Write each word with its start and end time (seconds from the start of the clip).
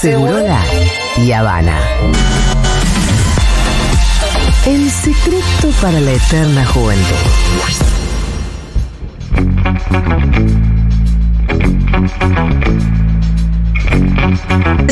Segurola 0.00 0.60
y 1.18 1.30
Habana. 1.32 1.78
El 4.66 4.90
secreto 4.90 5.70
para 5.80 6.00
la 6.00 6.12
eterna 6.12 6.64
juventud. 6.66 7.16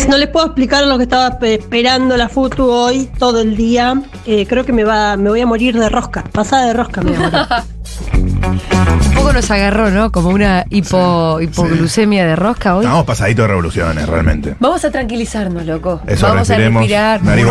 No 0.08 0.16
les 0.16 0.28
puedo 0.28 0.46
explicar 0.46 0.86
lo 0.86 0.96
que 0.96 1.04
estaba 1.04 1.38
pe- 1.38 1.54
esperando 1.54 2.16
la 2.16 2.28
foto 2.28 2.66
hoy 2.66 3.10
todo 3.18 3.40
el 3.42 3.56
día. 3.56 4.00
Eh, 4.26 4.46
creo 4.46 4.64
que 4.64 4.72
me 4.72 4.84
va, 4.84 5.16
me 5.16 5.28
voy 5.28 5.40
a 5.40 5.46
morir 5.46 5.78
de 5.78 5.88
rosca. 5.88 6.24
Pasada 6.32 6.66
de 6.68 6.72
rosca 6.72 7.02
me 7.02 7.12
voy 7.12 7.24
a 7.24 7.30
morir. 7.30 8.27
Un 8.52 9.14
poco 9.14 9.32
nos 9.32 9.50
agarró, 9.50 9.90
¿no? 9.90 10.10
Como 10.10 10.30
una 10.30 10.64
hipo, 10.70 11.38
hipoglucemia 11.40 12.24
de 12.26 12.34
rosca 12.36 12.76
hoy. 12.76 12.84
Estamos 12.84 13.04
pasaditos 13.04 13.42
de 13.44 13.48
revoluciones, 13.48 14.06
realmente. 14.08 14.54
Vamos 14.58 14.84
a 14.84 14.90
tranquilizarnos, 14.90 15.66
loco. 15.66 16.00
Eso, 16.06 16.26
Vamos 16.26 16.48
a 16.50 16.54
respiremos, 16.54 16.80
respirar. 16.82 17.22
nariz. 17.22 17.46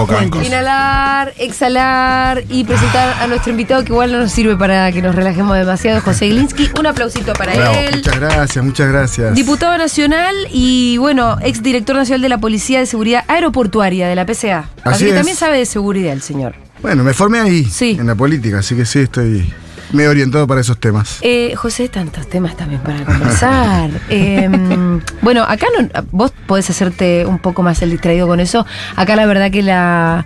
Inhalar, 0.46 1.34
exhalar 1.38 2.44
y 2.50 2.64
presentar 2.64 3.16
a 3.22 3.28
nuestro 3.28 3.52
invitado 3.52 3.84
que 3.84 3.92
igual 3.92 4.12
no 4.12 4.20
nos 4.20 4.32
sirve 4.32 4.56
para 4.56 4.92
que 4.92 5.02
nos 5.02 5.14
relajemos 5.14 5.56
demasiado, 5.58 6.02
José 6.02 6.30
Glinsky. 6.30 6.72
Un 6.80 6.88
aplausito 6.88 7.34
para 7.34 7.54
Bravo. 7.56 7.76
él. 7.78 7.96
Muchas 7.98 8.20
gracias, 8.20 8.66
muchas 8.66 8.90
gracias. 8.90 9.36
Diputado 9.36 9.78
nacional 9.78 10.36
y, 10.52 10.98
bueno, 10.98 11.38
ex 11.42 11.62
director 11.62 11.96
nacional 11.96 12.22
de 12.22 12.30
la 12.30 12.38
Policía 12.40 12.80
de 12.80 12.86
Seguridad 12.88 13.24
Aeroportuaria 13.28 14.08
de 14.08 14.16
la 14.16 14.26
PCA. 14.26 14.60
Así, 14.60 14.70
Así 14.84 15.04
que 15.06 15.10
es. 15.12 15.16
también 15.16 15.38
sabe 15.38 15.58
de 15.60 15.66
seguridad 15.66 16.14
el 16.14 16.22
señor. 16.22 16.56
Bueno, 16.82 17.04
me 17.04 17.14
formé 17.14 17.40
ahí, 17.40 17.66
Sí. 17.66 17.98
en 18.00 18.08
la 18.08 18.16
política, 18.16 18.60
así 18.60 18.76
que 18.76 18.86
sí, 18.86 19.00
estoy 19.00 19.52
medio 19.92 20.10
orientado 20.10 20.48
para 20.48 20.62
esos 20.62 20.80
temas. 20.80 21.20
Eh, 21.22 21.54
José, 21.56 21.90
tantos 21.90 22.28
temas 22.28 22.56
también 22.56 22.82
para 22.82 23.04
conversar. 23.04 23.90
Eh, 24.10 24.50
bueno, 25.22 25.44
acá 25.44 25.68
no, 25.78 25.88
vos 26.12 26.32
podés 26.48 26.70
hacerte 26.70 27.26
un 27.26 27.40
poco 27.40 27.62
más 27.62 27.82
el 27.82 27.92
distraído 27.92 28.28
con 28.28 28.40
eso. 28.40 28.66
Acá 28.96 29.16
la 29.16 29.26
verdad 29.26 29.52
que 29.52 29.62
la, 29.62 30.26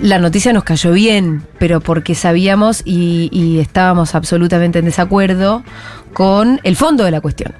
la 0.00 0.18
noticia 0.18 0.52
nos 0.52 0.64
cayó 0.64 0.92
bien, 0.92 1.42
pero 1.58 1.80
porque 1.80 2.14
sabíamos 2.14 2.82
y, 2.84 3.28
y 3.32 3.60
estábamos 3.60 4.14
absolutamente 4.14 4.80
en 4.80 4.84
desacuerdo 4.86 5.62
con 6.12 6.60
el 6.62 6.76
fondo 6.76 7.04
de 7.04 7.10
la 7.10 7.20
cuestión. 7.20 7.54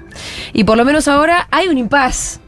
Y 0.51 0.63
por 0.63 0.77
lo 0.77 0.85
menos 0.85 1.07
ahora 1.07 1.47
hay 1.51 1.67
un 1.67 1.77
impas. 1.77 2.39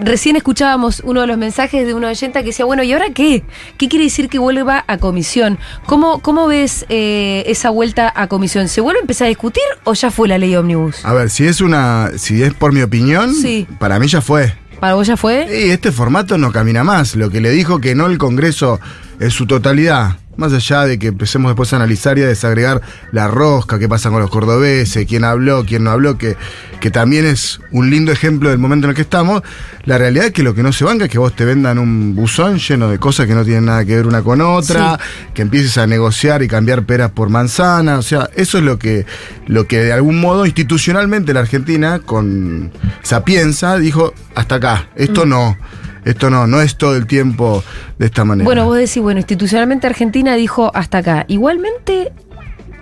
Recién 0.00 0.36
escuchábamos 0.36 1.00
uno 1.04 1.20
de 1.20 1.26
los 1.26 1.36
mensajes 1.36 1.86
de 1.86 1.92
una 1.92 2.08
oyenta 2.08 2.40
que 2.40 2.46
decía, 2.46 2.64
bueno, 2.64 2.82
¿y 2.82 2.92
ahora 2.92 3.10
qué? 3.14 3.42
¿Qué 3.76 3.88
quiere 3.88 4.06
decir 4.06 4.28
que 4.28 4.38
vuelva 4.38 4.84
a 4.86 4.96
comisión? 4.98 5.58
¿Cómo, 5.86 6.20
cómo 6.20 6.46
ves 6.46 6.86
eh, 6.88 7.44
esa 7.46 7.70
vuelta 7.70 8.10
a 8.16 8.28
comisión? 8.28 8.68
¿Se 8.68 8.80
vuelve 8.80 9.00
a 9.00 9.02
empezar 9.02 9.26
a 9.26 9.28
discutir 9.28 9.62
o 9.84 9.92
ya 9.94 10.10
fue 10.10 10.26
la 10.28 10.38
ley 10.38 10.56
ómnibus? 10.56 11.04
A 11.04 11.12
ver, 11.12 11.28
si 11.28 11.46
es 11.46 11.60
una, 11.60 12.10
si 12.16 12.42
es 12.42 12.54
por 12.54 12.72
mi 12.72 12.80
opinión, 12.82 13.34
Sí. 13.34 13.66
para 13.78 13.98
mí 13.98 14.06
ya 14.08 14.20
fue. 14.22 14.54
¿Para 14.80 14.94
vos 14.94 15.06
ya 15.06 15.16
fue? 15.16 15.46
Y 15.66 15.70
este 15.70 15.92
formato 15.92 16.38
no 16.38 16.52
camina 16.52 16.84
más. 16.84 17.16
Lo 17.16 17.30
que 17.30 17.40
le 17.40 17.50
dijo 17.50 17.80
que 17.80 17.94
no 17.94 18.06
el 18.06 18.16
Congreso 18.16 18.80
en 19.20 19.30
su 19.30 19.46
totalidad. 19.46 20.16
Más 20.38 20.52
allá 20.52 20.84
de 20.84 21.00
que 21.00 21.08
empecemos 21.08 21.50
después 21.50 21.72
a 21.72 21.76
analizar 21.76 22.16
y 22.16 22.22
a 22.22 22.28
desagregar 22.28 22.80
la 23.10 23.26
rosca, 23.26 23.80
qué 23.80 23.88
pasa 23.88 24.08
con 24.08 24.20
los 24.20 24.30
cordobeses, 24.30 25.04
quién 25.04 25.24
habló, 25.24 25.64
quién 25.66 25.82
no 25.82 25.90
habló, 25.90 26.16
que, 26.16 26.36
que 26.80 26.92
también 26.92 27.26
es 27.26 27.60
un 27.72 27.90
lindo 27.90 28.12
ejemplo 28.12 28.48
del 28.48 28.58
momento 28.58 28.86
en 28.86 28.90
el 28.90 28.94
que 28.94 29.02
estamos. 29.02 29.42
La 29.84 29.98
realidad 29.98 30.26
es 30.26 30.32
que 30.32 30.44
lo 30.44 30.54
que 30.54 30.62
no 30.62 30.72
se 30.72 30.84
banca 30.84 31.06
es 31.06 31.10
que 31.10 31.18
vos 31.18 31.34
te 31.34 31.44
vendan 31.44 31.80
un 31.80 32.14
buzón 32.14 32.58
lleno 32.58 32.88
de 32.88 33.00
cosas 33.00 33.26
que 33.26 33.34
no 33.34 33.44
tienen 33.44 33.64
nada 33.64 33.84
que 33.84 33.96
ver 33.96 34.06
una 34.06 34.22
con 34.22 34.40
otra, 34.40 34.96
que 35.34 35.42
empieces 35.42 35.76
a 35.76 35.88
negociar 35.88 36.40
y 36.44 36.46
cambiar 36.46 36.84
peras 36.84 37.10
por 37.10 37.30
manzanas. 37.30 37.98
O 37.98 38.02
sea, 38.02 38.30
eso 38.36 38.58
es 38.58 38.64
lo 38.64 38.78
que, 38.78 39.06
lo 39.48 39.66
que 39.66 39.82
de 39.82 39.92
algún 39.92 40.20
modo 40.20 40.46
institucionalmente 40.46 41.34
la 41.34 41.40
Argentina, 41.40 41.98
con 41.98 42.70
sapienza, 43.02 43.76
dijo, 43.76 44.14
hasta 44.36 44.54
acá, 44.54 44.88
esto 44.94 45.26
no. 45.26 45.56
Esto 46.04 46.30
no, 46.30 46.46
no 46.46 46.60
es 46.60 46.76
todo 46.76 46.96
el 46.96 47.06
tiempo 47.06 47.62
de 47.98 48.06
esta 48.06 48.24
manera. 48.24 48.44
Bueno, 48.44 48.64
vos 48.64 48.76
decís, 48.76 48.98
bueno, 49.02 49.18
institucionalmente 49.20 49.86
Argentina 49.86 50.34
dijo 50.34 50.70
hasta 50.74 50.98
acá. 50.98 51.24
Igualmente, 51.28 52.12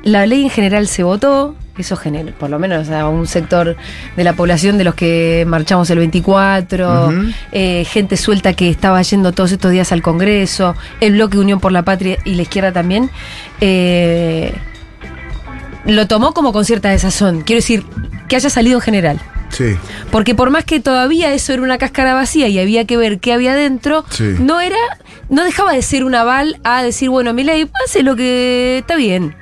la 0.03 0.27
ley 0.27 0.45
en 0.45 0.51
general 0.51 0.87
se 0.89 1.03
votó. 1.03 1.55
Eso 1.79 1.95
genera, 1.95 2.33
por 2.33 2.49
lo 2.49 2.59
menos 2.59 2.89
a 2.89 3.07
un 3.07 3.27
sector 3.27 3.77
de 4.17 4.25
la 4.25 4.33
población 4.33 4.79
de 4.79 4.85
los 4.85 4.95
que 4.95 5.45
marchamos 5.47 5.91
el 5.91 5.99
24, 5.99 7.09
Ujú. 7.09 7.15
eh, 7.53 7.85
gente 7.85 8.17
suelta 8.17 8.55
que 8.55 8.71
estaba 8.71 9.03
yendo 9.03 9.33
todos 9.33 9.53
estos 9.53 9.71
días 9.73 9.93
al 9.93 10.01
Congreso, 10.01 10.75
el 11.03 11.13
bloque 11.13 11.37
Unión 11.37 11.61
por 11.61 11.73
la 11.73 11.83
Patria 11.83 12.17
y 12.25 12.35
la 12.35 12.43
izquierda 12.43 12.73
también, 12.73 13.11
eh, 13.61 14.55
lo 15.87 16.07
tomó 16.09 16.33
como 16.35 16.53
con 16.53 16.65
cierta 16.65 16.91
desazón. 16.91 17.43
Quiero 17.43 17.59
decir, 17.59 17.85
que 18.29 18.37
haya 18.37 18.51
salido 18.51 18.77
en 18.79 18.83
general. 18.83 19.21
Sí. 19.51 19.77
Porque 20.11 20.35
por 20.35 20.51
más 20.51 20.65
que 20.65 20.81
todavía 20.81 21.33
eso 21.33 21.53
era 21.53 21.63
una 21.63 21.79
cáscara 21.79 22.15
vacía 22.15 22.49
y 22.49 22.59
había 22.59 22.85
que 22.85 22.97
ver 22.97 23.21
qué 23.21 23.33
había 23.33 23.55
dentro, 23.55 24.05
Sí. 24.11 24.35
no 24.41 24.61
era, 24.61 24.77
no 25.29 25.45
dejaba 25.45 25.73
de 25.73 25.83
ser 25.83 26.05
un 26.05 26.15
aval 26.15 26.59
a 26.65 26.83
decir, 26.83 27.09
bueno, 27.11 27.33
mi 27.33 27.45
ley, 27.45 27.71
hace 27.87 28.03
lo 28.03 28.17
que 28.17 28.79
está 28.79 28.97
bien. 28.97 29.35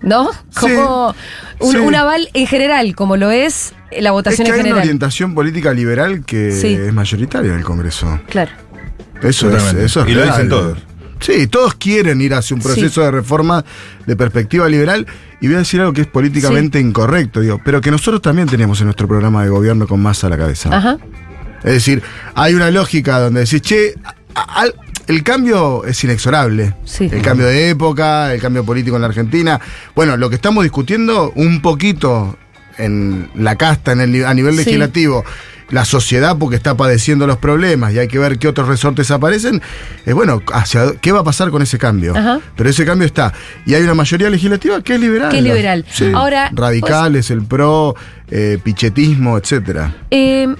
¿No? 0.00 0.30
Como 0.60 1.14
un, 1.60 1.72
sí. 1.72 1.78
un 1.78 1.94
aval 1.94 2.28
en 2.34 2.46
general, 2.46 2.94
como 2.94 3.16
lo 3.16 3.30
es 3.32 3.74
la 3.90 4.10
Es 4.10 4.12
votación 4.12 4.44
que 4.44 4.50
en 4.50 4.54
hay 4.54 4.60
una 4.60 4.64
general. 4.68 4.82
orientación 4.84 5.34
política 5.34 5.72
liberal 5.72 6.24
que 6.24 6.52
Sí. 6.52 6.74
es 6.74 6.92
mayoritaria 6.92 7.52
en 7.52 7.58
el 7.58 7.64
Congreso. 7.64 8.20
Claro. 8.28 8.50
Eso 9.22 9.50
es, 9.56 9.72
eso 9.74 10.02
es 10.02 10.08
Y 10.08 10.12
lo 10.12 10.20
real. 10.22 10.30
dicen 10.34 10.48
todos. 10.48 10.78
Sí, 11.20 11.46
todos 11.48 11.74
quieren 11.74 12.20
ir 12.20 12.34
hacia 12.34 12.54
un 12.54 12.62
proceso 12.62 13.00
de 13.02 13.10
reforma 13.10 13.64
de 14.06 14.16
perspectiva 14.16 14.68
liberal. 14.68 15.06
Y 15.40 15.46
voy 15.46 15.56
a 15.56 15.58
decir 15.58 15.80
algo 15.80 15.92
que 15.92 16.02
es 16.02 16.06
políticamente 16.06 16.80
incorrecto, 16.80 17.40
digo, 17.40 17.60
pero 17.64 17.80
que 17.80 17.90
nosotros 17.90 18.20
también 18.22 18.48
tenemos 18.48 18.80
en 18.80 18.86
nuestro 18.86 19.06
programa 19.08 19.42
de 19.44 19.50
gobierno 19.50 19.86
con 19.86 20.00
masa 20.00 20.26
a 20.26 20.30
la 20.30 20.36
cabeza. 20.38 20.76
Ajá. 20.76 20.98
Es 21.64 21.72
decir, 21.72 22.02
hay 22.34 22.54
una 22.54 22.70
lógica 22.70 23.18
donde 23.20 23.40
decís, 23.40 23.60
che, 23.62 23.94
a- 24.34 24.66
el 25.08 25.22
cambio 25.22 25.84
es 25.84 26.02
inexorable. 26.04 26.74
Sí. 26.84 27.08
El 27.10 27.22
cambio 27.22 27.46
de 27.46 27.70
época, 27.70 28.32
el 28.34 28.40
cambio 28.40 28.62
político 28.64 28.96
en 28.96 29.02
la 29.02 29.08
Argentina. 29.08 29.58
Bueno, 29.94 30.16
lo 30.18 30.28
que 30.28 30.36
estamos 30.36 30.62
discutiendo 30.64 31.32
un 31.34 31.62
poquito 31.62 32.36
en 32.76 33.28
la 33.34 33.56
casta, 33.56 33.92
en 33.92 34.00
el, 34.02 34.24
a 34.26 34.34
nivel 34.34 34.54
Sí. 34.56 34.64
La 35.70 35.84
sociedad 35.84 36.36
porque 36.38 36.56
está 36.56 36.76
padeciendo 36.76 37.26
los 37.26 37.38
problemas 37.38 37.92
y 37.92 37.98
hay 37.98 38.08
que 38.08 38.18
ver 38.18 38.38
qué 38.38 38.48
otros 38.48 38.68
resortes 38.68 39.10
aparecen, 39.10 39.62
es 40.04 40.14
bueno, 40.14 40.42
hacia, 40.52 40.92
¿qué 41.00 41.12
va 41.12 41.20
a 41.20 41.24
pasar 41.24 41.50
con 41.50 41.62
ese 41.62 41.78
cambio? 41.78 42.16
Ajá. 42.16 42.40
Pero 42.56 42.70
ese 42.70 42.84
cambio 42.84 43.06
está. 43.06 43.32
Y 43.66 43.74
hay 43.74 43.82
una 43.82 43.94
mayoría 43.94 44.30
legislativa 44.30 44.82
que 44.82 44.94
es 44.94 45.00
liberal. 45.00 45.30
Que 45.30 45.38
es 45.38 45.42
liberal. 45.42 45.84
Sí. 45.90 46.10
Ahora, 46.14 46.50
Radicales, 46.52 47.30
el 47.30 47.42
PRO, 47.42 47.94
eh, 48.30 48.58
pichetismo, 48.62 49.36
etcétera. 49.36 49.94
Eh, 50.10 50.54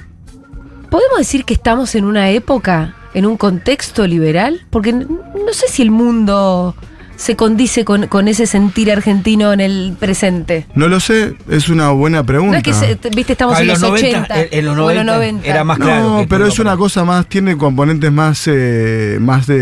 ¿Podemos 0.91 1.19
decir 1.19 1.45
que 1.45 1.55
estamos 1.55 1.95
en 1.95 2.05
una 2.05 2.31
época, 2.31 2.95
en 3.15 3.27
un 3.27 3.37
contexto 3.37 4.07
liberal? 4.07 4.67
Porque 4.71 4.93
no 4.93 5.53
sé 5.53 5.69
si 5.69 5.83
el 5.83 5.91
mundo 5.91 6.75
se 7.19 7.35
condice 7.35 7.85
con, 7.85 8.07
con 8.07 8.29
ese 8.29 8.47
sentir 8.47 8.93
argentino 8.93 9.53
en 9.53 9.59
el 9.61 9.97
presente. 9.99 10.67
No 10.77 10.87
lo 10.87 11.01
sé, 11.01 11.35
es 11.51 11.69
una 11.69 11.91
buena 11.91 12.23
pregunta. 12.23 12.53
No 12.53 12.57
es 12.59 12.63
que, 12.63 12.73
se- 12.73 12.97
viste, 13.11 13.33
estamos 13.33 13.57
Ah, 13.57 13.63
en 13.63 13.67
los, 13.67 13.81
90, 13.81 14.09
80. 14.21 14.41
en- 14.43 14.49
en 14.53 14.65
los 14.65 14.79
o 14.79 14.91
en 14.93 15.05
90 15.05 15.45
era 15.47 15.65
más 15.65 15.81
No, 15.81 15.85
claro. 15.85 16.19
que 16.21 16.27
pero 16.29 16.47
es 16.47 16.59
una 16.61 16.77
cosa 16.77 17.05
más, 17.05 17.27
tiene 17.29 17.57
componentes 17.57 18.13
más, 18.13 18.45
eh, 18.47 19.19
más 19.21 19.49
de, 19.49 19.59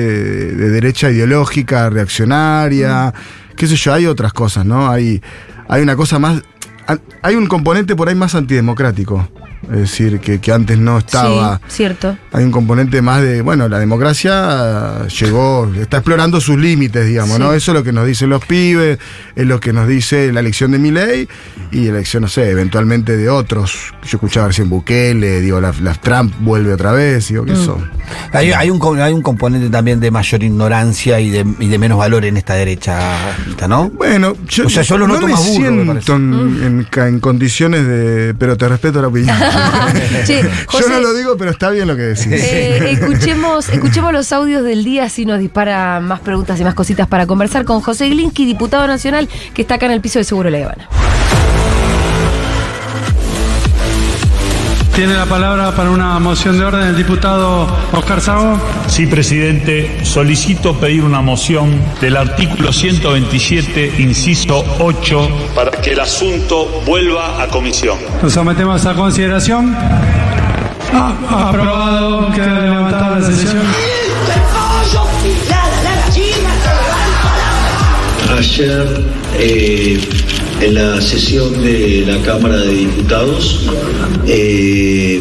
de 0.55 0.69
derecha 0.69 1.11
ideológica, 1.11 1.89
reaccionaria, 1.89 3.15
qué 3.57 3.67
sé 3.67 3.77
yo, 3.77 3.95
hay 3.95 4.05
otras 4.07 4.35
cosas, 4.35 4.67
¿no? 4.67 4.91
Hay, 4.91 5.23
hay 5.67 5.81
una 5.83 5.97
cosa 5.97 6.19
más, 6.19 6.43
hay 7.23 7.35
un 7.37 7.47
componente 7.47 7.97
por 7.97 8.11
ahí 8.11 8.15
más 8.15 8.35
antidemocrático, 8.35 9.31
es 9.73 9.79
decir, 9.79 10.21
que, 10.21 10.41
que 10.41 10.53
antes 10.53 10.79
no 10.79 10.99
estaba. 10.99 11.61
Sí, 11.69 11.77
cierto. 11.77 12.17
Hay 12.33 12.45
un 12.45 12.51
componente 12.53 13.03
más 13.03 13.23
de, 13.23 13.43
bueno, 13.43 13.69
la 13.69 13.79
democracia 13.79 15.07
llegó, 15.09 15.71
está 15.81 15.99
explorando 15.99 16.41
sus 16.41 16.59
límites, 16.59 17.07
digamos, 17.07 17.37
Sí. 17.37 17.43
¿no? 17.43 17.53
Eso 17.53 17.73
es 17.73 17.75
lo 17.79 17.85
que 17.85 17.93
nos 17.93 18.07
dicen 18.07 18.31
los 18.31 18.45
pibes, 18.45 18.99
es 19.35 19.47
lo 19.47 19.61
que 19.61 19.73
nos 19.73 19.89
dice 19.89 20.33
la 20.33 20.41
elección 20.41 20.71
de 20.73 20.79
Milei 20.79 21.29
y 21.73 21.85
la 21.85 21.91
elección, 21.97 22.23
no 22.23 22.29
sé, 22.29 22.51
eventualmente 22.51 23.17
de 23.17 23.29
otros. 23.29 23.93
Yo 24.03 24.17
escuchaba 24.19 24.49
recién 24.49 24.69
Bukele, 24.71 25.41
digo, 25.41 25.61
la, 25.61 25.73
la 25.83 25.95
Trump 25.95 26.35
vuelve 26.41 26.73
otra 26.73 26.93
vez, 26.93 27.29
digo, 27.29 27.45
¿qué 27.45 27.53
Mm. 27.53 27.65
son? 27.65 27.91
Hay, 28.33 28.53
hay 28.53 28.71
un, 28.71 28.81
hay 29.01 29.13
un 29.13 29.23
componente 29.23 29.69
también 29.69 29.99
de 29.99 30.11
mayor 30.11 30.43
ignorancia 30.43 31.19
y 31.21 31.31
de, 31.31 31.45
y 31.59 31.69
de 31.69 31.79
menos 31.79 31.99
valor 31.99 32.25
en 32.25 32.37
esta 32.37 32.55
derecha, 32.55 32.99
¿no? 33.69 33.89
Bueno, 33.91 34.35
yo, 34.49 34.67
O 34.67 34.69
sea, 34.71 34.83
yo 34.83 34.97
lo 34.99 35.07
no 35.09 35.15
noto 35.15 35.27
me 35.27 35.33
más 35.33 35.41
me 35.43 35.47
parece. 35.87 36.05
siento 36.07 36.15
en, 36.15 36.87
en 36.95 37.07
en 37.07 37.21
condiciones 37.21 37.87
de... 37.87 38.35
Pero 38.39 38.57
te 38.57 38.69
respeto 38.69 39.01
la 39.03 39.09
opinión. 39.09 39.37
Che, 40.27 40.43
yo 40.43 40.89
no 40.89 41.01
lo 41.01 41.15
digo, 41.15 41.37
pero 41.37 41.51
está 41.51 41.71
bien 41.71 41.89
lo 41.89 41.97
que 41.97 42.03
decís. 42.03 42.27
eh, 42.27 42.91
escuchemos, 42.91 43.69
escuchemos 43.69 44.13
los 44.13 44.33
audios 44.33 44.65
del 44.65 44.85
día, 44.85 45.05
así 45.05 45.27
nos 45.27 45.39
dispara 45.39 46.01
más 46.01 46.21
preguntas 46.21 46.61
y 46.61 46.65
más 46.65 46.75
cositas 46.75 47.07
para 47.09 47.27
conversar 47.27 47.65
con 47.65 47.81
José 47.81 48.09
Glinsky, 48.09 48.45
diputado 48.45 48.87
nacional, 48.87 49.29
que 49.55 49.63
está 49.63 49.75
acá 49.75 49.87
en 49.87 49.93
el 49.93 50.01
piso 50.01 50.19
de 50.19 50.25
Seguro 50.25 50.51
La 50.51 50.59
Habana. 50.59 50.89
Tiene 54.97 55.13
la 55.13 55.27
palabra 55.27 55.73
para 55.73 55.91
una 55.91 56.19
moción 56.19 56.59
de 56.59 56.65
orden 56.65 56.89
el 56.89 56.97
diputado 56.97 57.69
Oscar 57.93 58.19
Sago. 58.19 58.59
Sí, 58.87 59.07
presidente. 59.07 59.95
Solicito 60.05 60.81
pedir 60.81 61.03
una 61.03 61.21
moción 61.21 61.79
del 62.01 62.17
artículo 62.17 62.73
127, 62.73 63.97
inciso 63.99 64.65
8, 64.79 65.29
para 65.55 65.71
que 65.71 65.93
el 65.93 66.01
asunto 66.01 66.83
vuelva 66.87 67.43
a 67.43 67.47
comisión. 67.49 67.99
Lo 68.23 68.31
sometemos 68.31 68.87
a 68.87 68.95
consideración. 68.95 69.77
Ah, 69.77 71.15
ah, 71.29 71.49
aprobado. 71.51 72.33
Queda 72.33 72.61
levantada 72.61 73.19
la 73.19 73.27
sesión. 73.27 73.63
Ayer 78.35 79.05
eh 79.35 80.36
en 80.61 80.75
la 80.75 81.01
sesión 81.01 81.63
de 81.63 82.05
la 82.07 82.21
Cámara 82.23 82.59
de 82.59 82.75
Diputados, 82.75 83.67
eh, 84.27 85.21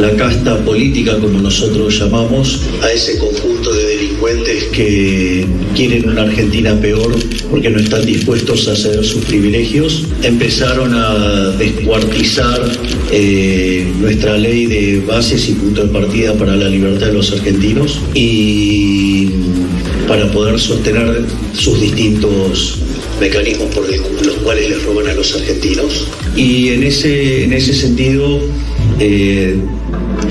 la 0.00 0.10
casta 0.16 0.58
política, 0.64 1.18
como 1.20 1.40
nosotros 1.40 1.98
llamamos, 1.98 2.60
a 2.82 2.90
ese 2.90 3.18
conjunto 3.18 3.72
de 3.72 3.84
delincuentes 3.84 4.64
que 4.64 5.46
quieren 5.74 6.08
una 6.08 6.22
Argentina 6.22 6.78
peor 6.80 7.14
porque 7.50 7.70
no 7.70 7.78
están 7.78 8.04
dispuestos 8.04 8.66
a 8.68 8.74
ceder 8.74 9.04
sus 9.04 9.24
privilegios, 9.24 10.04
empezaron 10.22 10.94
a 10.94 11.50
descuartizar 11.56 12.72
eh, 13.12 13.86
nuestra 14.00 14.36
ley 14.36 14.66
de 14.66 15.00
bases 15.06 15.48
y 15.48 15.52
punto 15.52 15.84
de 15.84 15.92
partida 15.92 16.34
para 16.34 16.56
la 16.56 16.68
libertad 16.68 17.06
de 17.06 17.12
los 17.12 17.32
argentinos 17.32 18.00
y 18.14 19.30
para 20.08 20.30
poder 20.32 20.58
sostener 20.58 21.24
sus 21.54 21.80
distintos 21.80 22.78
mecanismos 23.20 23.74
por 23.74 23.88
los 24.24 24.36
cuales 24.36 24.68
les 24.68 24.82
roban 24.84 25.08
a 25.08 25.14
los 25.14 25.34
argentinos. 25.34 26.08
Y 26.36 26.70
en 26.70 26.82
ese, 26.82 27.44
en 27.44 27.52
ese 27.52 27.74
sentido, 27.74 28.40
eh, 28.98 29.56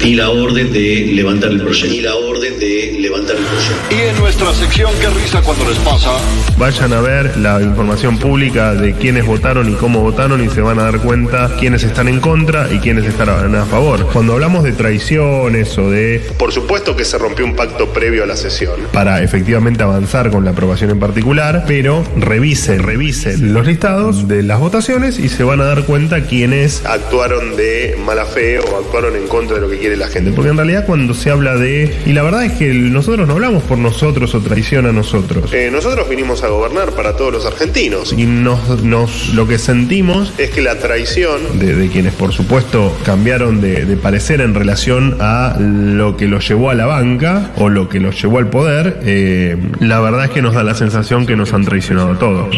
di 0.03 0.15
la 0.15 0.29
orden 0.29 0.71
de 0.71 1.11
levantar 1.13 1.51
el 1.51 1.61
proyecto. 1.61 2.32
Orden 2.43 2.59
de 2.59 2.97
levantar 2.99 3.37
el 3.37 3.43
proyecto. 3.43 3.95
Y 3.95 4.09
en 4.09 4.19
nuestra 4.19 4.53
sección, 4.53 4.91
qué 4.99 5.07
risa 5.09 5.41
cuando 5.41 5.69
les 5.69 5.77
pasa. 5.79 6.11
Vayan 6.57 6.93
a 6.93 6.99
ver 6.99 7.37
la 7.37 7.61
información 7.61 8.17
pública 8.17 8.73
de 8.73 8.93
quiénes 8.93 9.25
votaron 9.25 9.69
y 9.69 9.75
cómo 9.75 10.01
votaron 10.01 10.43
y 10.43 10.49
se 10.49 10.61
van 10.61 10.79
a 10.79 10.83
dar 10.83 10.99
cuenta 10.99 11.55
quiénes 11.57 11.83
están 11.83 12.07
en 12.07 12.19
contra 12.19 12.71
y 12.71 12.79
quiénes 12.79 13.05
están 13.05 13.55
a 13.55 13.65
favor. 13.65 14.07
Cuando 14.11 14.33
hablamos 14.33 14.63
de 14.63 14.73
traiciones 14.73 15.77
o 15.77 15.89
de... 15.89 16.21
Por 16.37 16.51
supuesto 16.51 16.95
que 16.95 17.05
se 17.05 17.17
rompió 17.17 17.45
un 17.45 17.55
pacto 17.55 17.93
previo 17.93 18.23
a 18.23 18.25
la 18.25 18.35
sesión 18.35 18.73
para 18.91 19.23
efectivamente 19.23 19.83
avanzar 19.83 20.29
con 20.29 20.43
la 20.43 20.51
aprobación 20.51 20.89
en 20.89 20.99
particular, 20.99 21.63
pero 21.67 22.03
revisen, 22.17 22.83
revisen 22.83 23.53
los 23.53 23.65
listados 23.65 24.27
de 24.27 24.43
las 24.43 24.59
votaciones 24.59 25.17
y 25.17 25.29
se 25.29 25.43
van 25.43 25.61
a 25.61 25.65
dar 25.65 25.85
cuenta 25.85 26.25
quiénes 26.25 26.85
actuaron 26.85 27.55
de 27.55 27.97
mala 28.05 28.25
fe 28.25 28.59
o 28.59 28.77
actuaron 28.77 29.15
en 29.15 29.27
contra 29.27 29.55
de 29.55 29.61
lo 29.61 29.69
que 29.69 29.77
quiere 29.77 29.95
la 29.95 30.07
gente. 30.07 30.31
Porque 30.31 30.49
en 30.49 30.57
realidad 30.57 30.85
cuando 30.85 31.13
se 31.13 31.31
habla 31.31 31.55
de... 31.55 31.95
Y 32.05 32.11
la 32.11 32.23
verdad 32.23 32.32
es 32.41 32.53
que 32.53 32.73
nosotros 32.73 33.27
no 33.27 33.33
hablamos 33.33 33.63
por 33.63 33.77
nosotros 33.77 34.33
o 34.35 34.39
traición 34.39 34.85
a 34.85 34.91
nosotros. 34.91 35.53
Eh, 35.53 35.69
nosotros 35.71 36.09
vinimos 36.09 36.43
a 36.43 36.47
gobernar 36.47 36.91
para 36.91 37.15
todos 37.15 37.33
los 37.33 37.45
argentinos 37.45 38.13
y 38.13 38.25
nos, 38.25 38.83
nos 38.83 39.29
lo 39.33 39.47
que 39.47 39.57
sentimos 39.57 40.33
es 40.37 40.49
que 40.49 40.61
la 40.61 40.77
traición 40.79 41.59
de, 41.59 41.75
de 41.75 41.89
quienes 41.89 42.13
por 42.13 42.33
supuesto 42.33 42.95
cambiaron 43.03 43.61
de, 43.61 43.85
de, 43.85 43.97
parecer 43.97 44.41
en 44.41 44.53
relación 44.53 45.17
a 45.19 45.55
lo 45.59 46.17
que 46.17 46.27
los 46.27 46.47
llevó 46.47 46.69
a 46.69 46.75
la 46.75 46.85
banca 46.85 47.51
o 47.57 47.69
lo 47.69 47.89
que 47.89 47.99
los 47.99 48.21
llevó 48.21 48.39
al 48.39 48.49
poder, 48.49 48.99
eh, 49.03 49.57
la 49.79 49.99
verdad 49.99 50.25
es 50.25 50.31
que 50.31 50.41
nos 50.41 50.53
da 50.53 50.63
la 50.63 50.75
sensación 50.75 51.25
que 51.25 51.35
nos 51.35 51.53
han 51.53 51.65
traicionado 51.65 52.11
a 52.11 52.19
todos. 52.19 52.55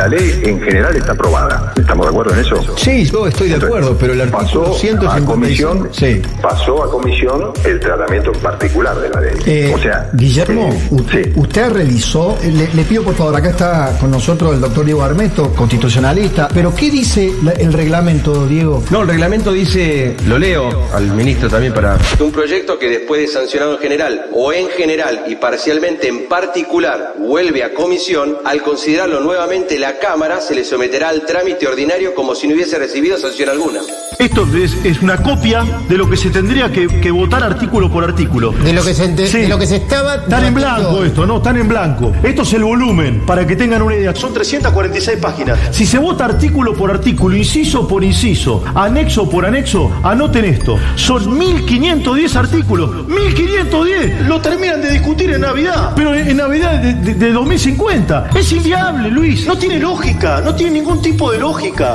La 0.00 0.08
ley 0.08 0.40
en 0.46 0.58
general 0.62 0.96
está 0.96 1.12
aprobada. 1.12 1.74
¿Estamos 1.78 2.06
de 2.06 2.10
acuerdo 2.10 2.32
en 2.32 2.40
eso? 2.40 2.56
Sí, 2.78 3.04
yo 3.04 3.26
estoy 3.26 3.50
de 3.50 3.56
acuerdo, 3.56 3.94
pero 4.00 4.14
el 4.14 4.22
artículo 4.22 4.64
pasó 4.64 4.72
156 4.72 5.22
a 5.22 5.26
comisión, 5.26 5.88
Sí. 5.92 6.22
pasó 6.40 6.82
a 6.84 6.90
comisión 6.90 7.52
el 7.66 7.78
tratamiento 7.80 8.32
particular 8.32 8.98
de 8.98 9.10
la 9.10 9.20
ley. 9.20 9.34
Eh, 9.44 9.72
o 9.74 9.78
sea, 9.78 10.08
Guillermo, 10.14 10.70
eh, 10.72 10.86
usted, 10.90 11.24
sí. 11.26 11.32
usted 11.36 11.68
realizó, 11.72 12.38
eh, 12.42 12.50
le, 12.50 12.68
le 12.72 12.82
pido 12.84 13.02
por 13.02 13.14
favor, 13.14 13.36
acá 13.36 13.50
está 13.50 13.98
con 14.00 14.10
nosotros 14.10 14.54
el 14.54 14.62
doctor 14.62 14.86
Diego 14.86 15.02
Armesto, 15.02 15.52
constitucionalista, 15.52 16.48
pero 16.54 16.74
¿qué 16.74 16.90
dice 16.90 17.34
la- 17.44 17.52
el 17.52 17.70
reglamento, 17.70 18.46
Diego? 18.46 18.82
No, 18.88 19.02
el 19.02 19.08
reglamento 19.08 19.52
dice, 19.52 20.16
lo 20.26 20.38
leo 20.38 20.88
al 20.94 21.08
ministro 21.12 21.50
también 21.50 21.74
para... 21.74 21.98
Un 22.18 22.32
proyecto 22.32 22.78
que 22.78 22.88
después 22.88 23.20
de 23.20 23.26
sancionado 23.26 23.74
en 23.74 23.80
general 23.80 24.30
o 24.32 24.50
en 24.50 24.66
general 24.70 25.24
y 25.28 25.36
parcialmente 25.36 26.08
en 26.08 26.26
particular 26.26 27.16
vuelve 27.18 27.62
a 27.64 27.74
comisión, 27.74 28.38
al 28.46 28.62
considerarlo 28.62 29.20
nuevamente 29.20 29.78
la 29.78 29.89
Cámara 29.98 30.40
se 30.40 30.54
le 30.54 30.64
someterá 30.64 31.08
al 31.08 31.24
trámite 31.26 31.66
ordinario 31.66 32.14
como 32.14 32.34
si 32.34 32.46
no 32.48 32.54
hubiese 32.54 32.78
recibido 32.78 33.18
sanción 33.18 33.48
alguna. 33.48 33.80
Esto 34.18 34.46
es, 34.54 34.74
es 34.84 35.00
una 35.00 35.16
copia 35.22 35.64
de 35.88 35.96
lo 35.96 36.08
que 36.08 36.16
se 36.16 36.28
tendría 36.30 36.70
que, 36.70 36.86
que 36.86 37.10
votar 37.10 37.42
artículo 37.42 37.90
por 37.90 38.04
artículo. 38.04 38.52
De 38.52 38.72
lo 38.72 38.84
que 38.84 38.92
se 38.94 39.04
ente- 39.06 39.30
de 39.30 39.48
lo 39.48 39.58
que 39.58 39.66
se 39.66 39.76
estaba 39.76 40.16
Están 40.16 40.44
en 40.44 40.54
blanco 40.54 41.02
esto, 41.04 41.24
no, 41.26 41.38
están 41.38 41.56
en 41.56 41.68
blanco. 41.68 42.12
Esto 42.22 42.42
es 42.42 42.52
el 42.52 42.62
volumen, 42.64 43.20
para 43.26 43.46
que 43.46 43.56
tengan 43.56 43.80
una 43.82 43.94
idea. 43.96 44.14
Son 44.14 44.32
346 44.34 45.18
páginas. 45.18 45.58
Si 45.70 45.86
se 45.86 45.96
vota 45.98 46.26
artículo 46.26 46.74
por 46.74 46.90
artículo, 46.90 47.34
inciso 47.36 47.88
por 47.88 48.04
inciso, 48.04 48.62
anexo 48.74 49.28
por 49.30 49.46
anexo, 49.46 49.90
anoten 50.02 50.44
esto. 50.44 50.78
Son 50.96 51.38
1510 51.38 52.36
artículos. 52.36 53.08
1510. 53.08 54.26
Lo 54.26 54.40
terminan 54.40 54.82
de 54.82 54.90
discutir 54.90 55.30
en 55.30 55.40
Navidad. 55.40 55.92
Pero 55.96 56.14
en, 56.14 56.28
en 56.28 56.36
Navidad 56.36 56.74
de, 56.80 56.94
de- 56.94 57.14
de 57.14 57.32
2050. 57.32 58.30
Es 58.34 58.52
inviable, 58.52 59.10
Luis. 59.10 59.46
No 59.46 59.56
tiene 59.56 59.78
lógica. 59.80 60.40
No 60.42 60.54
tiene 60.54 60.72
ningún 60.74 61.00
tipo 61.02 61.32
de 61.32 61.38
lógica. 61.38 61.94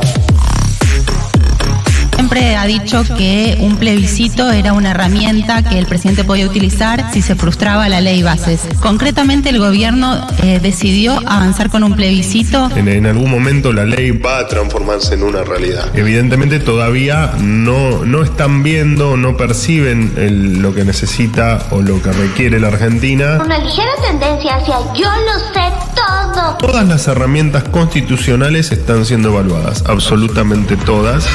Siempre 2.16 2.56
ha 2.56 2.66
dicho 2.66 3.04
que 3.18 3.58
un 3.60 3.76
plebiscito 3.76 4.50
era 4.50 4.74
una 4.74 4.92
herramienta 4.92 5.62
que 5.64 5.78
el 5.78 5.86
presidente 5.86 6.24
podía 6.24 6.46
utilizar 6.48 7.12
si 7.14 7.22
se 7.22 7.36
frustraba 7.36 7.88
la 7.88 8.02
ley 8.02 8.24
bases. 8.24 8.62
Concretamente 8.82 9.50
el 9.50 9.60
gobierno 9.60 10.26
eh, 10.42 10.60
decidió 10.60 11.20
avanzar 11.28 11.70
con 11.70 11.84
un 11.84 11.94
plebiscito. 11.94 12.70
En, 12.76 12.88
en 12.88 13.06
algún 13.06 13.30
momento 13.30 13.72
la 13.74 13.86
ley 13.86 14.12
va 14.12 14.40
a 14.40 14.48
transformarse 14.48 15.14
en 15.14 15.24
una 15.24 15.44
realidad. 15.44 15.92
Evidentemente 15.94 16.60
todavía 16.60 17.34
no, 17.40 18.04
no 18.06 18.24
están 18.24 18.64
viendo, 18.64 19.18
no 19.18 19.38
perciben 19.38 20.14
el- 20.18 20.62
lo 20.62 20.74
que 20.74 20.84
necesita 20.84 21.60
o 21.70 21.82
lo 21.82 22.02
que 22.02 22.12
requiere 22.12 22.60
la 22.60 22.70
Argentina. 22.70 23.40
Una 23.44 23.60
ligera 23.60 23.92
tendencia 24.02 24.56
hacia 24.56 24.78
yo 24.96 25.10
lo 25.10 25.54
sé 25.54 25.85
Todas 26.60 26.88
las 26.88 27.08
herramientas 27.08 27.64
constitucionales 27.64 28.72
están 28.72 29.06
siendo 29.06 29.30
evaluadas, 29.30 29.84
absolutamente 29.88 30.76
todas. 30.76 31.26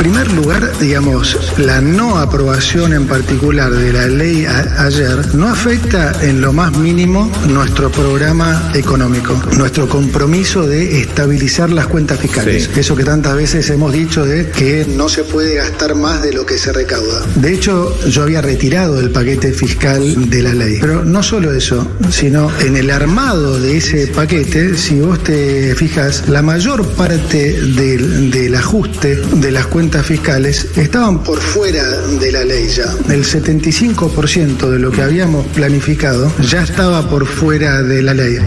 Primer 0.00 0.32
lugar, 0.32 0.72
digamos, 0.80 1.36
la 1.58 1.82
no 1.82 2.16
aprobación 2.16 2.94
en 2.94 3.06
particular 3.06 3.70
de 3.70 3.92
la 3.92 4.06
ley 4.06 4.46
ayer 4.46 5.34
no 5.34 5.46
afecta 5.46 6.14
en 6.22 6.40
lo 6.40 6.54
más 6.54 6.74
mínimo 6.78 7.30
nuestro 7.46 7.92
programa 7.92 8.72
económico, 8.74 9.38
nuestro 9.58 9.90
compromiso 9.90 10.66
de 10.66 11.02
estabilizar 11.02 11.68
las 11.68 11.86
cuentas 11.86 12.18
fiscales. 12.18 12.70
Eso 12.74 12.96
que 12.96 13.04
tantas 13.04 13.36
veces 13.36 13.68
hemos 13.68 13.92
dicho 13.92 14.24
de 14.24 14.48
que 14.48 14.86
no 14.88 15.10
se 15.10 15.22
puede 15.22 15.56
gastar 15.56 15.94
más 15.94 16.22
de 16.22 16.32
lo 16.32 16.46
que 16.46 16.56
se 16.56 16.72
recauda. 16.72 17.26
De 17.34 17.52
hecho, 17.52 17.94
yo 18.08 18.22
había 18.22 18.40
retirado 18.40 18.98
el 19.00 19.10
paquete 19.10 19.52
fiscal 19.52 20.30
de 20.30 20.42
la 20.42 20.54
ley. 20.54 20.78
Pero 20.80 21.04
no 21.04 21.22
solo 21.22 21.52
eso, 21.52 21.86
sino 22.10 22.50
en 22.60 22.78
el 22.78 22.90
armado 22.90 23.60
de 23.60 23.76
ese 23.76 24.06
paquete, 24.06 24.78
si 24.78 24.98
vos 24.98 25.22
te 25.22 25.74
fijas, 25.74 26.26
la 26.26 26.40
mayor 26.40 26.86
parte 26.86 27.52
del, 27.60 28.30
del 28.30 28.54
ajuste 28.54 29.16
de 29.16 29.50
las 29.50 29.66
cuentas 29.66 29.89
fiscales 29.98 30.66
estaban 30.76 31.22
por 31.22 31.40
fuera 31.40 31.84
de 31.84 32.32
la 32.32 32.44
ley 32.44 32.68
ya. 32.68 32.84
El 33.12 33.24
75% 33.24 34.70
de 34.70 34.78
lo 34.78 34.90
que 34.92 35.02
habíamos 35.02 35.44
planificado 35.48 36.32
ya 36.40 36.62
estaba 36.62 37.08
por 37.08 37.26
fuera 37.26 37.82
de 37.82 38.02
la 38.02 38.14
ley. 38.14 38.38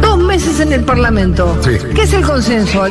Dos 0.00 0.18
meses 0.18 0.60
en 0.60 0.72
el 0.72 0.84
Parlamento. 0.84 1.58
¿Qué 1.94 2.02
es 2.02 2.12
el 2.12 2.22
consenso? 2.22 2.86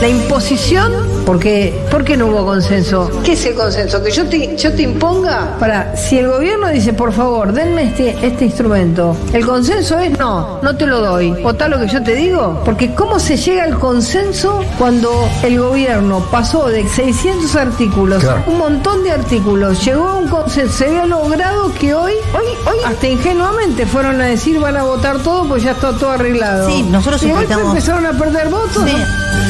La 0.00 0.08
imposición, 0.08 0.92
porque 1.26 1.78
¿por 1.90 2.04
qué 2.04 2.16
no 2.16 2.26
hubo 2.26 2.44
consenso? 2.44 3.10
¿Qué 3.24 3.32
es 3.32 3.44
el 3.46 3.54
consenso? 3.54 4.02
Que 4.02 4.10
yo 4.10 4.26
te, 4.28 4.56
yo 4.56 4.72
te 4.72 4.82
imponga 4.82 5.56
para 5.58 5.96
si 5.96 6.18
el 6.18 6.28
gobierno 6.28 6.68
dice, 6.68 6.92
por 6.92 7.12
favor, 7.12 7.52
denme 7.52 7.84
este, 7.84 8.16
este 8.26 8.44
instrumento. 8.46 9.16
El 9.32 9.44
consenso 9.46 9.98
es 9.98 10.18
no, 10.18 10.60
no 10.62 10.76
te 10.76 10.86
lo 10.86 11.00
doy. 11.00 11.30
¿Votá 11.42 11.68
lo 11.68 11.78
que 11.80 11.88
yo 11.88 12.02
te 12.02 12.14
digo? 12.14 12.60
Porque 12.64 12.94
¿cómo 12.94 13.18
se 13.18 13.36
llega 13.36 13.64
al 13.64 13.78
consenso 13.78 14.60
cuando 14.78 15.10
el 15.42 15.58
gobierno 15.60 16.20
pasó 16.30 16.68
de 16.68 16.86
600 16.88 17.54
artículos, 17.56 18.22
Claro. 18.22 18.42
un 18.46 18.58
montón 18.58 19.02
de 19.04 19.10
artículos, 19.12 19.84
llegó 19.84 20.08
a 20.08 20.14
un 20.18 20.28
consenso, 20.28 20.72
se 20.78 20.86
había 20.86 21.06
logrado 21.06 21.72
que 21.74 21.94
hoy, 21.94 22.12
hoy, 22.34 22.46
hoy, 22.66 22.78
hasta 22.84 23.06
ingenuamente 23.06 23.86
fueron 23.86 24.20
a 24.20 24.26
decir 24.26 24.58
van 24.60 24.76
a 24.76 24.82
votar 24.82 25.18
todo, 25.22 25.44
pues 25.48 25.62
ya 25.62 25.72
está 25.72 25.92
todo 25.92 26.10
arreglado. 26.10 26.68
Sí, 26.68 26.82
nosotros 26.84 27.22
y 27.22 27.30
empezaron 27.30 28.06
a 28.06 28.12
perder 28.12 28.48
votos. 28.48 28.84
Sí. 28.84 28.96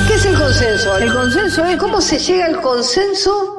¿Qué 0.07 0.15
es 0.15 0.25
el 0.27 0.39
consenso? 0.39 0.97
El 0.99 1.13
consenso 1.13 1.65
es 1.65 1.77
cómo 1.77 2.01
se 2.01 2.19
llega 2.19 2.47
al 2.47 2.61
consenso 2.61 3.59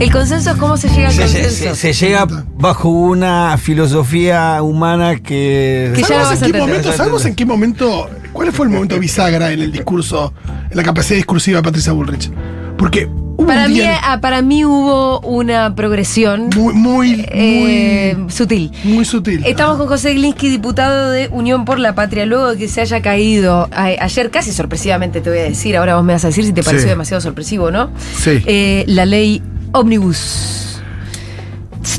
El 0.00 0.10
consenso 0.12 0.50
es 0.50 0.56
cómo 0.56 0.76
se 0.76 0.88
llega 0.88 1.08
al 1.08 1.14
Se, 1.14 1.28
se- 1.28 1.42
consenso. 1.42 1.74
se- 1.76 1.92
se 1.94 2.06
llega 2.06 2.26
bajo 2.58 2.88
una 2.88 3.56
filosofía 3.56 4.60
humana 4.62 5.16
que... 5.16 5.92
Que 5.94 6.02
ya 6.02 6.18
no 6.18 6.24
vas 6.24 6.32
a 6.32 6.36
¿Sabemos 6.36 6.42
en 6.42 6.52
qué 6.52 6.58
momento, 6.58 6.92
¿Sabemos 6.92 7.24
en 7.26 7.34
qué 7.34 7.46
momento, 7.46 8.10
cuál 8.32 8.52
fue 8.52 8.66
el 8.66 8.72
momento 8.72 8.98
bisagra 8.98 9.52
en 9.52 9.62
el 9.62 9.72
discurso, 9.72 10.34
en 10.70 10.76
la 10.76 10.82
capacidad 10.82 11.16
discursiva 11.16 11.58
de 11.58 11.62
Patricia 11.62 11.92
Bullrich? 11.92 12.30
Porque 12.76 13.08
Para 13.46 13.68
mí, 13.68 13.80
ah, 13.82 14.18
para 14.20 14.42
mí 14.42 14.64
hubo 14.64 15.20
una 15.20 15.74
progresión 15.74 16.50
Muy, 16.54 16.74
muy, 16.74 17.24
eh, 17.28 18.16
sutil. 18.28 18.70
muy 18.84 19.04
sutil. 19.04 19.42
Estamos 19.44 19.76
con 19.76 19.86
José 19.88 20.14
Glinsky, 20.14 20.48
diputado 20.48 21.10
de 21.10 21.28
Unión 21.32 21.64
por 21.64 21.78
la 21.78 21.94
Patria, 21.94 22.26
luego 22.26 22.50
de 22.52 22.58
que 22.58 22.68
se 22.68 22.80
haya 22.80 23.02
caído 23.02 23.68
a- 23.72 23.84
ayer, 24.00 24.30
casi 24.30 24.52
sorpresivamente 24.52 25.20
te 25.20 25.30
voy 25.30 25.40
a 25.40 25.44
decir, 25.44 25.76
ahora 25.76 25.96
vos 25.96 26.04
me 26.04 26.12
vas 26.12 26.24
a 26.24 26.28
decir 26.28 26.44
si 26.44 26.52
te 26.52 26.62
pareció 26.62 26.84
Sí. 26.84 26.88
demasiado 26.90 27.20
sorpresivo, 27.20 27.70
¿no? 27.70 27.90
Sí. 28.16 28.42
Eh, 28.46 28.84
la 28.86 29.04
ley 29.04 29.42
Omnibus. 29.72 30.80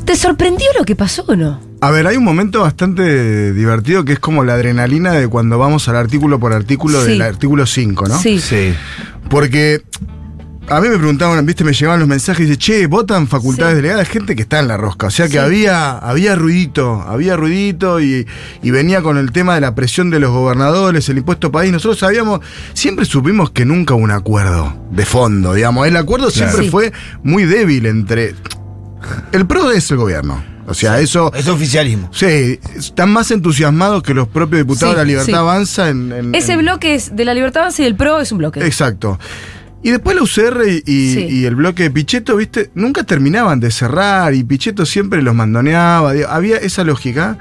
¿Te 0.06 0.16
sorprendió 0.16 0.68
lo 0.78 0.86
que 0.86 0.96
pasó 0.96 1.26
o 1.28 1.36
no? 1.36 1.60
A 1.82 1.92
ver, 1.92 2.08
hay 2.08 2.16
un 2.18 2.24
momento 2.24 2.62
bastante 2.62 3.54
divertido 3.54 4.06
que 4.06 4.14
es 4.14 4.20
como 4.20 4.44
la 4.44 4.54
adrenalina 4.54 5.12
de 5.12 5.28
cuando 5.28 5.58
vamos 5.60 5.88
al 5.90 5.98
artículo 5.98 6.40
por 6.40 6.54
artículo 6.54 7.02
Sí. 7.04 7.12
del 7.12 7.22
artículo 7.22 7.66
5, 7.66 8.08
¿no? 8.08 8.18
Sí. 8.18 8.40
Sí. 8.40 8.74
Porque 9.30 9.82
a 10.68 10.82
mí 10.82 10.90
me 10.90 10.98
preguntaban, 10.98 11.46
viste, 11.46 11.64
me 11.64 11.74
llegaban 11.74 12.00
los 12.00 12.08
mensajes 12.08 12.46
y 12.46 12.50
dice, 12.50 12.58
che, 12.58 12.88
votan 12.88 13.28
facultades 13.28 13.74
Sí. 13.74 13.76
delegadas, 13.78 14.08
gente 14.10 14.36
que 14.36 14.42
está 14.42 14.60
en 14.60 14.68
la 14.68 14.78
rosca. 14.78 15.08
O 15.08 15.12
sea 15.12 15.26
que 15.28 15.34
Sí. 15.34 15.38
había, 15.38 15.92
había 15.98 16.36
ruidito, 16.36 17.02
había 17.08 17.36
ruidito 17.38 18.00
y, 18.02 18.26
y 18.64 18.72
venía 18.72 19.02
con 19.02 19.18
el 19.18 19.32
tema 19.32 19.56
de 19.56 19.62
la 19.62 19.76
presión 19.76 20.10
de 20.10 20.20
los 20.20 20.32
gobernadores, 20.32 21.08
el 21.10 21.18
impuesto 21.20 21.52
país. 21.52 21.72
Nosotros 21.72 22.00
sabíamos, 22.00 22.40
siempre 22.74 23.06
supimos 23.06 23.52
que 23.52 23.64
nunca 23.66 23.94
hubo 23.94 24.04
un 24.04 24.12
acuerdo 24.12 24.76
de 24.92 25.06
fondo, 25.06 25.54
digamos. 25.54 25.88
El 25.88 25.98
acuerdo 25.98 26.32
siempre 26.32 26.64
Sí. 26.64 26.70
fue 26.70 26.92
muy 27.24 27.46
débil 27.46 27.86
entre. 27.86 28.34
El 29.32 29.46
PRO 29.46 29.70
es 29.72 29.92
el 29.92 29.98
gobierno. 29.98 30.44
O 30.68 30.74
sea, 30.74 31.00
eso. 31.00 31.32
Es 31.36 31.48
oficialismo. 31.48 32.10
Sí, 32.12 32.60
están 32.76 33.12
más 33.12 33.30
entusiasmados 33.30 34.02
que 34.02 34.16
los 34.16 34.28
propios 34.28 34.62
diputados 34.64 34.94
Sí, 34.96 34.98
de 34.98 35.04
la 35.04 35.08
Libertad 35.08 35.28
sí. 35.28 35.34
Avanza 35.34 35.90
en. 35.90 36.12
en- 36.12 36.34
Ese 36.34 36.54
en- 36.54 36.60
bloque 36.62 36.96
es 36.96 37.16
de 37.16 37.24
la 37.24 37.36
Libertad 37.36 37.62
Avanza 37.62 37.84
y 37.84 37.86
del 37.86 37.96
PRO 37.96 38.20
es 38.20 38.32
un 38.32 38.40
bloque. 38.40 38.66
Exacto. 38.66 39.20
Y 39.86 39.92
después 39.92 40.16
la 40.16 40.24
UCR 40.24 40.64
y, 40.68 40.84
y- 40.92 41.14
Sí. 41.14 41.20
y 41.30 41.46
el 41.46 41.56
bloque 41.56 41.84
de 41.84 41.92
Pichetto, 41.92 42.36
viste, 42.36 42.72
nunca 42.74 43.04
terminaban 43.04 43.60
de 43.60 43.70
cerrar 43.70 44.34
y 44.34 44.44
Pichetto 44.44 44.84
siempre 44.84 45.22
los 45.22 45.36
mandoneaba. 45.36 46.12
Había 46.28 46.58
esa 46.58 46.84
lógica. 46.84 47.38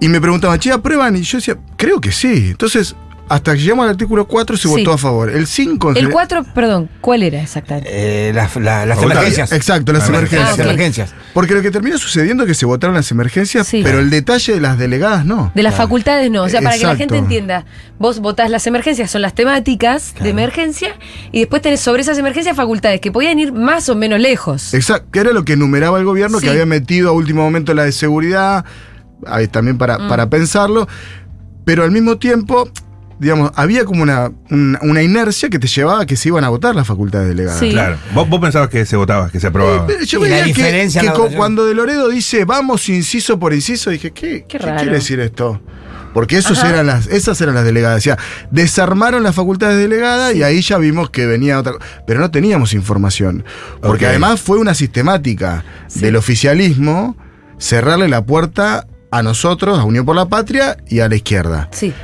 Y 0.00 0.08
me 0.08 0.18
preguntaban, 0.18 0.58
che, 0.58 0.72
¿aprueban? 0.72 1.14
Y 1.14 1.22
yo 1.22 1.36
decía, 1.36 1.58
creo 1.76 2.00
que 2.00 2.10
sí. 2.10 2.48
Entonces, 2.52 2.96
hasta 3.34 3.54
que 3.54 3.60
llegamos 3.62 3.84
al 3.84 3.90
artículo 3.90 4.26
4 4.26 4.56
se 4.56 4.68
Sí. 4.68 4.74
votó 4.74 4.92
a 4.92 4.98
favor. 4.98 5.30
El 5.30 5.46
5 5.46 5.88
en 5.90 5.96
El 5.96 6.02
general- 6.02 6.12
4, 6.12 6.44
perdón, 6.54 6.90
¿cuál 7.00 7.22
era 7.22 7.40
exactamente? 7.40 7.88
Eh, 7.90 8.32
las 8.34 8.54
la- 8.56 8.84
las 8.84 8.96
Facultades. 8.98 9.10
emergencias. 9.38 9.52
Exacto, 9.52 9.92
las 9.92 10.04
Ah, 10.04 10.08
emergencias. 10.08 10.50
Las 10.58 10.66
emergencias. 10.66 11.14
Porque 11.32 11.54
lo 11.54 11.62
que 11.62 11.70
terminó 11.70 11.96
sucediendo 11.96 12.42
es 12.42 12.48
que 12.48 12.54
se 12.54 12.66
votaron 12.66 12.94
las 12.94 13.10
emergencias, 13.10 13.66
Sí. 13.66 13.80
pero 13.82 14.00
el 14.00 14.10
detalle 14.10 14.52
de 14.54 14.60
las 14.60 14.76
delegadas 14.78 15.24
no. 15.24 15.50
De 15.54 15.62
las 15.62 15.74
facultades 15.74 16.30
no, 16.30 16.42
o 16.42 16.48
sea, 16.50 16.60
para 16.60 16.76
que 16.76 16.84
la 16.86 16.96
gente 16.96 17.16
entienda, 17.16 17.64
vos 17.98 18.20
votás 18.20 18.50
las 18.50 18.66
emergencias, 18.66 19.10
son 19.10 19.22
las 19.22 19.34
temáticas 19.34 20.14
de 20.20 20.28
emergencia, 20.28 20.94
y 21.32 21.40
después 21.40 21.62
tenés 21.62 21.80
sobre 21.80 22.02
esas 22.02 22.18
emergencias 22.18 22.54
facultades 22.54 23.00
que 23.00 23.10
podían 23.10 23.38
ir 23.38 23.52
más 23.52 23.88
o 23.88 23.94
menos 23.94 24.20
lejos. 24.20 24.74
Exacto, 24.74 25.08
que 25.10 25.20
era 25.20 25.32
lo 25.32 25.44
que 25.44 25.54
enumeraba 25.54 25.98
el 25.98 26.04
gobierno, 26.04 26.38
Sí. 26.38 26.44
que 26.44 26.50
había 26.50 26.66
metido 26.66 27.08
a 27.08 27.12
último 27.12 27.42
momento 27.42 27.72
la 27.72 27.84
de 27.84 27.92
seguridad, 27.92 28.64
ahí 29.26 29.48
también 29.48 29.78
para, 29.78 29.98
Mm. 29.98 30.08
para 30.08 30.28
pensarlo, 30.28 30.86
pero 31.64 31.84
al 31.84 31.92
mismo 31.92 32.18
tiempo, 32.18 32.68
digamos, 33.22 33.52
había 33.54 33.84
como 33.84 34.02
una, 34.02 34.32
una, 34.50 34.78
una 34.82 35.02
inercia 35.02 35.48
que 35.48 35.58
te 35.60 35.68
llevaba 35.68 36.02
a 36.02 36.06
que 36.06 36.16
se 36.16 36.28
iban 36.28 36.42
a 36.42 36.48
votar 36.48 36.74
las 36.74 36.86
facultades 36.86 37.28
delegadas. 37.28 37.60
Sí. 37.60 37.70
Claro. 37.70 37.96
Vos, 38.14 38.28
vos 38.28 38.40
pensabas 38.40 38.68
que 38.68 38.84
se 38.84 38.96
votaba, 38.96 39.30
que 39.30 39.38
se 39.38 39.46
aprobaba. 39.46 39.86
Pero 39.86 40.02
yo 40.04 40.18
veía 40.20 40.40
que- 40.40 40.44
diferencia 40.46 41.00
que, 41.00 41.36
cuando 41.36 41.64
De 41.64 41.74
Loredo 41.74 42.08
dice 42.08 42.44
vamos 42.44 42.88
inciso 42.88 43.38
por 43.38 43.54
inciso, 43.54 43.90
dije, 43.90 44.10
¿qué, 44.10 44.40
Qué 44.42 44.44
¿qué 44.48 44.58
raro. 44.58 44.76
quiere 44.78 44.94
decir 44.96 45.20
esto? 45.20 45.62
Porque 46.12 46.36
esos 46.36 46.58
Ajá. 46.58 46.70
eran 46.70 46.86
las, 46.88 47.06
esas 47.06 47.40
eran 47.40 47.54
las 47.54 47.64
delegadas. 47.64 47.98
O 47.98 48.02
sea, 48.02 48.18
desarmaron 48.50 49.22
las 49.22 49.34
facultades 49.34 49.78
delegadas 49.78 50.34
y 50.34 50.42
ahí 50.42 50.60
ya 50.60 50.76
vimos 50.76 51.08
que 51.08 51.24
venía 51.26 51.58
otra 51.58 51.74
Pero 52.06 52.20
no 52.20 52.30
teníamos 52.30 52.74
información. 52.74 53.44
Porque 53.80 54.06
además 54.06 54.40
fue 54.40 54.58
una 54.58 54.74
sistemática 54.74 55.64
del 55.94 56.16
oficialismo 56.16 57.16
cerrarle 57.58 58.08
la 58.08 58.24
puerta 58.26 58.86
a 59.10 59.22
nosotros, 59.22 59.78
a 59.78 59.84
Unión 59.84 60.04
por 60.04 60.16
la 60.16 60.26
Patria 60.26 60.76
y 60.88 61.00
a 61.00 61.08
la 61.08 61.16
izquierda. 61.16 61.68
Sí. 61.70 61.94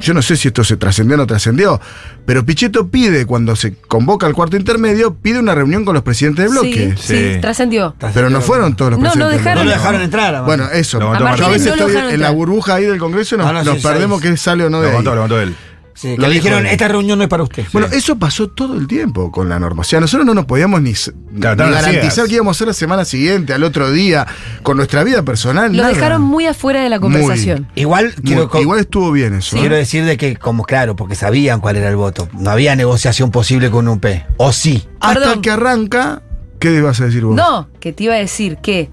Yo 0.00 0.12
no 0.12 0.22
sé 0.22 0.36
si 0.36 0.48
esto 0.48 0.64
se 0.64 0.76
trascendió 0.76 1.14
o 1.14 1.18
no 1.18 1.26
trascendió, 1.26 1.80
pero 2.26 2.44
Pichetto 2.44 2.88
pide, 2.88 3.26
cuando 3.26 3.54
se 3.56 3.74
convoca 3.76 4.26
al 4.26 4.34
cuarto 4.34 4.56
intermedio, 4.56 5.14
pide 5.14 5.38
una 5.38 5.54
reunión 5.54 5.84
con 5.84 5.94
los 5.94 6.02
presidentes 6.02 6.44
de 6.46 6.50
bloque. 6.50 6.94
Sí, 6.96 7.02
sí, 7.16 7.32
Sí. 7.34 7.40
trascendió. 7.40 7.94
Pero 8.12 8.28
no 8.28 8.40
fueron 8.40 8.74
todos 8.74 8.90
los 8.92 9.00
No, 9.00 9.06
no 9.06 9.12
presidentes. 9.12 9.36
del 9.36 9.44
dejaron- 9.44 9.64
No 9.64 9.70
lo 9.70 9.76
dejaron 9.76 10.00
entrar. 10.02 10.44
Bueno, 10.44 10.68
eso. 10.72 10.98
Lo 10.98 11.16
Yo 11.36 11.46
a 11.46 11.48
veces 11.48 11.68
no 11.68 11.76
lo 11.76 11.86
estoy 11.88 12.14
en 12.14 12.20
la 12.20 12.30
burbuja 12.30 12.74
ahí 12.74 12.84
del 12.84 12.98
Congreso 12.98 13.36
y 13.36 13.38
nos, 13.38 13.46
Ah, 13.46 13.52
no, 13.52 13.64
nos 13.64 13.76
sí, 13.76 13.82
perdemos 13.86 14.20
que 14.20 14.36
sale 14.36 14.64
o 14.64 14.70
no 14.70 14.80
de 14.80 14.84
Lo 14.86 14.90
ahí. 14.90 14.96
contó, 14.96 15.14
lo 15.14 15.20
contó 15.22 15.40
él. 15.40 15.54
Sí, 15.94 16.16
lo 16.16 16.26
le 16.26 16.34
dijeron, 16.34 16.66
esta 16.66 16.88
reunión 16.88 17.18
no 17.18 17.24
es 17.24 17.30
para 17.30 17.44
usted. 17.44 17.64
Bueno, 17.72 17.86
eso 17.92 18.16
pasó 18.18 18.48
todo 18.48 18.76
el 18.76 18.88
tiempo 18.88 19.30
con 19.30 19.48
la 19.48 19.60
norma. 19.60 19.82
O 19.82 19.84
sea, 19.84 20.00
nosotros 20.00 20.26
no 20.26 20.34
nos 20.34 20.44
podíamos 20.44 20.82
ni, 20.82 20.92
garantizar 21.30 22.26
que 22.26 22.34
íbamos 22.34 22.50
a 22.50 22.54
hacer 22.56 22.66
la 22.66 22.74
semana 22.74 23.04
siguiente, 23.04 23.54
al 23.54 23.62
otro 23.62 23.92
día, 23.92 24.26
con 24.64 24.76
nuestra 24.76 25.04
vida 25.04 25.22
personal. 25.22 25.70
Lo 25.70 25.82
nada. 25.82 25.94
dejaron 25.94 26.22
muy 26.22 26.46
afuera 26.46 26.82
de 26.82 26.88
la 26.88 26.98
Muy. 26.98 27.12
conversación. 27.12 27.68
Igual 27.76 28.12
quiero, 28.24 28.50
igual 28.60 28.80
estuvo 28.80 29.12
bien 29.12 29.34
eso. 29.34 29.56
¿eh? 29.56 29.60
quiero 29.60 29.76
decir 29.76 30.04
de 30.04 30.16
que, 30.16 30.36
como 30.36 30.64
claro, 30.64 30.96
porque 30.96 31.14
sabían 31.14 31.60
cuál 31.60 31.76
era 31.76 31.88
el 31.88 31.96
voto. 31.96 32.28
No 32.32 32.50
había 32.50 32.74
negociación 32.74 33.30
posible 33.30 33.70
con 33.70 33.86
UP. 33.86 34.04
O 34.36 34.52
sí. 34.52 34.84
Hasta 35.00 35.40
que 35.40 35.50
arranca, 35.50 36.22
¿qué 36.58 36.74
ibas 36.74 37.00
a 37.00 37.04
decir 37.04 37.24
vos? 37.24 37.36
No, 37.36 37.68
que 37.78 37.92
te 37.92 38.04
iba 38.04 38.14
a 38.14 38.18
decir 38.18 38.56
que, 38.56 38.90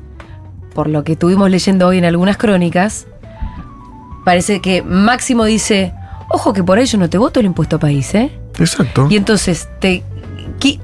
por 0.75 0.87
lo 0.87 1.03
que 1.03 1.13
estuvimos 1.13 1.49
leyendo 1.49 1.87
hoy 1.87 1.97
en 1.97 2.05
algunas 2.05 2.37
crónicas, 2.37 3.07
parece 4.23 4.61
que 4.61 4.83
Máximo 4.83 5.45
dice, 5.45 5.93
ojo 6.33 6.53
que 6.53 6.63
por 6.63 6.79
ello 6.79 6.97
no 6.99 7.09
te 7.09 7.17
voto 7.17 7.39
el 7.39 7.45
impuesto 7.45 7.75
a 7.75 7.79
país, 7.79 8.13
¿eh? 8.15 8.31
Exacto. 8.59 9.07
Y 9.09 9.15
entonces 9.17 9.67
te, 9.79 10.03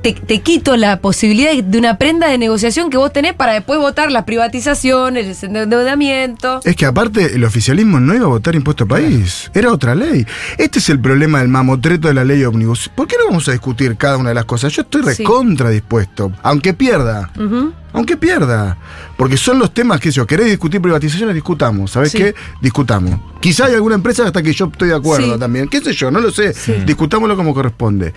te, 0.01 0.13
te 0.13 0.39
quito 0.41 0.75
la 0.77 0.99
posibilidad 0.99 1.51
de- 1.53 1.77
una 1.77 1.97
prenda 1.97 2.27
de 2.29 2.37
negociación 2.37 2.89
que 2.89 2.97
vos 2.97 3.11
tenés 3.13 3.33
para 3.33 3.53
después 3.53 3.79
votar 3.79 4.11
las 4.11 4.23
privatizaciones, 4.23 5.43
el 5.43 5.55
endeudamiento. 5.55 6.61
Es 6.63 6.75
que 6.75 6.85
aparte 6.85 7.35
el 7.35 7.43
oficialismo 7.43 7.99
no 7.99 8.15
iba 8.15 8.25
a 8.25 8.29
votar 8.29 8.55
impuesto 8.55 8.85
a 8.85 8.87
país, 8.87 9.51
era 9.53 9.71
otra 9.71 9.93
ley. 9.95 10.25
Este 10.57 10.79
es 10.79 10.89
el 10.89 10.99
problema 10.99 11.39
del 11.39 11.47
mamotreto 11.49 12.07
de 12.07 12.13
la 12.13 12.23
ley 12.23 12.43
ómnibus. 12.43 12.89
¿Por 12.89 13.07
qué 13.07 13.15
no 13.19 13.27
vamos 13.27 13.47
a 13.47 13.51
discutir 13.51 13.95
cada 13.97 14.17
una 14.17 14.29
de 14.29 14.35
las 14.35 14.45
cosas? 14.45 14.73
Yo 14.73 14.81
estoy 14.83 15.01
recontra 15.01 15.69
dispuesto, 15.69 16.31
aunque 16.43 16.73
pierda. 16.73 17.29
Ujú. 17.37 17.73
Aunque 17.97 18.15
pierda. 18.15 18.77
Porque 19.17 19.35
son 19.37 19.59
los 19.59 19.73
temas 19.73 19.99
que 19.99 20.11
yo, 20.11 20.25
querés 20.27 20.45
discutir 20.47 20.81
privatizaciones, 20.81 21.33
discutamos. 21.33 21.91
¿Sabes 21.91 22.11
Sí. 22.11 22.17
qué? 22.19 22.35
Discutamos. 22.61 23.19
Quizá 23.41 23.65
hay 23.65 23.73
alguna 23.73 23.95
empresa 23.95 24.25
hasta 24.25 24.41
que 24.43 24.53
yo 24.53 24.65
estoy 24.71 24.89
de 24.89 24.95
acuerdo 24.95 25.33
Sí. 25.33 25.39
también. 25.39 25.67
¿Qué 25.67 25.81
sé 25.81 25.93
yo? 25.93 26.11
No 26.11 26.19
lo 26.19 26.31
sé. 26.31 26.53
Discutámoslo 26.85 27.35
como 27.35 27.53
corresponde. 27.53 28.13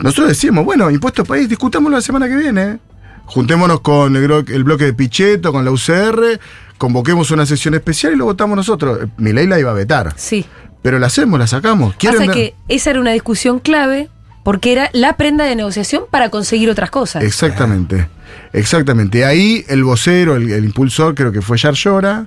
Nosotros 0.00 0.28
decimos, 0.28 0.64
bueno, 0.64 0.90
impuesto 0.90 1.24
país, 1.24 1.48
discutámoslo 1.48 1.96
la 1.96 2.02
semana 2.02 2.28
que 2.28 2.36
viene. 2.36 2.78
Juntémonos 3.26 3.80
con 3.80 4.16
el, 4.16 4.64
bloque 4.64 4.84
de 4.84 4.92
Pichetto, 4.92 5.52
con 5.52 5.64
la 5.64 5.70
UCR, 5.70 6.40
convoquemos 6.78 7.30
una 7.30 7.46
sesión 7.46 7.74
especial 7.74 8.12
y 8.14 8.16
lo 8.16 8.24
votamos 8.24 8.56
nosotros. 8.56 8.98
Mi 9.18 9.32
ley 9.32 9.46
la 9.46 9.60
iba 9.60 9.70
a 9.70 9.74
vetar. 9.74 10.12
Sí. 10.16 10.44
Pero 10.82 10.98
la 10.98 11.06
hacemos, 11.06 11.38
la 11.38 11.46
sacamos. 11.46 11.94
¿Quieren 11.94 12.18
Pasa 12.18 12.32
que 12.32 12.54
esa 12.66 12.90
era 12.90 13.00
una 13.00 13.12
discusión 13.12 13.60
clave 13.60 14.08
porque 14.42 14.72
era 14.72 14.90
la 14.92 15.16
prenda 15.16 15.44
de 15.44 15.54
negociación 15.56 16.04
para 16.10 16.30
conseguir 16.30 16.70
otras 16.70 16.90
cosas. 16.90 17.22
Exactamente, 17.22 18.08
exactamente. 18.52 19.24
Ahí 19.24 19.64
el 19.68 19.84
vocero, 19.84 20.36
el, 20.36 20.50
el 20.50 20.64
impulsor, 20.64 21.14
creo 21.14 21.32
que 21.32 21.42
fue 21.42 21.58
Yarlora. 21.58 22.26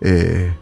Eh, 0.00 0.52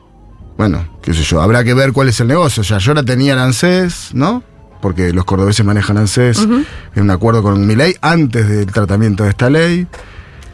bueno, 0.56 0.98
qué 1.02 1.14
sé 1.14 1.22
yo, 1.22 1.40
habrá 1.40 1.64
que 1.64 1.74
ver 1.74 1.92
cuál 1.92 2.08
es 2.08 2.20
el 2.20 2.28
negocio. 2.28 2.62
Yarlora 2.62 3.02
tenía 3.02 3.34
el 3.34 3.38
ANSES, 3.38 4.10
¿no? 4.14 4.42
Porque 4.80 5.12
los 5.12 5.24
cordobeses 5.24 5.64
manejan 5.64 5.98
ANSES 5.98 6.38
en 6.40 7.02
un 7.02 7.10
acuerdo 7.10 7.42
con 7.42 7.66
mi 7.66 7.76
ley 7.76 7.94
antes 8.00 8.48
del 8.48 8.66
tratamiento 8.66 9.24
de 9.24 9.30
esta 9.30 9.50
ley. 9.50 9.86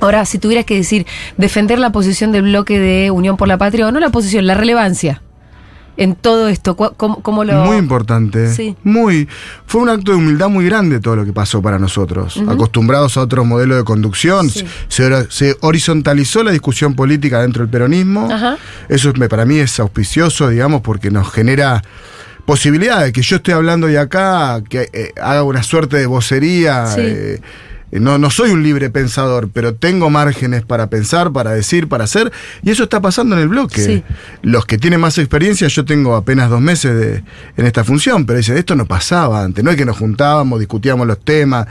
Ahora, 0.00 0.24
si 0.26 0.38
tuvieras 0.38 0.64
que 0.64 0.74
decir, 0.74 1.06
defender 1.36 1.78
la 1.78 1.90
posición 1.90 2.32
del 2.32 2.42
bloque 2.42 2.78
de 2.78 3.10
Unión 3.10 3.36
por 3.36 3.48
la 3.48 3.56
Patria, 3.56 3.86
o 3.86 3.92
no 3.92 4.00
la 4.00 4.10
posición, 4.10 4.46
la 4.46 4.54
relevancia 4.54 5.22
en 5.96 6.14
todo 6.14 6.48
esto, 6.48 6.76
¿cómo, 6.76 7.22
cómo 7.22 7.42
lo...? 7.44 7.64
Muy 7.64 7.76
importante. 7.78 8.52
Sí. 8.52 8.76
Muy. 8.84 9.28
Fue 9.66 9.80
un 9.80 9.88
acto 9.88 10.12
de 10.12 10.18
humildad 10.18 10.48
muy 10.48 10.64
grande 10.66 11.00
todo 11.00 11.16
lo 11.16 11.24
que 11.24 11.32
pasó 11.32 11.62
para 11.62 11.78
nosotros. 11.78 12.36
Acostumbrados 12.48 13.16
a 13.16 13.22
otro 13.22 13.44
modelo 13.44 13.76
de 13.76 13.84
conducción, 13.84 14.50
Sí. 14.50 14.64
se, 14.88 15.08
hor- 15.10 15.26
se 15.30 15.56
horizontalizó 15.60 16.42
la 16.42 16.50
discusión 16.50 16.94
política 16.94 17.40
dentro 17.40 17.62
del 17.62 17.70
peronismo. 17.70 18.28
Eso 18.88 19.12
para 19.28 19.44
mí 19.46 19.58
es 19.58 19.80
auspicioso, 19.80 20.48
digamos, 20.50 20.82
porque 20.82 21.10
nos 21.10 21.32
genera 21.32 21.82
posibilidad 22.44 23.02
de 23.02 23.12
que 23.12 23.22
yo 23.22 23.36
esté 23.36 23.52
hablando 23.52 23.86
de 23.86 23.98
acá, 23.98 24.60
que 24.68 24.88
eh, 24.92 25.12
haga 25.20 25.42
una 25.42 25.62
suerte 25.62 25.96
de 25.96 26.06
vocería. 26.06 26.86
Sí. 26.86 27.00
eh, 27.02 27.40
no, 27.92 28.18
no 28.18 28.30
soy 28.30 28.50
un 28.50 28.62
libre 28.62 28.90
pensador, 28.90 29.48
pero 29.52 29.74
tengo 29.74 30.10
márgenes 30.10 30.64
para 30.64 30.88
pensar, 30.90 31.32
para 31.32 31.52
decir, 31.52 31.88
para 31.88 32.04
hacer, 32.04 32.32
y 32.62 32.70
eso 32.70 32.82
está 32.84 33.00
pasando 33.00 33.36
en 33.36 33.42
el 33.42 33.48
bloque. 33.48 33.80
Sí. 33.80 34.02
Los 34.42 34.66
que 34.66 34.76
tienen 34.78 35.00
más 35.00 35.18
experiencia, 35.18 35.68
yo 35.68 35.84
tengo 35.84 36.16
apenas 36.16 36.50
dos 36.50 36.60
meses 36.60 36.94
de- 36.98 37.24
en 37.56 37.66
esta 37.66 37.84
función, 37.84 38.26
pero 38.26 38.38
dicen, 38.38 38.56
esto 38.56 38.74
no 38.76 38.86
pasaba 38.86 39.42
antes, 39.42 39.64
no 39.64 39.70
es 39.70 39.76
que 39.76 39.84
nos 39.86 39.96
juntábamos, 39.98 40.58
discutíamos 40.58 41.06
los 41.06 41.20
temas, 41.20 41.66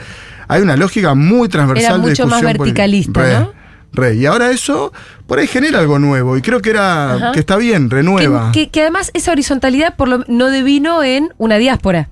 hay 0.47 0.61
una 0.61 0.75
lógica 0.77 1.13
muy 1.15 1.49
transversal 1.49 1.85
Era 1.85 1.93
de 2.03 2.09
mucho 2.09 2.27
más 2.27 2.41
discusión 2.41 2.57
política. 2.57 2.83
verticalista, 2.83 3.21
Re, 3.21 3.39
¿no? 3.39 3.53
re. 3.93 4.15
Y 4.15 4.25
ahora 4.25 4.51
eso, 4.51 4.93
por 5.27 5.39
ahí 5.39 5.47
genera 5.47 5.79
algo 5.79 5.99
nuevo, 5.99 6.37
y 6.37 6.41
creo 6.41 6.61
que 6.61 6.69
era, 6.71 7.13
Ajá. 7.15 7.31
que 7.33 7.39
está 7.39 7.57
bien, 7.57 7.89
renueva. 7.89 8.51
Que, 8.51 8.65
que- 8.65 8.71
que 8.71 8.81
además 8.81 9.11
esa 9.13 9.31
horizontalidad 9.31 9.95
por 9.95 10.07
lo, 10.07 10.23
no 10.27 10.47
devino 10.49 11.03
en 11.03 11.29
una 11.37 11.57
diáspora. 11.57 12.09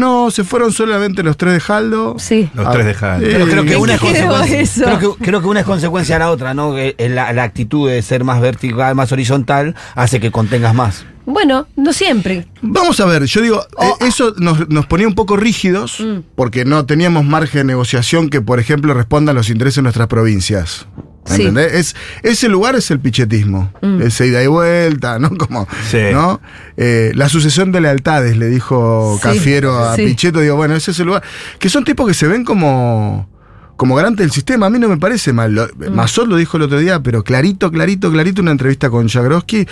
No, 0.00 0.30
se 0.30 0.42
fueron 0.44 0.72
solamente 0.72 1.22
los 1.22 1.36
tres 1.36 1.52
de 1.54 1.60
Jaldo. 1.60 2.16
Sí. 2.18 2.50
Los 2.54 2.66
Ah, 2.66 2.70
tres 2.72 2.86
de 2.86 2.94
Jaldo. 2.94 3.26
eh, 3.26 3.30
Pero 3.32 3.46
creo 3.46 3.64
que 3.64 3.76
una 3.76 3.94
es 3.94 4.00
consecuencia. 4.00 4.84
Creo 4.98 5.16
que, 5.16 5.24
creo 5.24 5.40
que 5.40 5.46
una 5.46 5.60
es 5.60 5.66
consecuencia 5.66 6.14
de 6.16 6.18
la 6.20 6.30
otra, 6.30 6.54
¿no? 6.54 6.74
La, 6.98 7.32
la 7.32 7.42
actitud 7.42 7.88
de 7.88 8.00
ser 8.02 8.24
más 8.24 8.40
vertical, 8.40 8.94
más 8.94 9.12
horizontal, 9.12 9.74
hace 9.94 10.18
que 10.20 10.30
contengas 10.30 10.74
más. 10.74 11.04
Bueno, 11.26 11.68
no 11.76 11.92
siempre. 11.92 12.48
Vamos 12.62 12.98
a 12.98 13.04
ver, 13.04 13.24
yo 13.26 13.40
digo, 13.42 13.62
Oh. 13.76 13.84
eh, 14.00 14.06
eso 14.08 14.34
nos, 14.38 14.68
nos 14.68 14.86
ponía 14.86 15.06
un 15.06 15.14
poco 15.14 15.36
rígidos 15.36 16.00
Mm. 16.00 16.20
porque 16.34 16.64
no 16.64 16.86
teníamos 16.86 17.24
margen 17.24 17.60
de 17.60 17.64
negociación 17.72 18.30
que, 18.30 18.40
por 18.40 18.58
ejemplo, 18.58 18.94
responda 18.94 19.30
a 19.30 19.34
los 19.34 19.48
intereses 19.50 19.76
de 19.76 19.82
nuestras 19.82 20.08
provincias. 20.08 20.86
Sí. 21.26 21.42
¿Entendés? 21.42 21.72
Es, 21.74 21.96
ese 22.22 22.48
lugar 22.48 22.74
es 22.76 22.90
el 22.90 22.98
pichetismo, 22.98 23.72
Mm. 23.82 24.02
ese 24.02 24.26
ida 24.26 24.42
y 24.42 24.46
vuelta, 24.46 25.18
¿no? 25.18 25.30
Como, 25.38 25.68
Sí. 25.90 25.98
¿no? 26.12 26.40
Eh, 26.76 27.12
la 27.14 27.28
sucesión 27.28 27.72
de 27.72 27.80
lealtades, 27.80 28.36
le 28.36 28.46
dijo 28.48 29.18
Sí, 29.22 29.28
Cafiero 29.28 29.78
a 29.78 29.96
sí. 29.96 30.06
Pichetto, 30.06 30.40
digo, 30.40 30.56
bueno, 30.56 30.74
ese 30.74 30.90
es 30.92 30.98
el 31.00 31.06
lugar. 31.06 31.22
Que 31.58 31.68
son 31.68 31.84
tipos 31.84 32.06
que 32.08 32.14
se 32.14 32.26
ven 32.26 32.44
como, 32.44 33.28
como 33.76 33.94
garante 33.94 34.22
del 34.22 34.30
sistema, 34.32 34.66
a 34.66 34.70
mí 34.70 34.78
no 34.78 34.88
me 34.88 34.96
parece 34.96 35.32
mal. 35.32 35.52
Mm. 35.76 35.92
Mazot 35.94 36.26
lo 36.26 36.36
dijo 36.36 36.56
el 36.56 36.64
otro 36.64 36.78
día, 36.78 37.00
pero 37.02 37.22
clarito, 37.22 37.70
clarito, 37.70 38.10
clarito, 38.10 38.40
una 38.42 38.52
entrevista 38.52 38.88
con 38.90 39.08
Jagroski, 39.08 39.66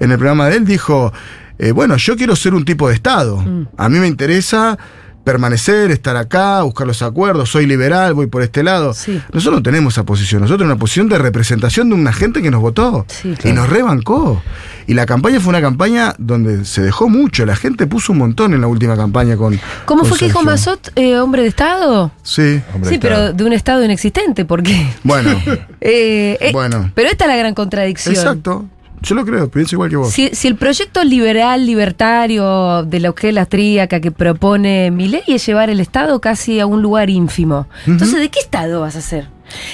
en 0.00 0.10
el 0.10 0.16
programa 0.18 0.48
de 0.48 0.56
él, 0.56 0.64
dijo, 0.64 1.12
eh, 1.58 1.70
bueno, 1.72 1.96
yo 1.96 2.16
quiero 2.16 2.34
ser 2.34 2.54
un 2.54 2.64
tipo 2.64 2.88
de 2.88 2.94
Estado. 2.94 3.36
Mm. 3.38 3.68
A 3.76 3.88
mí 3.88 3.98
me 3.98 4.06
interesa 4.08 4.78
permanecer, 5.24 5.90
estar 5.90 6.16
acá, 6.16 6.62
buscar 6.62 6.86
los 6.86 7.02
acuerdos, 7.02 7.50
soy 7.50 7.66
liberal, 7.66 8.14
voy 8.14 8.26
por 8.26 8.42
este 8.42 8.62
lado. 8.62 8.92
Sí. 8.94 9.20
Nosotros 9.32 9.56
no 9.60 9.62
tenemos 9.62 9.94
esa 9.94 10.04
posición, 10.04 10.42
nosotros 10.42 10.58
tenemos 10.58 10.74
una 10.76 10.80
posición 10.80 11.08
de 11.08 11.18
representación 11.18 11.88
de 11.88 11.94
una 11.94 12.12
gente 12.12 12.42
que 12.42 12.50
nos 12.50 12.60
votó 12.60 13.06
Sí. 13.08 13.34
y 13.44 13.52
nos 13.52 13.68
rebancó. 13.68 14.42
Y 14.86 14.92
la 14.94 15.06
campaña 15.06 15.40
fue 15.40 15.48
una 15.50 15.62
campaña 15.62 16.14
donde 16.18 16.66
se 16.66 16.82
dejó 16.82 17.08
mucho, 17.08 17.46
la 17.46 17.56
gente 17.56 17.86
puso 17.86 18.12
un 18.12 18.18
montón 18.18 18.52
en 18.52 18.60
la 18.60 18.66
última 18.66 18.96
campaña 18.96 19.36
con... 19.36 19.58
¿Cómo 19.86 20.02
con 20.02 20.10
fue 20.10 20.18
que 20.18 20.26
dijo. 20.26 20.42
Mazot, 20.42 20.92
eh, 20.94 21.16
hombre 21.18 21.42
de 21.42 21.48
Estado? 21.48 22.12
Sí. 22.22 22.60
Hombre, 22.74 22.90
sí, 22.90 22.98
pero 23.00 23.32
de 23.32 23.44
un 23.44 23.52
Estado 23.54 23.82
inexistente, 23.84 24.44
porque. 24.44 24.86
Bueno, 25.02 25.30
Eh, 25.80 26.36
eh, 26.40 26.50
Bueno. 26.52 26.90
Pero 26.94 27.08
esta 27.10 27.24
es 27.24 27.30
la 27.30 27.36
gran 27.36 27.54
contradicción. 27.54 28.14
exacto. 28.14 28.66
Yo 29.04 29.14
lo 29.14 29.24
creo, 29.24 29.48
pienso 29.50 29.76
igual 29.76 29.90
que 29.90 29.96
vos. 29.96 30.10
Si, 30.10 30.30
si 30.34 30.48
el 30.48 30.56
proyecto 30.56 31.04
liberal, 31.04 31.66
libertario, 31.66 32.82
de 32.84 33.00
lo 33.00 33.14
que 33.14 33.28
es 33.28 33.34
la 33.34 33.46
tríaca 33.46 34.00
que 34.00 34.10
propone 34.10 34.90
Milei 34.90 35.22
es 35.26 35.44
llevar 35.46 35.70
el 35.70 35.80
Estado 35.80 36.20
casi 36.20 36.60
a 36.60 36.66
un 36.66 36.82
lugar 36.82 37.10
ínfimo. 37.10 37.68
Entonces, 37.86 38.18
¿de 38.18 38.28
qué 38.30 38.40
Estado 38.40 38.80
vas 38.80 38.96
a 38.96 38.98
hacer? 39.00 39.28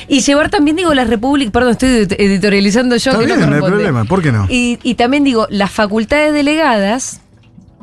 Y 0.09 0.21
llevar 0.21 0.51
también, 0.51 0.77
digo, 0.77 0.93
las 0.95 1.09
repúblicas, 1.09 1.53
perdón, 1.53 1.73
estoy 1.73 1.89
edit- 1.91 2.17
editorializando 2.19 2.97
yo. 2.97 3.13
Está 3.13 3.21
que 3.25 3.27
bien, 3.37 3.49
no 3.49 3.55
hay 3.57 3.63
problema, 3.63 4.05
¿por 4.05 4.21
qué 4.23 4.33
no? 4.33 4.47
Y, 4.51 4.79
y 4.83 4.95
también 4.95 5.23
digo, 5.25 5.47
las 5.49 5.71
facultades 5.71 6.35
delegadas, 6.35 7.21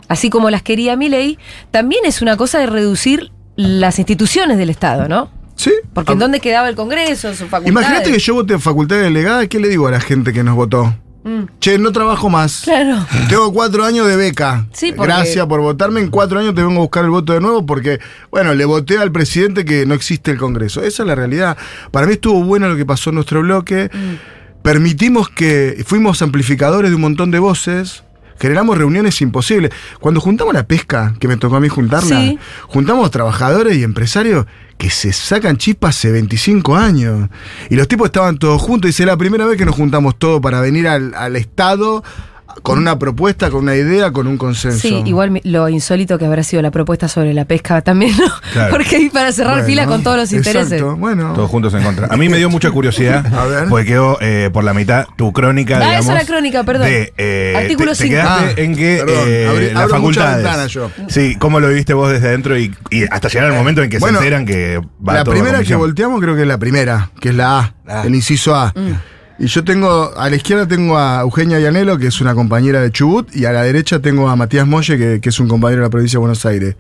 así 0.10 0.30
como 0.30 0.50
las 0.50 0.62
quería 0.62 0.96
Milei, 0.96 1.38
también 1.72 2.04
es 2.06 2.22
una 2.22 2.36
cosa 2.38 2.60
de 2.60 2.68
reducir 2.68 3.32
las 3.56 3.98
instituciones 4.00 4.58
del 4.58 4.70
Estado, 4.70 5.08
¿no? 5.08 5.32
Sí. 5.56 5.72
Porque 5.94 6.12
¿en 6.14 6.20
dónde 6.20 6.40
quedaba 6.40 6.70
el 6.70 6.76
Congreso, 6.76 7.30
sus 7.30 7.48
facultades? 7.50 7.70
Imagínate 7.72 8.12
que 8.12 8.20
yo 8.20 8.36
voté 8.36 8.54
en 8.54 8.62
facultad 8.62 8.98
delegada, 8.98 9.48
¿qué 9.48 9.60
le 9.60 9.70
digo 9.70 9.88
a 9.88 9.92
la 9.92 10.00
gente 10.00 10.32
que 10.34 10.44
nos 10.44 10.56
votó? 10.56 10.94
Mm, 11.28 11.44
Che, 11.60 11.78
no 11.78 11.92
trabajo 11.92 12.30
más. 12.30 12.62
claro. 12.64 13.06
Tengo 13.28 13.52
cuatro 13.52 13.84
años 13.84 14.08
de 14.08 14.16
beca. 14.16 14.66
Sí, 14.72 14.94
porque- 14.96 15.12
Gracias 15.12 15.46
por 15.46 15.60
votarme. 15.60 16.00
En 16.00 16.10
cuatro 16.10 16.40
años 16.40 16.56
te 16.56 16.62
vengo 16.64 16.78
a 16.78 16.84
buscar 16.84 17.04
el 17.04 17.10
voto 17.12 17.34
de 17.34 17.42
nuevo 17.42 17.66
porque, 17.66 18.00
bueno, 18.32 18.54
le 18.54 18.64
voté 18.66 18.98
al 18.98 19.12
presidente 19.12 19.66
que 19.66 19.86
no 19.86 19.94
existe 19.94 20.32
el 20.32 20.38
Congreso. 20.38 20.82
Esa 20.84 21.04
es 21.04 21.08
la 21.08 21.16
realidad. 21.16 21.58
Para 21.92 22.08
mí 22.08 22.14
estuvo 22.14 22.42
bueno 22.44 22.70
lo 22.70 22.78
que 22.78 22.86
pasó 22.86 23.10
en 23.10 23.16
nuestro 23.16 23.42
bloque. 23.42 23.90
Mm. 23.94 24.62
Permitimos 24.64 25.30
que 25.30 25.84
fuimos 25.86 26.22
amplificadores 26.22 26.90
de 26.92 26.96
un 26.96 27.02
montón 27.02 27.32
de 27.32 27.40
voces. 27.40 28.04
Generamos 28.40 28.78
reuniones 28.78 29.22
imposibles. 29.22 29.72
Cuando 30.00 30.20
juntamos 30.22 30.54
la 30.54 30.68
pesca, 30.68 31.14
que 31.20 31.28
me 31.28 31.38
tocó 31.38 31.56
a 31.56 31.60
mí 31.60 31.68
juntarla, 31.70 32.20
Sí. 32.22 32.40
juntamos 32.68 33.10
trabajadores 33.12 33.76
y 33.78 33.84
empresarios 33.84 34.46
que 34.78 34.90
se 34.90 35.12
sacan 35.14 35.58
chispas 35.58 35.98
hace 35.98 36.12
25 36.12 36.76
años. 36.76 37.30
Y 37.70 37.76
los 37.76 37.88
tipos 37.88 38.06
estaban 38.08 38.38
todos 38.38 38.62
juntos. 38.62 38.90
Y 38.90 39.02
es 39.04 39.08
la 39.08 39.18
primera 39.18 39.46
vez 39.46 39.58
que 39.58 39.66
nos 39.66 39.76
juntamos 39.76 40.18
todos 40.20 40.40
para 40.42 40.62
venir 40.62 40.88
al, 40.88 41.14
al 41.16 41.36
Estado 41.36 42.04
con 42.64 42.80
una 42.80 42.98
propuesta, 43.00 43.50
con 43.50 43.64
una 43.64 43.76
idea, 43.76 44.12
con 44.12 44.28
un 44.28 44.38
consenso. 44.38 44.80
Sí, 44.80 45.02
igual 45.06 45.40
lo 45.44 45.70
insólito 45.70 46.18
que 46.18 46.26
habrá 46.26 46.44
sido 46.44 46.62
la 46.62 46.72
propuesta 46.72 47.08
sobre 47.08 47.34
la 47.34 47.46
pesca 47.46 47.82
también, 47.82 48.16
¿no? 48.18 48.26
Claro. 48.54 48.72
Porque 48.72 48.96
ahí 48.98 49.10
para 49.10 49.32
cerrar 49.32 49.54
Bueno, 49.56 49.68
fila 49.68 49.86
con 49.86 50.04
todos 50.04 50.18
los 50.18 50.32
intereses. 50.34 50.72
Exacto, 50.74 50.96
bueno. 50.98 51.34
Todos 51.34 51.50
juntos 51.50 51.74
en 51.74 51.84
contra. 51.84 52.08
A 52.08 52.18
mí 52.18 52.30
me 52.30 52.38
dio 52.38 52.50
mucha 52.50 52.72
curiosidad, 52.72 53.26
A 53.34 53.46
ver. 53.46 53.68
porque 53.70 53.86
quedó 53.86 54.18
eh, 54.22 54.50
por 54.52 54.64
la 54.64 54.74
mitad 54.74 55.06
tu 55.18 55.32
crónica, 55.34 55.78
Ah, 55.78 55.80
digamos. 55.82 56.06
esa 56.06 56.14
era 56.16 56.26
crónica, 56.26 56.64
perdón. 56.64 56.88
De, 56.88 57.14
eh, 57.18 57.54
Artículo 57.58 57.92
te, 57.92 57.98
te 57.98 58.04
cinco. 58.04 58.16
quedaste 58.16 58.46
Ah, 58.58 58.64
en 58.64 58.76
que 58.76 58.98
perdón, 59.06 59.24
eh, 59.28 59.48
abrí- 59.50 59.74
las 59.74 59.84
abro 59.84 60.00
muchas 60.00 60.24
facultades. 60.24 60.36
ventanas 60.44 60.72
yo. 60.72 60.92
Sí, 61.10 61.36
¿cómo 61.40 61.60
lo 61.60 61.70
viviste 61.70 61.94
vos 61.94 62.12
desde 62.12 62.28
adentro 62.28 62.58
y, 62.58 62.74
y 62.92 63.04
hasta 63.12 63.28
llegar 63.28 63.50
al 63.52 63.56
momento 63.58 63.82
en 63.84 63.90
que 63.90 64.00
Bueno, 64.00 64.20
se 64.20 64.26
enteran 64.26 64.46
que 64.46 64.80
va 65.08 65.14
la 65.14 65.24
todo 65.24 65.34
primera 65.34 65.64
que 65.64 65.76
volteamos 65.76 66.20
creo 66.22 66.36
que 66.36 66.42
es 66.42 66.48
la 66.48 66.58
primera, 66.58 67.12
que 67.20 67.30
es 67.30 67.36
la 67.36 67.60
A, 67.60 67.74
Ah. 67.88 68.04
el 68.06 68.14
inciso 68.16 68.54
A. 68.56 68.74
Y 69.40 69.48
yo 69.48 69.64
tengo, 69.64 70.12
a 70.18 70.30
la 70.30 70.36
izquierda 70.36 70.68
tengo 70.68 70.98
a 70.98 71.22
Eugenia 71.22 71.60
Llanelo, 71.60 71.98
que 71.98 72.08
es 72.08 72.22
una 72.22 72.34
compañera 72.34 72.82
de 72.82 72.92
Chubut, 72.92 73.36
y 73.36 73.46
a 73.46 73.52
la 73.52 73.64
derecha 73.64 74.00
tengo 74.00 74.30
a 74.30 74.36
Matías 74.36 74.66
Molle, 74.66 74.98
que, 74.98 75.22
que 75.22 75.30
es 75.30 75.40
un 75.40 75.48
compañero 75.48 75.82
de 75.82 75.88
la 75.88 75.92
provincia 75.92 76.18
de 76.18 76.22
Buenos 76.22 76.46
Aires. 76.46 76.76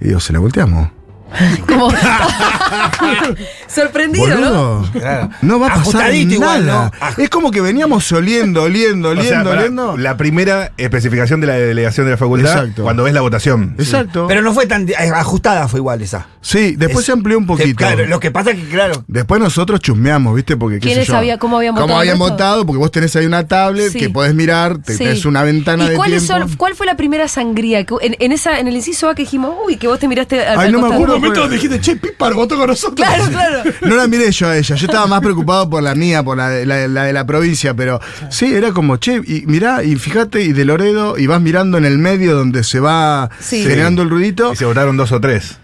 Y 0.00 0.08
digo, 0.08 0.20
se 0.20 0.32
la 0.32 0.38
volteamos. 0.38 0.99
Como- 1.66 1.90
Sorprendido, 3.68 4.26
¿no? 4.28 4.34
Boludo. 4.36 4.88
Claro. 4.92 5.30
No 5.42 5.58
va 5.60 5.66
a 5.66 5.68
pasar 5.70 5.82
Ajustadito 5.82 6.40
nada. 6.40 6.58
igual, 6.58 6.66
¿no? 6.66 6.90
Es 7.22 7.30
como 7.30 7.50
que 7.50 7.60
veníamos 7.60 8.10
oliendo, 8.12 8.62
oliendo, 8.62 9.10
O 9.10 9.12
sea, 9.14 9.22
oliendo, 9.42 9.50
oliendo. 9.50 9.96
la 9.96 10.16
primera 10.16 10.72
especificación 10.76 11.40
de 11.40 11.46
la 11.46 11.54
delegación 11.54 12.06
de 12.06 12.12
la 12.12 12.16
facultad 12.18 12.52
Exacto. 12.52 12.82
cuando 12.82 13.04
ves 13.04 13.14
la 13.14 13.20
votación. 13.20 13.74
Exacto. 13.78 14.26
Pero 14.28 14.42
no 14.42 14.52
fue 14.52 14.66
tan 14.66 14.88
eh, 14.88 14.94
ajustada, 15.14 15.68
fue 15.68 15.80
igual 15.80 16.02
esa. 16.02 16.26
sí, 16.40 16.74
después 16.76 17.00
Es- 17.00 17.06
se 17.06 17.12
amplió 17.12 17.38
un 17.38 17.46
poquito. 17.46 17.76
Claro, 17.76 18.06
lo 18.06 18.20
que 18.20 18.30
pasa 18.30 18.50
es 18.50 18.58
que, 18.58 18.68
claro. 18.68 19.04
Después 19.06 19.40
nosotros 19.40 19.80
chusmeamos, 19.80 20.34
¿viste? 20.34 20.56
Porque 20.56 20.78
¿Quiénes 20.78 21.06
yo, 21.06 21.16
había- 21.16 21.38
cómo 21.38 21.58
habían 21.58 21.74
votado 21.74 21.98
habían 21.98 22.14
el 22.16 22.20
resto? 22.20 22.32
votado, 22.32 22.66
porque 22.66 22.78
vos 22.78 22.90
tenés 22.90 23.14
ahí 23.16 23.26
una 23.26 23.46
tablet 23.46 23.92
Sí. 23.92 23.98
que 23.98 24.10
podés 24.10 24.34
mirar, 24.34 24.78
te, 24.78 24.92
Sí. 24.94 24.98
tenés 25.04 25.24
una 25.24 25.42
ventana 25.42 25.84
¿Y 25.86 25.88
de 25.90 25.96
tiempo. 25.98 26.20
son- 26.26 26.56
cuál 26.56 26.74
fue 26.74 26.86
la 26.86 26.96
primera 26.96 27.28
sangría? 27.28 27.80
En, 27.80 28.16
en 28.18 28.32
esa, 28.32 28.58
en 28.58 28.68
el 28.68 28.74
inciso 28.74 29.08
A 29.08 29.14
que 29.14 29.22
dijimos, 29.22 29.54
uy, 29.64 29.76
que 29.76 29.86
vos 29.88 29.98
te 29.98 30.08
miraste 30.08 30.44
al 30.44 30.58
Ay, 30.58 30.72
no 30.72 30.80
me 30.80 30.94
acuerdo. 30.94 31.19
Momento 31.20 31.40
donde 31.40 31.56
dijiste, 31.56 31.80
che, 31.80 31.96
Pipar 31.96 32.34
votó 32.34 32.56
con 32.56 32.66
nosotros. 32.68 33.06
Claro, 33.06 33.24
claro. 33.30 33.62
No 33.82 33.96
la 33.96 34.06
miré 34.06 34.30
yo 34.32 34.48
a 34.48 34.56
ella, 34.56 34.74
yo 34.76 34.86
estaba 34.86 35.06
más 35.06 35.20
preocupado 35.20 35.68
por 35.70 35.82
la 35.82 35.94
mía, 35.94 36.22
por 36.22 36.36
la 36.36 36.48
de 36.48 36.66
la, 36.66 36.86
la 36.88 37.04
de 37.04 37.12
la 37.12 37.24
provincia, 37.26 37.74
pero 37.74 38.00
sí, 38.30 38.52
era 38.52 38.72
como, 38.72 38.96
che, 38.96 39.20
y 39.26 39.44
mirá, 39.46 39.82
y 39.84 39.96
fíjate, 39.96 40.42
y 40.42 40.52
de 40.52 40.64
Loredo, 40.64 41.18
y 41.18 41.26
vas 41.26 41.40
mirando 41.40 41.78
en 41.78 41.84
el 41.84 41.98
medio 41.98 42.34
donde 42.36 42.64
se 42.64 42.80
va 42.80 43.30
Sí. 43.40 43.62
generando 43.62 44.02
el 44.02 44.10
ruidito. 44.10 44.52
Y 44.52 44.56
se 44.56 44.64
votaron 44.64 44.96
dos 44.96 45.12
o 45.12 45.20
tres. 45.20 45.58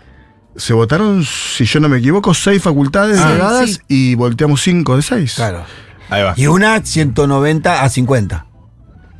Se 0.57 0.73
votaron, 0.73 1.23
si 1.25 1.66
yo 1.66 1.81
no 1.81 1.88
me 1.90 1.99
equivoco, 1.99 2.33
seis 2.33 2.62
facultades 2.62 3.19
Ah, 3.21 3.62
sí. 3.66 3.79
y 3.88 4.14
volteamos 4.14 4.62
cinco 4.62 4.97
de 4.97 5.03
seis. 5.03 5.35
Claro. 5.35 5.64
Ahí 6.09 6.23
va. 6.23 6.33
Y 6.37 6.47
una 6.47 6.81
190 6.83 7.83
a 7.83 7.88
50. 7.90 8.46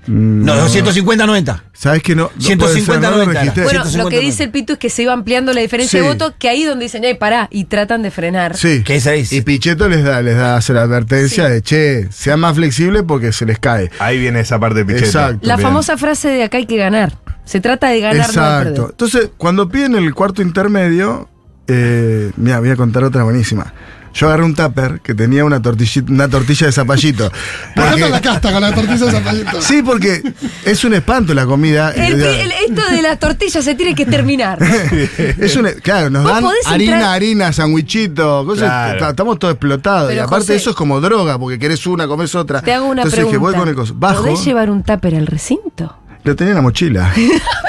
Mm, 0.07 0.45
No, 0.45 0.55
250 0.57 1.25
a 1.25 1.27
90. 1.27 1.64
¿Sabes 1.73 2.03
que 2.03 2.14
no? 2.14 2.31
no 2.35 2.40
150 2.40 2.64
puede 2.64 2.81
ser, 2.85 3.01
no 3.01 3.11
lo 3.11 3.16
90. 3.25 3.40
registré. 3.40 3.64
Bueno, 3.64 3.81
150 3.85 4.05
lo 4.05 4.09
que 4.11 4.21
dice 4.27 4.45
el 4.45 4.51
Pitu 4.51 4.73
es 4.75 4.79
que 4.79 4.88
se 4.90 5.03
iba 5.03 5.12
ampliando 5.12 5.53
la 5.53 5.61
diferencia 5.61 5.99
Sí. 6.01 6.05
de 6.07 6.12
voto, 6.12 6.35
que 6.38 6.49
ahí 6.49 6.64
donde 6.64 6.85
dicen, 6.85 7.05
ay, 7.05 7.14
pará, 7.14 7.49
y 7.51 7.64
tratan 7.64 8.03
de 8.03 8.11
frenar. 8.11 8.57
Sí. 8.57 8.83
Esa 8.87 9.14
es. 9.14 9.33
Y 9.33 9.42
Pichetto 9.42 9.88
les 9.88 10.05
da, 10.05 10.23
les 10.23 10.37
da 10.37 10.57
hace 10.57 10.73
la 10.73 10.83
advertencia 10.83 11.47
Sí. 11.47 11.53
de 11.53 11.62
che, 11.62 12.09
sean 12.12 12.40
más 12.40 12.55
flexibles 12.57 13.03
porque 13.07 13.33
se 13.33 13.45
les 13.47 13.59
cae. 13.59 13.90
Ahí 13.99 14.19
viene 14.19 14.40
esa 14.40 14.59
parte 14.59 14.79
de 14.81 14.85
Pichetto. 14.87 15.07
Exacto. 15.07 15.38
La 15.42 15.57
Bien. 15.57 15.69
famosa 15.69 15.97
frase 15.97 16.29
de 16.29 16.45
acá 16.45 16.59
hay 16.59 16.66
que 16.66 16.77
ganar. 16.77 17.19
Se 17.45 17.61
trata 17.61 17.88
de 17.88 18.01
ganar, 18.01 18.16
no 18.16 18.23
de 18.25 18.29
Exacto. 18.33 18.88
Entonces, 18.90 19.31
cuando 19.37 19.69
piden 19.69 19.95
el 19.95 20.12
cuarto 20.14 20.42
intermedio, 20.42 21.29
eh, 21.69 22.31
mira, 22.37 22.59
voy 22.61 22.71
a 22.71 22.77
contar 22.77 23.05
otra 23.05 23.23
buenísima. 23.25 23.73
Yo 24.16 24.29
agarré 24.29 24.44
un 24.44 24.55
tupper 24.55 25.00
que 25.00 25.14
tenía 25.14 25.44
una, 25.44 25.61
tortillita- 25.61 26.11
una 26.11 26.26
tortilla 26.29 26.66
de 26.66 26.72
zapallito. 26.72 27.31
Ponete 27.76 28.09
la 28.09 28.20
casta 28.20 28.50
con 28.50 28.62
la 28.62 28.72
tortilla 28.74 29.05
de 29.07 29.11
zapallito. 29.12 29.61
Sí, 29.62 29.83
porque 29.83 30.22
es 30.64 30.85
un 30.85 30.94
espanto 30.94 31.35
la 31.35 31.44
comida. 31.44 31.90
El- 31.92 32.20
el- 32.22 32.52
esto 32.68 32.83
de 32.90 33.02
las 33.02 33.18
tortillas 33.18 33.62
se 33.64 33.74
tiene 33.74 33.94
que 33.94 34.07
terminar. 34.07 34.59
es 35.38 35.55
un, 35.57 35.68
claro, 35.83 36.09
nos 36.09 36.24
dan 36.24 36.44
harina, 36.64 36.94
entrar- 36.96 37.14
harina, 37.14 37.52
sandwichito, 37.52 38.44
cosas. 38.46 38.68
Claro. 38.96 39.11
Estamos 39.11 39.38
todos 39.38 39.52
explotados. 39.52 40.09
Pero, 40.09 40.16
y 40.16 40.24
aparte, 40.24 40.44
José, 40.46 40.57
eso 40.57 40.70
es 40.70 40.76
como 40.76 41.00
droga, 41.00 41.38
porque 41.38 41.59
querés 41.59 41.87
una, 41.87 42.07
comes 42.09 42.35
otra. 42.35 42.62
Te 42.62 42.72
hago 42.72 42.87
una 42.87 43.02
Entonces 43.02 43.18
pregunta. 43.20 43.37
dije, 43.38 43.50
voy 43.52 43.55
con 43.61 43.68
el 43.68 43.74
coso. 43.74 43.94
Bajo, 43.96 44.22
¿Podés 44.24 44.44
llevar 44.44 44.70
un 44.70 44.83
tupper 44.83 45.14
al 45.14 45.26
recinto? 45.26 45.94
Lo 46.27 46.37
tenía 46.37 46.51
en 46.53 46.57
la 46.57 46.62
mochila. 46.62 47.12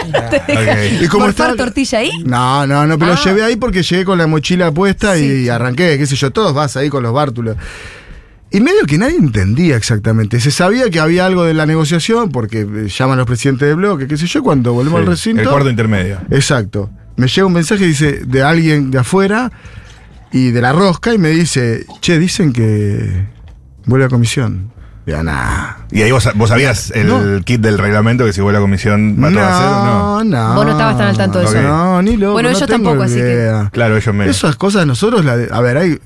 Ok. 0.08 1.02
Y 1.02 1.08
¿Morfar 1.08 1.30
estaba- 1.30 1.56
tortilla 1.56 2.00
ahí? 2.00 2.12
No, 2.26 2.66
no, 2.66 2.86
no, 2.88 2.98
pero 2.98 3.12
Ah. 3.12 3.16
lo 3.16 3.24
llevé 3.24 3.44
ahí 3.44 3.56
porque 3.58 3.84
llegué 3.84 4.06
con 4.06 4.18
la 4.18 4.26
mochila 4.28 4.72
puesta 4.72 5.18
y, 5.18 5.50
arranqué, 5.50 5.98
qué 5.98 6.06
sé 6.06 6.16
yo, 6.16 6.32
todos 6.32 6.54
vas 6.54 6.78
ahí 6.78 6.88
con 6.90 7.04
los 7.04 7.12
bártulos. 7.14 7.58
Y 8.50 8.62
medio 8.62 8.86
que 8.88 8.98
nadie 8.98 9.18
entendía 9.18 9.76
exactamente. 9.76 10.40
Se 10.40 10.52
sabía 10.52 10.90
que 10.90 11.02
había 11.02 11.26
algo 11.26 11.44
de 11.44 11.54
la 11.54 11.66
negociación 11.66 12.32
porque 12.32 12.62
eh, 12.62 12.88
llaman 12.88 13.18
los 13.18 13.28
presidentes 13.28 13.68
de 13.68 13.74
bloque, 13.74 14.08
qué 14.08 14.16
sé 14.16 14.28
yo, 14.28 14.42
cuando 14.42 14.72
volvemos 14.74 15.00
Sí, 15.00 15.04
al 15.04 15.08
recinto. 15.12 15.42
El 15.42 15.50
cuarto 15.50 15.70
intermedio. 15.70 16.20
Exacto. 16.32 16.90
Me 17.18 17.28
llega 17.28 17.46
un 17.46 17.54
mensaje 17.54 17.86
dice 17.86 18.22
de 18.26 18.44
alguien 18.44 18.90
de 18.92 19.00
afuera 19.00 19.52
y 20.32 20.52
de 20.52 20.62
la 20.62 20.72
rosca 20.72 21.14
y 21.14 21.18
me 21.18 21.30
dice, 21.32 21.86
che, 22.00 22.18
dicen 22.18 22.54
que 22.54 23.26
vuelve 23.86 24.06
a 24.06 24.10
comisión. 24.10 24.72
Ya 25.08 25.24
nada. 25.24 25.78
Y 25.90 26.02
ahí 26.02 26.12
vos, 26.12 26.30
vos 26.36 26.50
sabías 26.50 26.92
el 26.94 27.08
No. 27.08 27.42
kit 27.46 27.62
del 27.62 27.78
reglamento 27.78 28.26
que 28.26 28.34
si 28.34 28.42
vos 28.42 28.52
la 28.52 28.60
comisión 28.60 29.16
va 29.24 29.30
todo 29.30 29.40
a 29.40 29.56
hacer 29.56 29.68
o 29.68 29.86
no. 29.86 30.24
No, 30.26 30.48
no. 30.50 30.54
Vos 30.56 30.66
no 30.66 30.72
estabas 30.74 30.98
tan 30.98 31.08
al 31.08 31.18
tanto 31.18 31.40
de 31.40 31.46
eso. 31.46 31.62
No, 31.62 32.02
ni 32.02 32.18
loco. 32.18 32.34
Bueno, 32.34 32.50
no 32.50 32.56
ellos 32.58 32.68
tengo 32.68 32.90
tampoco, 32.90 33.04
así 33.06 33.16
que- 33.16 33.22
idea. 33.22 33.70
Claro, 33.72 33.96
ellos 33.96 34.14
menos. 34.14 34.36
Esas 34.36 34.58
cosas 34.58 34.86
nosotros, 34.86 35.24
la 35.24 35.38
de- 35.38 35.48
a 35.50 35.62
ver, 35.62 35.78
hay, 35.78 36.00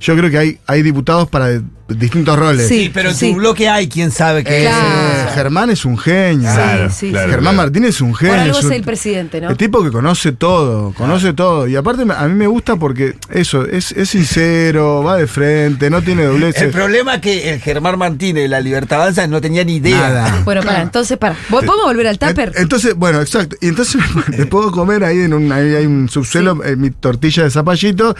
yo 0.00 0.16
creo 0.16 0.30
que 0.30 0.38
hay, 0.38 0.58
hay 0.66 0.82
diputados 0.82 1.28
para 1.28 1.46
de- 1.48 1.62
distintos 1.88 2.38
roles. 2.38 2.68
Sí, 2.68 2.90
pero 2.92 3.08
en 3.08 3.14
sí. 3.14 3.30
tu 3.32 3.38
bloque 3.38 3.66
hay 3.66 3.88
quien 3.88 4.10
sabe 4.10 4.44
que 4.44 4.58
Eh, 4.58 4.62
Claro. 4.68 5.30
Germán 5.34 5.70
es 5.70 5.86
un 5.86 5.96
genio. 5.96 6.42
Claro, 6.52 6.90
sí, 6.90 7.08
claro, 7.10 7.30
Germán 7.30 7.54
claro. 7.54 7.56
Martínez 7.68 7.88
es 7.94 8.00
un 8.02 8.14
genio. 8.14 8.34
Por 8.34 8.42
algo 8.42 8.58
es 8.58 8.64
es 8.64 8.64
un- 8.66 8.72
el 8.74 8.82
presidente, 8.82 9.40
¿no? 9.40 9.48
El 9.50 9.56
tipo 9.56 9.82
que 9.82 9.90
conoce 9.90 10.32
todo, 10.32 10.92
conoce 10.92 11.32
todo. 11.32 11.66
Y 11.66 11.76
aparte 11.76 12.04
me- 12.04 12.12
a 12.12 12.28
mí 12.28 12.34
me 12.34 12.46
gusta 12.46 12.76
porque 12.76 13.16
eso, 13.30 13.64
es, 13.64 13.92
es 13.92 14.10
sincero, 14.10 15.02
va 15.02 15.16
de 15.16 15.26
frente, 15.26 15.88
no 15.88 16.02
tiene 16.02 16.24
El 16.24 16.28
dobleces. 16.28 16.70
problema 16.72 17.14
es 17.16 17.20
que 17.22 17.54
el 17.54 17.60
Germán 17.60 17.98
Martínez 17.98 18.42
de 18.42 18.48
la 18.48 18.60
Libertad 18.60 19.00
Avanza 19.00 19.26
no 19.26 19.40
tenía 19.40 19.64
ni 19.64 19.76
idea. 19.76 19.98
Nada. 19.98 20.42
Bueno, 20.44 20.62
para, 20.62 20.82
entonces, 20.82 21.16
para. 21.16 21.36
¿Podemos 21.48 21.76
volver 21.82 22.06
al 22.08 22.18
tupper? 22.18 22.52
En- 22.54 22.62
Entonces, 22.64 22.94
bueno, 22.96 23.20
exacto. 23.22 23.56
Y 23.62 23.68
entonces 23.68 23.98
me 24.36 24.44
puedo 24.44 24.70
comer 24.72 25.04
ahí 25.04 25.20
en 25.20 25.32
un, 25.32 25.50
ahí 25.52 25.74
hay 25.74 25.86
un 25.86 26.10
subsuelo, 26.10 26.62
en 26.64 26.78
mi 26.82 26.90
tortilla 26.90 27.44
de 27.44 27.50
zapallito. 27.50 28.14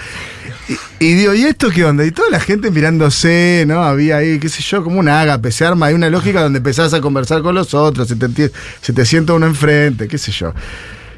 Y, 0.68 1.04
y 1.07 1.14
digo, 1.14 1.35
¿y 1.35 1.44
esto 1.44 1.70
qué 1.70 1.85
onda? 1.85 2.04
Y 2.04 2.11
toda 2.11 2.31
la 2.31 2.40
gente 2.40 2.70
mirándose, 2.70 3.64
¿no? 3.66 3.83
Había 3.85 4.18
ahí, 4.18 4.38
qué 4.38 4.48
sé 4.48 4.62
yo, 4.62 4.85
como 4.85 5.00
un 5.00 5.09
ágape, 5.09 5.50
se 5.50 5.64
arma. 5.64 5.87
Hay 5.87 5.94
una 5.94 6.11
lógica 6.11 6.42
donde 6.42 6.59
empezás 6.59 6.92
a 6.94 7.00
conversar 7.00 7.42
con 7.42 7.54
los 7.54 7.72
otros, 7.74 8.09
se 8.09 8.16
te, 8.16 8.50
se 8.83 8.92
te 8.92 9.07
sienta 9.07 9.33
uno 9.33 9.46
enfrente, 9.46 10.09
qué 10.09 10.18
sé 10.18 10.31
yo. 10.33 10.52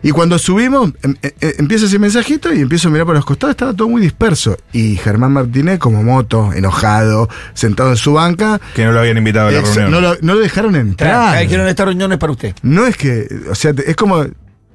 Y 0.02 0.12
cuando 0.12 0.38
subimos, 0.38 0.92
em- 1.02 1.14
em- 1.20 1.32
em- 1.40 1.52
empieza 1.58 1.84
ese 1.84 1.98
mensajito 1.98 2.50
y 2.54 2.60
empiezo 2.60 2.88
a 2.88 2.90
mirar 2.90 3.06
por 3.06 3.14
los 3.16 3.24
costados, 3.26 3.52
estaba 3.52 3.74
todo 3.74 3.86
muy 3.88 4.00
disperso. 4.00 4.56
Y 4.72 4.96
Germán 4.96 5.32
Martínez, 5.32 5.78
como 5.78 6.02
moto, 6.02 6.52
enojado, 6.54 7.28
sentado 7.52 7.90
en 7.90 7.96
su 7.96 8.14
banca. 8.14 8.58
Que 8.74 8.84
no 8.86 8.92
lo 8.92 9.00
habían 9.00 9.18
invitado 9.18 9.48
a 9.48 9.50
la 9.50 9.58
ex- 9.58 9.74
reunión. 9.74 9.90
no, 9.90 10.00
lo, 10.00 10.16
no 10.22 10.34
lo 10.36 10.40
dejaron 10.40 10.74
entrar. 10.76 11.38
Dijeron 11.42 11.68
esta 11.68 11.84
reunión 11.84 12.12
es 12.12 12.18
para 12.18 12.32
usted. 12.32 12.54
No 12.62 12.86
es 12.86 12.96
que, 12.96 13.28
o 13.50 13.54
sea, 13.54 13.74
te- 13.74 13.90
es 13.90 13.96
como, 13.96 14.24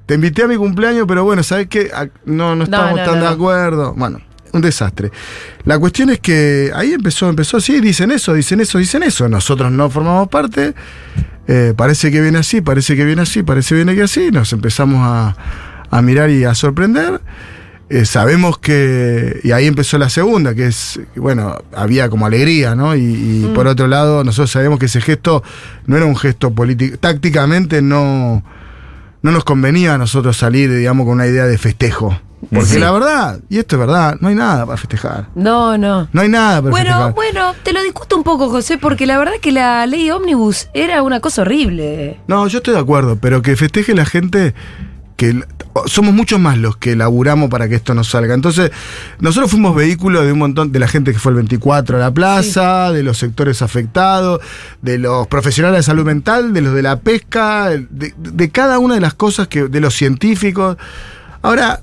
te 0.06 0.14
invité 0.14 0.44
a 0.44 0.48
mi 0.48 0.58
cumpleaños, 0.58 1.06
pero 1.08 1.24
bueno, 1.24 1.42
¿sabes 1.42 1.68
qué? 1.70 1.90
A- 1.92 2.08
No, 2.26 2.56
no 2.56 2.66
estamos 2.66 2.92
no, 3.00 3.04
tan 3.06 3.18
no, 3.20 3.26
de 3.26 3.32
acuerdo. 3.32 3.94
Bueno, 3.98 4.22
un 4.56 4.62
desastre. 4.62 5.12
La 5.63 5.78
cuestión 5.78 6.10
es 6.10 6.20
que 6.20 6.72
ahí 6.74 6.94
empezó, 6.94 7.30
empezó 7.30 7.58
así, 7.58 7.80
dicen 7.80 8.12
eso, 8.12 8.34
dicen 8.34 8.62
eso, 8.62 8.78
dicen 8.78 9.04
eso. 9.04 9.30
Nosotros 9.30 9.72
no 9.72 9.89
formamos 9.89 10.28
parte. 10.30 10.74
Eh, 11.48 11.74
parece 11.76 12.12
que 12.12 12.22
viene 12.22 12.39
así, 12.39 12.62
parece 12.62 12.96
que 12.96 13.06
viene 13.06 13.22
así, 13.22 13.44
parece 13.44 13.70
que 13.70 13.76
viene 13.76 13.96
que 13.96 14.04
así. 14.04 14.32
Nos 14.32 14.52
empezamos 14.54 15.00
a, 15.02 15.36
a 15.89 16.02
mirar 16.02 16.30
y 16.30 16.44
a 16.44 16.56
sorprender. 16.56 17.22
Eh, 17.89 18.06
sabemos 18.06 18.58
que. 18.58 19.41
Y 19.44 19.52
ahí 19.52 19.68
empezó 19.68 19.98
la 19.98 20.10
segunda, 20.10 20.56
que 20.56 20.68
es. 20.68 21.00
Bueno, 21.15 21.58
había 21.74 22.10
como 22.10 22.26
alegría, 22.26 22.76
¿no? 22.76 22.96
Y, 22.96 23.02
y 23.02 23.52
por 23.54 23.68
otro 23.68 23.88
lado, 23.88 24.24
nosotros 24.24 24.50
sabemos 24.50 24.80
que 24.80 24.88
ese 24.88 25.02
gesto 25.02 25.44
no 25.86 25.96
era 25.96 26.06
un 26.06 26.15
gesto 26.15 26.52
político. 26.52 26.98
Tácticamente 26.98 27.82
no. 27.82 28.44
No 29.22 29.32
nos 29.32 29.44
convenía 29.44 29.96
a 29.96 29.98
nosotros 29.98 30.38
salir, 30.38 30.72
digamos, 30.72 31.06
con 31.06 31.15
una 31.15 31.26
idea 31.26 31.46
de 31.46 31.58
festejo. 31.58 32.20
Porque 32.52 32.66
Sí. 32.70 32.80
la 32.80 32.92
verdad, 32.92 33.40
y 33.50 33.58
esto 33.60 33.76
es 33.76 33.80
verdad, 33.80 34.18
no 34.22 34.28
hay 34.30 34.36
nada 34.36 34.66
para 34.66 34.78
festejar. 34.78 35.28
No, 35.36 35.78
no. 35.78 36.08
No 36.12 36.22
hay 36.22 36.30
nada 36.30 36.62
para 36.62 36.72
Bueno, 36.72 36.90
festejar. 36.92 37.14
bueno, 37.14 37.54
te 37.64 37.74
lo 37.74 37.84
discuto 37.84 38.16
un 38.18 38.24
poco, 38.24 38.50
José, 38.50 38.78
porque 38.78 39.06
la 39.06 39.18
verdad 39.18 39.34
que 39.42 39.52
la 39.52 39.86
ley 39.86 40.10
ómnibus 40.12 40.68
era 40.74 41.02
una 41.04 41.20
cosa 41.20 41.44
horrible. 41.44 42.20
No, 42.28 42.48
yo 42.48 42.58
estoy 42.60 42.74
de 42.74 42.80
acuerdo, 42.80 43.16
pero 43.18 43.42
que 43.42 43.56
festeje 43.56 43.94
la 43.96 44.06
gente 44.06 44.54
que 45.18 45.46
somos 45.86 46.14
muchos 46.14 46.42
más 46.42 46.58
los 46.58 46.76
que 46.76 46.94
laburamos 46.94 47.50
para 47.50 47.70
que 47.70 47.76
esto 47.76 47.94
no 47.94 48.04
salga. 48.04 48.34
Entonces, 48.34 48.72
nosotros 49.20 49.50
fuimos 49.50 49.74
vehículo 49.74 50.26
de 50.26 50.34
un 50.34 50.40
montón 50.40 50.74
de 50.74 50.80
la 50.80 50.90
gente 50.90 51.14
que 51.14 51.20
fue 51.20 51.30
el 51.32 51.38
24 51.38 51.96
a 51.96 52.00
la 52.02 52.12
plaza, 52.12 52.92
de 52.92 53.02
los 53.02 53.18
sectores 53.18 53.62
afectados, 53.62 54.42
de 54.82 54.98
los 54.98 55.28
profesionales 55.28 55.80
de 55.80 55.84
salud 55.84 56.06
mental, 56.06 56.54
de 56.54 56.60
los 56.62 56.74
de 56.74 56.82
la 56.82 56.98
pesca, 57.00 57.70
de, 57.70 58.14
de 58.18 58.50
cada 58.50 58.78
una 58.80 58.96
de 58.96 59.00
las 59.02 59.14
cosas 59.14 59.48
que 59.48 59.70
de 59.70 59.80
los 59.80 59.94
científicos. 59.94 60.76
Ahora, 61.42 61.80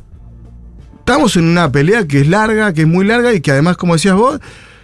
estamos 1.04 1.36
en 1.36 1.44
una 1.44 1.70
pelea 1.70 2.06
que 2.06 2.20
es 2.20 2.28
larga, 2.28 2.72
que 2.72 2.82
es 2.82 2.86
muy 2.88 3.04
larga 3.04 3.32
y 3.34 3.40
que 3.40 3.50
además, 3.50 3.76
como 3.76 3.94
decías 3.94 4.14
vos, 4.14 4.40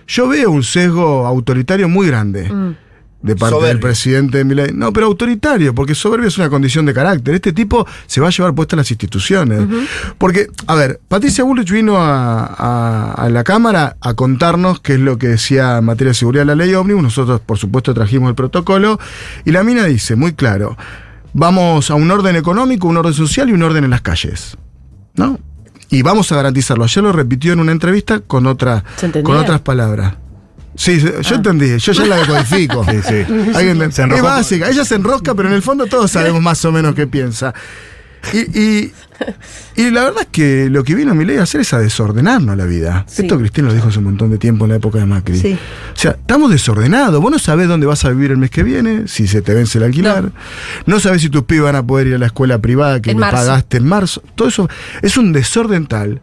yo 0.06 0.28
veo 0.28 0.50
un 0.50 0.62
sesgo 0.64 1.26
autoritario 1.26 1.88
muy 1.88 2.06
grande 2.08 2.50
Mm. 2.52 2.74
de 3.22 3.34
parte 3.36 3.50
Soberbio. 3.54 3.68
del 3.68 3.78
presidente 3.80 4.44
Milei. 4.44 4.72
No, 4.72 4.92
pero 4.92 5.06
autoritario, 5.06 5.74
porque 5.74 5.94
soberbio 5.94 6.28
es 6.28 6.38
una 6.38 6.48
condición 6.50 6.86
de 6.86 6.94
carácter. 6.94 7.34
Este 7.34 7.52
tipo 7.52 7.86
se 8.06 8.20
va 8.20 8.28
a 8.28 8.30
llevar 8.30 8.54
puestas 8.54 8.76
las 8.78 8.90
instituciones. 8.90 9.60
Porque, 10.18 10.48
a 10.66 10.74
ver, 10.74 11.00
Patricia 11.08 11.44
Bullrich 11.44 11.70
vino 11.70 11.98
a, 11.98 12.46
a- 12.46 13.12
a 13.12 13.28
la 13.28 13.44
Cámara 13.44 13.96
a 14.00 14.14
contarnos 14.14 14.80
qué 14.80 14.94
es 14.94 15.00
lo 15.00 15.18
que 15.18 15.28
decía 15.28 15.78
en 15.78 15.84
materia 15.84 16.10
de 16.10 16.14
seguridad 16.14 16.46
la 16.46 16.54
ley 16.54 16.72
ómnibus. 16.74 17.02
Nosotros, 17.02 17.40
por 17.40 17.58
supuesto, 17.58 17.92
trajimos 17.94 18.28
el 18.28 18.34
protocolo. 18.34 18.98
Y 19.44 19.50
la 19.52 19.62
mina 19.64 19.84
dice, 19.84 20.14
muy 20.16 20.32
claro, 20.34 20.76
vamos 21.34 21.90
a 21.90 21.94
un 21.96 22.10
orden 22.10 22.34
económico, 22.36 22.88
un 22.88 22.96
orden 22.96 23.14
social 23.14 23.48
y 23.50 23.52
un 23.52 23.62
orden 23.62 23.84
en 23.84 23.90
las 23.90 24.00
calles. 24.00 24.56
¿No? 25.16 25.38
Y 25.90 26.02
vamos 26.02 26.30
a 26.32 26.36
garantizarlo. 26.36 26.84
Ayer 26.84 27.02
lo 27.02 27.12
repitió 27.12 27.52
en 27.52 27.60
una 27.60 27.72
entrevista 27.72 28.20
con, 28.20 28.46
otra, 28.46 28.84
con 29.22 29.36
otras 29.36 29.60
palabras. 29.60 30.14
Sí, 30.74 31.02
yo 31.22 31.34
entendí, 31.34 31.76
yo 31.78 31.92
ya 31.92 32.06
la 32.06 32.16
decodifico. 32.20 32.84
Sí, 32.84 33.00
sí. 33.02 33.24
Se 33.90 34.02
es 34.04 34.22
básica, 34.22 34.68
ella 34.68 34.84
se 34.84 34.94
enrosca, 34.94 35.34
pero 35.34 35.48
en 35.48 35.54
el 35.54 35.62
fondo 35.62 35.86
todos 35.86 36.10
sabemos 36.10 36.40
más 36.40 36.64
o 36.64 36.70
menos 36.70 36.94
qué 36.94 37.06
piensa. 37.06 37.52
Y, 38.32 38.58
y, 38.58 38.92
y 39.76 39.90
la 39.90 40.04
verdad 40.04 40.22
es 40.22 40.28
que 40.30 40.68
lo 40.70 40.84
que 40.84 40.94
vino 40.94 41.14
Milei 41.14 41.38
a 41.38 41.44
hacer 41.44 41.60
es 41.60 41.72
a 41.72 41.78
desordenarnos 41.78 42.56
la 42.56 42.64
vida. 42.64 43.04
Sí. 43.08 43.22
Esto 43.22 43.38
Cristina 43.38 43.68
lo 43.68 43.74
dijo 43.74 43.88
hace 43.88 43.98
un 43.98 44.04
montón 44.04 44.30
de 44.30 44.38
tiempo 44.38 44.64
en 44.64 44.70
la 44.70 44.76
época 44.76 44.98
de 44.98 45.06
Macri. 45.06 45.38
Sí. 45.38 45.52
O 45.54 45.98
sea, 45.98 46.12
estamos 46.12 46.50
desordenados. 46.50 47.20
Vos 47.20 47.30
no 47.30 47.38
sabés 47.38 47.68
dónde 47.68 47.86
vas 47.86 48.04
a 48.04 48.10
vivir 48.10 48.30
el 48.30 48.38
mes 48.38 48.50
que 48.50 48.62
viene, 48.62 49.08
si 49.08 49.26
se 49.26 49.42
te 49.42 49.54
vence 49.54 49.78
el 49.78 49.84
alquiler. 49.84 50.30
No, 50.86 51.00
sabés 51.00 51.22
si 51.22 51.30
tus 51.30 51.44
pibes 51.44 51.64
van 51.64 51.76
a 51.76 51.86
poder 51.86 52.08
ir 52.08 52.14
a 52.14 52.18
la 52.18 52.26
escuela 52.26 52.58
privada 52.58 53.00
que 53.00 53.14
le 53.14 53.20
pagaste 53.20 53.78
en 53.78 53.86
marzo. 53.86 54.22
Todo 54.34 54.48
eso 54.48 54.68
es 55.02 55.16
un 55.16 55.32
desorden 55.32 55.86
tal 55.86 56.20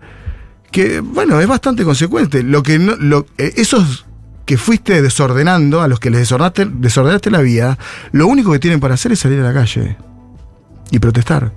que, 0.71 0.99
bueno, 0.99 1.39
es 1.39 1.47
bastante 1.47 1.85
consecuente. 1.85 2.43
Lo 2.43 2.61
que 2.61 2.77
no, 2.77 2.97
lo, 2.97 3.27
eh, 3.37 3.53
esos 3.55 4.05
que 4.45 4.57
fuiste 4.57 5.01
desordenando, 5.01 5.81
a 5.81 5.87
los 5.87 6.01
que 6.01 6.09
les 6.09 6.19
desordenaste, 6.19 6.65
desordenaste 6.65 7.31
la 7.31 7.39
vida, 7.39 7.77
lo 8.11 8.27
único 8.27 8.51
que 8.51 8.59
tienen 8.59 8.81
para 8.81 8.95
hacer 8.95 9.13
es 9.13 9.19
salir 9.19 9.39
a 9.39 9.43
la 9.43 9.53
calle 9.53 9.95
y 10.91 10.99
protestar. 10.99 11.53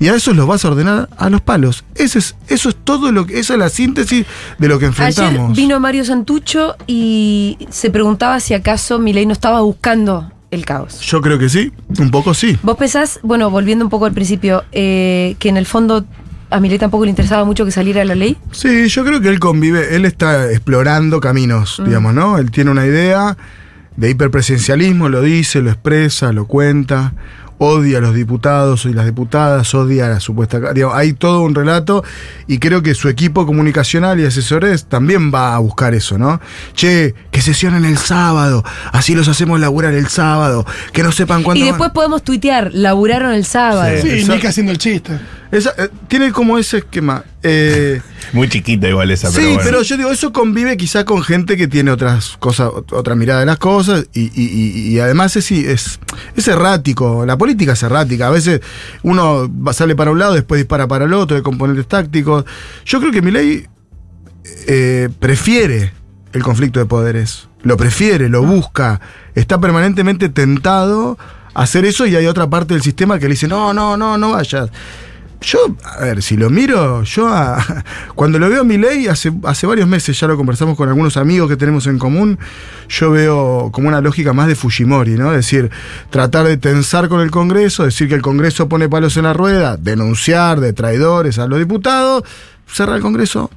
Y 0.00 0.08
a 0.08 0.14
esos 0.16 0.34
los 0.34 0.46
vas 0.48 0.64
a 0.64 0.68
ordenar 0.68 1.08
a 1.16 1.30
los 1.30 1.40
palos. 1.40 1.84
Ese 1.94 2.18
es, 2.18 2.34
eso 2.48 2.68
es 2.70 2.76
todo 2.82 3.12
lo 3.12 3.24
que, 3.26 3.38
esa 3.38 3.52
es 3.54 3.58
la 3.58 3.68
síntesis 3.68 4.26
de 4.58 4.68
lo 4.68 4.78
que 4.78 4.86
Ayer 4.86 5.04
enfrentamos. 5.08 5.56
vino 5.56 5.78
Mario 5.78 6.04
Santucho 6.04 6.74
y 6.86 7.56
se 7.70 7.90
preguntaba 7.90 8.40
si 8.40 8.54
acaso 8.54 8.98
Milei 8.98 9.26
no 9.26 9.32
estaba 9.32 9.60
buscando 9.60 10.30
el 10.50 10.64
caos. 10.64 11.00
Yo 11.00 11.20
creo 11.20 11.38
que 11.38 11.48
sí, 11.48 11.72
un 11.98 12.10
poco 12.10 12.34
sí. 12.34 12.58
Vos 12.62 12.76
pensás, 12.76 13.20
bueno, 13.22 13.48
volviendo 13.50 13.84
un 13.84 13.90
poco 13.90 14.06
al 14.06 14.12
principio, 14.12 14.64
eh, 14.72 15.36
que 15.38 15.48
en 15.48 15.56
el 15.56 15.66
fondo 15.66 16.04
a 16.50 16.60
Milei 16.60 16.78
tampoco 16.78 17.04
le 17.04 17.10
interesaba 17.10 17.44
mucho 17.44 17.64
que 17.64 17.70
saliera 17.70 18.04
la 18.04 18.14
ley. 18.14 18.36
Sí, 18.50 18.88
yo 18.88 19.04
creo 19.04 19.20
que 19.22 19.28
él 19.28 19.38
convive, 19.38 19.94
él 19.96 20.04
está 20.04 20.50
explorando 20.50 21.20
caminos, 21.20 21.78
Mm. 21.80 21.84
digamos, 21.84 22.12
¿no? 22.14 22.36
Él 22.38 22.50
tiene 22.50 22.70
una 22.70 22.84
idea 22.86 23.36
de 23.96 24.10
hiperpresidencialismo, 24.10 25.08
lo 25.08 25.22
dice, 25.22 25.60
lo 25.62 25.70
expresa, 25.70 26.32
lo 26.32 26.46
cuenta, 26.46 27.12
odia 27.64 27.98
a 27.98 28.00
los 28.00 28.14
diputados 28.14 28.84
y 28.86 28.92
las 28.92 29.04
diputadas, 29.06 29.72
odia 29.74 30.06
a 30.06 30.08
la 30.08 30.20
supuesta... 30.20 30.58
digamos, 30.72 30.96
hay 30.96 31.12
todo 31.12 31.42
un 31.42 31.54
relato 31.54 32.02
y 32.48 32.58
creo 32.58 32.82
que 32.82 32.94
su 32.94 33.08
equipo 33.08 33.46
comunicacional 33.46 34.18
y 34.18 34.24
asesores 34.26 34.86
también 34.86 35.32
va 35.32 35.54
a 35.54 35.58
buscar 35.60 35.94
eso, 35.94 36.18
¿no? 36.18 36.40
Che, 36.74 37.14
que 37.30 37.40
sesionen 37.40 37.84
el 37.84 37.98
sábado, 37.98 38.64
así 38.92 39.14
los 39.14 39.28
hacemos 39.28 39.60
laburar 39.60 39.94
el 39.94 40.08
sábado, 40.08 40.66
que 40.92 41.02
no 41.04 41.12
sepan 41.12 41.42
cuándo... 41.44 41.60
Y 41.60 41.68
van- 41.68 41.72
después 41.74 41.92
podemos 41.92 42.22
tuitear, 42.24 42.70
laburaron 42.74 43.32
el 43.32 43.44
sábado. 43.44 43.92
Sí, 44.02 44.22
Sí, 44.24 44.28
Nick 44.28 44.44
haciendo 44.44 44.72
el 44.72 44.78
chiste. 44.78 45.18
Esa- 45.52 45.74
eh, 45.78 45.88
tiene 46.08 46.32
como 46.32 46.58
ese 46.58 46.78
esquema. 46.78 47.24
eh, 47.42 48.00
Muy 48.32 48.48
chiquita 48.48 48.88
igual 48.88 49.10
esa, 49.10 49.28
sí, 49.28 49.34
pero 49.36 49.48
bueno. 49.48 49.62
pero 49.64 49.82
yo 49.82 49.96
digo, 49.98 50.10
eso 50.10 50.32
convive 50.32 50.76
quizá 50.78 51.04
con 51.04 51.22
gente 51.22 51.56
que 51.58 51.68
tiene 51.68 51.90
otras 51.90 52.36
cosas, 52.38 52.68
ot- 52.70 52.92
otra 52.92 53.14
mirada 53.14 53.40
de 53.40 53.46
las 53.46 53.58
cosas 53.58 54.06
y, 54.14 54.30
y- 54.34 54.98
además 54.98 55.36
es, 55.36 55.50
es, 55.52 56.00
es 56.34 56.48
errático. 56.48 57.24
La 57.26 57.36
política 57.36 57.72
es 57.74 57.82
errática. 57.82 58.28
A 58.28 58.30
veces 58.30 58.60
uno 59.02 59.48
sale 59.72 59.94
para 59.94 60.10
un 60.10 60.18
lado, 60.18 60.32
después 60.34 60.58
dispara 60.58 60.88
para 60.88 61.04
el 61.04 61.12
otro, 61.12 61.36
de 61.36 61.42
componentes 61.42 61.86
tácticos. 61.86 62.44
Yo 62.86 62.98
creo 63.00 63.12
que 63.12 63.20
Milei 63.22 63.66
eh, 64.66 65.08
prefiere 65.18 65.92
el 66.32 66.42
conflicto 66.42 66.80
de 66.80 66.86
poderes. 66.86 67.48
Lo 67.62 67.76
prefiere, 67.76 68.28
lo 68.28 68.42
busca. 68.42 69.00
Está 69.34 69.60
permanentemente 69.60 70.28
tentado 70.30 71.18
a 71.54 71.62
hacer 71.62 71.84
eso 71.84 72.06
y 72.06 72.16
hay 72.16 72.26
otra 72.26 72.48
parte 72.48 72.74
del 72.74 72.82
sistema 72.82 73.18
que 73.18 73.26
le 73.26 73.32
dice, 73.32 73.46
no, 73.48 73.72
no, 73.74 73.96
no, 73.98 74.16
no 74.18 74.32
vayas. 74.32 74.70
Yo, 75.42 75.58
a 75.84 75.98
ver, 76.04 76.22
si 76.22 76.36
lo 76.36 76.50
miro, 76.50 77.02
yo 77.02 77.28
a- 77.28 77.84
cuando 78.14 78.38
lo 78.38 78.48
veo 78.48 78.60
a 78.60 78.64
mi 78.64 78.78
ley, 78.78 79.08
hace, 79.08 79.32
hace 79.44 79.66
varios 79.66 79.88
meses 79.88 80.18
ya 80.18 80.26
lo 80.28 80.36
conversamos 80.36 80.76
con 80.76 80.88
algunos 80.88 81.16
amigos 81.16 81.48
que 81.48 81.56
tenemos 81.56 81.86
en 81.86 81.98
común, 81.98 82.38
yo 82.88 83.10
veo 83.10 83.70
como 83.72 83.88
una 83.88 84.00
lógica 84.00 84.32
más 84.32 84.46
de 84.46 84.54
Fujimori, 84.54 85.12
¿no? 85.16 85.30
Es 85.32 85.38
decir, 85.38 85.70
tratar 86.10 86.46
de 86.46 86.56
tensar 86.56 87.08
con 87.08 87.20
el 87.20 87.30
Congreso, 87.30 87.84
decir 87.84 88.08
que 88.08 88.14
el 88.14 88.22
Congreso 88.22 88.68
pone 88.68 88.88
palos 88.88 89.16
en 89.16 89.24
la 89.24 89.32
rueda, 89.32 89.76
denunciar 89.76 90.60
de 90.60 90.72
traidores 90.72 91.38
a 91.38 91.46
los 91.46 91.58
diputados, 91.58 92.22
cerrar 92.66 92.96
el 92.96 93.02
Congreso. 93.02 93.50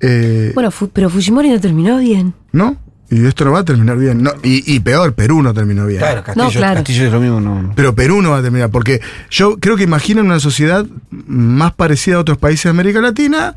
Eh, 0.00 0.50
Bueno, 0.54 0.70
pero 0.92 1.08
Fujimori 1.10 1.48
no 1.50 1.60
terminó 1.60 1.98
bien. 1.98 2.34
¿No? 2.52 2.76
Y 3.14 3.26
esto 3.26 3.44
no 3.44 3.52
va 3.52 3.58
a 3.58 3.64
terminar 3.64 3.98
bien. 3.98 4.22
No, 4.22 4.32
y, 4.42 4.74
y 4.74 4.80
peor, 4.80 5.12
Perú 5.12 5.42
no 5.42 5.52
terminó 5.52 5.86
bien. 5.86 5.98
Claro, 6.00 6.22
Castillo, 6.24 6.46
No, 6.46 6.50
claro. 6.50 6.74
Castillo 6.76 7.06
es 7.06 7.12
lo 7.12 7.20
mismo, 7.20 7.40
no. 7.42 7.72
Pero 7.76 7.94
Perú 7.94 8.22
no 8.22 8.30
va 8.30 8.38
a 8.38 8.42
terminar, 8.42 8.70
porque 8.70 9.02
yo 9.30 9.58
creo 9.58 9.76
que 9.76 9.82
imaginan 9.84 10.24
una 10.24 10.40
sociedad 10.40 10.86
más 11.10 11.74
parecida 11.74 12.16
a 12.16 12.20
otros 12.20 12.38
países 12.38 12.64
de 12.64 12.70
América 12.70 13.02
Latina, 13.02 13.54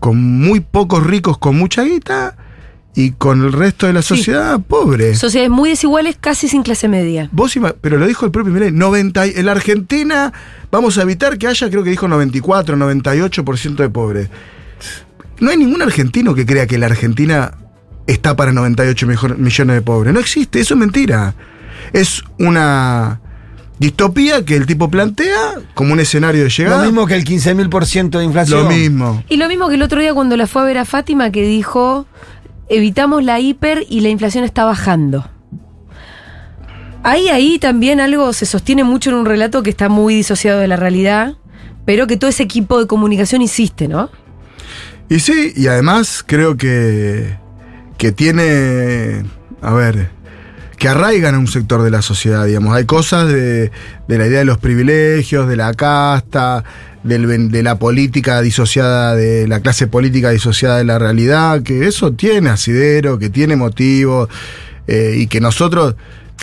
con 0.00 0.20
muy 0.20 0.58
pocos 0.60 1.06
ricos 1.06 1.38
con 1.38 1.56
mucha 1.56 1.84
guita 1.84 2.36
y 2.96 3.12
con 3.12 3.44
el 3.44 3.52
resto 3.52 3.86
de 3.86 3.92
la 3.92 4.02
sociedad 4.02 4.58
pobre. 4.60 5.14
Sociedades 5.14 5.50
muy 5.52 5.70
desiguales, 5.70 6.16
casi 6.20 6.48
sin 6.48 6.64
clase 6.64 6.88
media. 6.88 7.28
Vos 7.30 7.54
pero 7.80 7.98
lo 7.98 8.06
dijo 8.08 8.24
el 8.26 8.32
propio 8.32 8.52
Milei, 8.52 8.72
90 8.72 9.26
y- 9.28 9.32
en 9.36 9.46
la 9.46 9.52
Argentina 9.52 10.32
vamos 10.72 10.98
a 10.98 11.02
evitar 11.02 11.38
que 11.38 11.46
haya, 11.46 11.70
creo 11.70 11.84
que 11.84 11.90
dijo 11.90 12.08
94, 12.08 12.76
98% 12.76 13.76
de 13.76 13.90
pobres. 13.90 14.28
No 15.38 15.50
hay 15.50 15.56
ningún 15.56 15.82
argentino 15.82 16.34
que 16.34 16.44
crea 16.44 16.66
que 16.66 16.78
la 16.78 16.86
Argentina 16.86 17.52
está 18.08 18.34
para 18.34 18.52
98 18.52 19.06
mejor- 19.06 19.38
millones 19.38 19.76
de 19.76 19.82
pobres. 19.82 20.12
No 20.12 20.18
existe, 20.20 20.58
eso 20.60 20.74
es 20.74 20.80
mentira. 20.80 21.34
Es 21.92 22.22
una 22.38 23.20
distopía 23.78 24.44
que 24.44 24.56
el 24.56 24.66
tipo 24.66 24.90
plantea 24.90 25.36
como 25.74 25.92
un 25.92 26.00
escenario 26.00 26.42
de 26.42 26.50
llegada. 26.50 26.78
Lo 26.78 26.84
mismo 26.84 27.06
que 27.06 27.14
el 27.14 27.24
15.000% 27.24 28.18
de 28.18 28.24
inflación. 28.24 28.64
Lo 28.64 28.70
mismo. 28.70 29.22
Y 29.28 29.36
lo 29.36 29.46
mismo 29.48 29.68
que 29.68 29.76
el 29.76 29.82
otro 29.82 30.00
día 30.00 30.12
cuando 30.14 30.36
la 30.36 30.46
fue 30.48 30.62
a 30.62 30.64
ver 30.64 30.78
a 30.78 30.84
Fátima 30.84 31.30
que 31.30 31.42
dijo, 31.42 32.06
evitamos 32.68 33.22
la 33.22 33.38
hiper 33.40 33.84
y 33.88 34.00
la 34.00 34.08
inflación 34.08 34.42
está 34.44 34.64
bajando. 34.64 35.30
Ahí, 37.04 37.28
ahí 37.28 37.58
también 37.58 38.00
algo 38.00 38.32
se 38.32 38.44
sostiene 38.44 38.84
mucho 38.84 39.10
en 39.10 39.16
un 39.16 39.24
relato 39.26 39.62
que 39.62 39.70
está 39.70 39.88
muy 39.88 40.14
disociado 40.14 40.58
de 40.60 40.68
la 40.68 40.76
realidad, 40.76 41.34
pero 41.84 42.06
que 42.06 42.16
todo 42.16 42.28
ese 42.28 42.42
equipo 42.42 42.78
de 42.80 42.86
comunicación 42.86 43.40
insiste, 43.40 43.86
¿no? 43.88 44.10
Y 45.08 45.20
sí, 45.20 45.52
y 45.56 45.68
además 45.68 46.22
creo 46.26 46.56
que, 46.56 47.38
que 47.98 48.12
tiene, 48.12 49.24
a 49.60 49.74
ver, 49.74 50.08
que 50.78 50.88
arraigan 50.88 51.34
a 51.34 51.38
un 51.38 51.48
sector 51.48 51.82
de 51.82 51.90
la 51.90 52.00
sociedad, 52.00 52.46
digamos. 52.46 52.74
Hay 52.74 52.86
cosas 52.86 53.28
de, 53.28 53.70
de 54.06 54.18
la 54.18 54.26
idea 54.26 54.38
de 54.38 54.44
los 54.44 54.58
privilegios, 54.58 55.48
de 55.48 55.56
la 55.56 55.74
casta, 55.74 56.64
del 57.02 57.50
de 57.50 57.62
la 57.62 57.78
política 57.78 58.40
disociada, 58.40 59.14
de 59.14 59.48
la 59.48 59.60
clase 59.60 59.86
política 59.88 60.30
disociada 60.30 60.78
de 60.78 60.84
la 60.84 60.98
realidad, 60.98 61.62
que 61.62 61.86
eso 61.86 62.12
tiene 62.12 62.50
asidero, 62.50 63.18
que 63.18 63.28
tiene 63.30 63.56
motivo, 63.56 64.28
eh, 64.86 65.14
y 65.16 65.26
que 65.26 65.40
nosotros, 65.40 65.96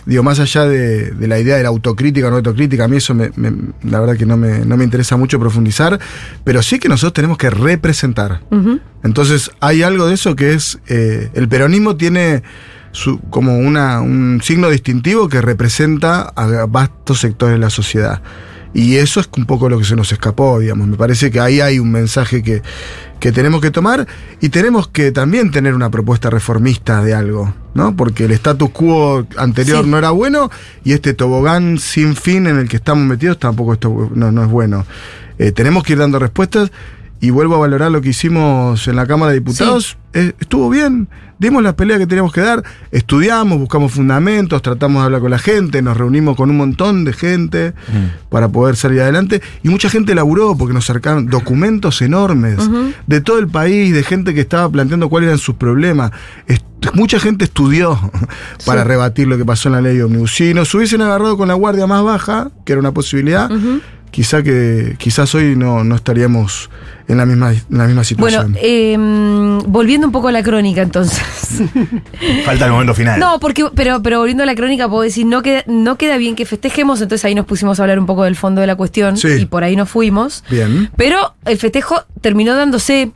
digo, 0.06 0.24
más 0.24 0.40
allá 0.40 0.66
de, 0.66 1.12
de 1.12 1.28
la 1.28 1.40
idea 1.40 1.58
de 1.58 1.64
la 1.64 1.70
autocrítica 1.70 2.28
o 2.28 2.30
no 2.30 2.38
autocrítica, 2.38 2.86
a 2.86 2.88
mí 2.88 2.98
eso 2.98 3.14
me- 3.16 3.32
me- 3.36 3.54
la 3.84 4.00
verdad 4.00 4.16
que 4.18 4.26
no 4.26 4.38
me, 4.38 4.60
no 4.66 4.78
me 4.78 4.84
interesa 4.84 5.18
mucho 5.18 5.40
profundizar, 5.40 6.00
pero 6.44 6.62
sí 6.62 6.80
que 6.80 6.90
nosotros 6.90 7.14
tenemos 7.14 7.38
que 7.38 7.50
representar. 7.50 8.42
Entonces 9.04 9.50
hay 9.60 9.84
algo 9.84 10.08
de 10.08 10.14
eso 10.16 10.36
que 10.36 10.54
es, 10.54 10.80
eh, 10.88 11.30
el 11.34 11.48
peronismo 11.48 11.96
tiene 11.96 12.44
su- 12.92 13.20
como 13.30 13.58
una, 13.58 14.02
un 14.02 14.42
signo 14.44 14.70
distintivo 14.70 15.28
que 15.30 15.42
representa 15.42 16.22
a 16.36 16.66
vastos 16.68 17.20
sectores 17.20 17.56
de 17.56 17.60
la 17.60 17.70
sociedad. 17.70 18.22
Y 18.76 18.98
eso 18.98 19.22
es 19.22 19.30
un 19.38 19.46
poco 19.46 19.70
lo 19.70 19.80
que 19.80 19.86
se 19.86 19.96
nos 19.96 20.12
escapó, 20.12 20.60
digamos. 20.60 20.86
Me 20.88 20.98
parece 20.98 21.32
que 21.32 21.40
ahí 21.40 21.62
hay 21.62 21.80
un 21.80 21.90
mensaje 21.92 22.44
que, 22.44 22.62
que 23.22 23.32
tenemos 23.32 23.62
que 23.62 23.72
tomar 23.72 24.06
y 24.42 24.50
tenemos 24.50 24.90
que 24.90 25.14
también 25.14 25.50
tener 25.50 25.74
una 25.74 25.90
propuesta 25.90 26.30
reformista 26.30 27.02
de 27.02 27.14
algo, 27.14 27.54
¿no? 27.74 27.96
Porque 27.96 28.26
el 28.26 28.34
status 28.34 28.70
quo 28.72 29.26
anterior 29.38 29.86
Sí. 29.86 29.90
no 29.90 29.98
era 29.98 30.12
bueno 30.12 30.52
y 30.84 30.92
este 30.92 31.14
tobogán 31.14 31.80
sin 31.80 32.18
fin 32.18 32.48
en 32.48 32.58
el 32.58 32.68
que 32.68 32.76
estamos 32.76 33.06
metidos 33.06 33.40
tampoco 33.40 33.72
esto, 33.74 34.12
no, 34.14 34.34
no 34.34 34.44
es 34.44 34.50
bueno. 34.50 34.86
Eh, 35.40 35.54
tenemos 35.54 35.84
que 35.84 35.94
ir 35.94 36.00
dando 36.00 36.20
respuestas 36.20 36.70
y 37.22 37.30
vuelvo 37.30 37.56
a 37.56 37.60
valorar 37.60 37.92
lo 37.92 38.02
que 38.02 38.10
hicimos 38.10 38.88
en 38.88 38.96
la 38.96 39.06
Cámara 39.08 39.32
de 39.32 39.40
Diputados. 39.40 39.98
Eh, 40.14 40.34
estuvo 40.40 40.70
bien, 40.70 41.10
dimos 41.40 41.62
la 41.64 41.76
pelea 41.76 41.98
que 41.98 42.08
teníamos 42.08 42.32
que 42.32 42.40
dar, 42.42 42.64
estudiamos, 42.92 43.60
buscamos 43.60 43.92
fundamentos, 43.92 44.62
tratamos 44.62 45.02
de 45.02 45.06
hablar 45.06 45.22
con 45.22 45.32
la 45.32 45.40
gente, 45.40 45.82
nos 45.82 45.98
reunimos 45.98 46.38
con 46.38 46.50
un 46.50 46.58
montón 46.58 47.04
de 47.04 47.12
gente 47.14 47.74
para 48.30 48.48
poder 48.48 48.76
salir 48.78 49.02
adelante 49.02 49.42
y 49.64 49.70
mucha 49.70 49.90
gente 49.90 50.16
laburó 50.16 50.56
porque 50.58 50.74
nos 50.74 50.86
acercaron 50.90 51.26
documentos 51.28 52.02
enormes 52.02 52.58
de 53.08 53.22
todo 53.22 53.40
el 53.40 53.48
país, 53.48 53.94
de 53.94 54.04
gente 54.04 54.34
que 54.34 54.42
estaba 54.42 54.70
planteando 54.70 55.10
cuáles 55.10 55.28
eran 55.28 55.40
sus 55.40 55.56
problemas. 55.56 56.12
Est- 56.48 56.64
mucha 56.94 57.20
gente 57.20 57.46
estudió 57.46 58.00
para 58.66 58.84
Sí. 58.84 58.88
rebatir 58.88 59.28
lo 59.28 59.38
que 59.38 59.44
pasó 59.46 59.68
en 59.70 59.74
la 59.74 59.82
ley 59.82 59.98
de 59.98 60.04
Omnibus. 60.04 60.34
Si 60.36 60.54
nos 60.54 60.74
hubiesen 60.76 61.02
agarrado 61.02 61.36
con 61.36 61.48
la 61.48 61.56
guardia 61.56 61.88
más 61.88 62.04
baja, 62.04 62.52
que 62.64 62.74
era 62.74 62.80
una 62.80 62.94
posibilidad, 62.94 63.50
quizá 64.16 64.42
que 64.42 64.96
quizás 64.98 65.36
hoy 65.36 65.58
no, 65.58 65.84
no 65.84 65.94
estaríamos 65.96 66.70
en 67.10 67.18
la 67.18 67.26
misma, 67.26 67.52
en 67.52 67.64
la 67.70 67.86
misma 67.86 68.06
situación. 68.06 68.54
Bueno, 68.54 68.58
eh, 68.64 68.96
volviendo 69.68 70.08
un 70.08 70.14
poco 70.14 70.30
a 70.30 70.32
la 70.32 70.42
crónica 70.42 70.82
entonces. 70.82 71.22
Falta 72.46 72.66
el 72.68 72.72
momento 72.72 72.94
final. 72.94 73.20
No, 73.20 73.42
porque, 73.42 73.66
pero, 73.76 74.02
pero 74.02 74.20
volviendo 74.20 74.44
a 74.44 74.46
la 74.46 74.56
crónica, 74.56 74.88
puedo 74.88 75.02
decir, 75.02 75.26
no 75.26 75.42
queda, 75.42 75.64
no 75.68 75.98
queda 75.98 76.16
bien 76.16 76.36
que 76.38 76.46
festejemos, 76.46 77.02
entonces 77.02 77.26
ahí 77.26 77.36
nos 77.36 77.46
pusimos 77.46 77.78
a 77.80 77.84
hablar 77.84 78.00
un 78.00 78.06
poco 78.06 78.24
del 78.24 78.38
fondo 78.38 78.62
de 78.62 78.68
la 78.68 78.78
cuestión 78.78 79.18
Sí. 79.18 79.28
y 79.42 79.46
por 79.48 79.66
ahí 79.66 79.76
nos 79.76 79.90
fuimos. 79.90 80.46
Bien. 80.50 80.90
Pero 80.96 81.36
el 81.44 81.58
festejo 81.58 82.02
terminó 82.22 82.56
dándose. 82.56 83.12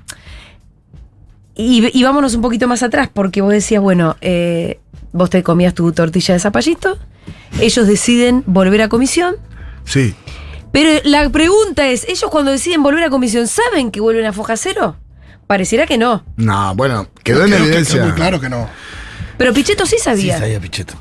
Y, 1.55 1.97
y 1.97 2.03
vámonos 2.03 2.35
un 2.35 2.41
poquito 2.41 2.67
más 2.67 2.83
atrás, 2.83 3.09
porque 3.13 3.41
vos 3.41 3.53
decías, 3.53 3.81
bueno, 3.81 4.17
eh, 4.19 4.79
vos 5.13 5.29
te 5.29 5.43
comías 5.43 5.73
tu 5.73 5.91
tortilla 5.93 6.33
de 6.33 6.39
zapallito, 6.41 6.97
ellos 7.61 7.87
deciden 7.87 8.43
volver 8.47 8.81
a 8.81 8.89
comisión, 8.89 9.35
Sí. 9.85 10.13
Pero 10.71 11.01
la 11.03 11.29
pregunta 11.29 11.87
es, 11.87 12.05
¿ellos 12.07 12.29
cuando 12.31 12.51
deciden 12.51 12.83
volver 12.83 13.03
a 13.03 13.09
comisión 13.09 13.47
saben 13.47 13.91
que 13.91 14.01
vuelven 14.01 14.25
a 14.25 14.33
foja 14.33 14.55
cero? 14.57 14.97
Pareciera 15.47 15.85
que 15.87 15.97
no. 15.97 16.23
No, 16.37 16.75
bueno, 16.75 17.07
quedó 17.23 17.43
en 17.43 17.47
Creo 17.47 17.57
que 17.59 17.63
evidencia. 17.67 17.95
quedó 17.95 18.05
muy 18.05 18.13
claro 18.15 18.39
que 18.39 18.49
no. 18.49 18.69
Pero 19.37 19.53
Pichetto 19.53 19.85
sí 19.85 19.95
Sí, 19.97 20.03
sabía. 20.03 20.37
sabía 20.37 20.59
Pichetto. 20.59 20.93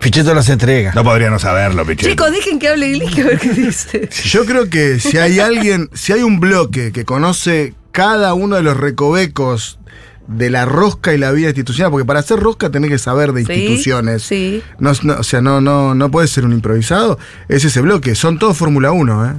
Pichetto 0.00 0.32
las 0.34 0.48
entrega. 0.48 0.92
No 0.94 1.04
podría 1.04 1.28
no 1.30 1.38
saberlo, 1.38 1.84
Pichetto. 1.84 2.08
Chicos, 2.08 2.30
dejen 2.32 2.58
que 2.58 2.68
hable 2.68 2.90
Glick 2.92 3.18
a 3.18 3.22
ver 3.24 3.38
qué 3.38 3.50
dice. 3.50 4.08
Yo 4.24 4.46
creo 4.46 4.70
que 4.70 4.98
si 4.98 5.18
hay 5.18 5.40
alguien, 5.40 5.90
si 5.92 6.12
hay 6.12 6.22
un 6.22 6.40
bloque 6.40 6.90
que 6.92 7.04
conoce 7.04 7.74
cada 7.92 8.32
uno 8.34 8.56
de 8.56 8.62
los 8.62 8.76
recovecos 8.76 9.78
de 10.26 10.48
la 10.50 10.64
rosca 10.64 11.12
y 11.12 11.18
la 11.18 11.32
vida 11.32 11.48
institucional, 11.48 11.90
porque 11.90 12.04
para 12.04 12.20
hacer 12.20 12.38
rosca 12.38 12.70
tenés 12.70 12.90
que 12.90 12.98
saber 12.98 13.32
de 13.32 13.44
Sí, 13.44 13.52
instituciones. 13.52 14.22
Sí. 14.22 14.62
No, 14.78 14.92
no, 15.02 15.14
o 15.18 15.22
sea, 15.24 15.40
no, 15.40 15.60
no, 15.60 15.94
no 15.94 16.10
puede 16.10 16.28
ser 16.28 16.44
un 16.44 16.52
improvisado. 16.52 17.18
Es 17.48 17.64
ese 17.64 17.80
bloque. 17.80 18.14
Son 18.14 18.38
todos 18.38 18.56
Fórmula 18.56 18.92
1, 18.92 19.26
¿eh? 19.26 19.34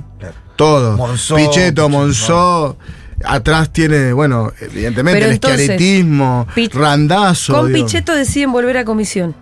Todos. 0.58 0.98
Monzó, 0.98 1.36
Pichetto, 1.38 1.88
Monzó. 1.89 2.78
Atrás 3.24 3.72
tiene, 3.72 4.13
bueno, 4.13 4.52
evidentemente 4.60 5.20
Pero 5.20 5.26
el 5.28 5.34
entonces, 5.34 5.60
esquiaretismo, 5.70 6.48
Pich- 6.56 6.74
Randazo. 6.74 7.54
Con 7.54 7.72
digo. 7.72 7.86
Pichetto 7.86 8.15
deciden 8.15 8.52
volver 8.52 8.78
a 8.78 8.84
comisión. 8.86 9.36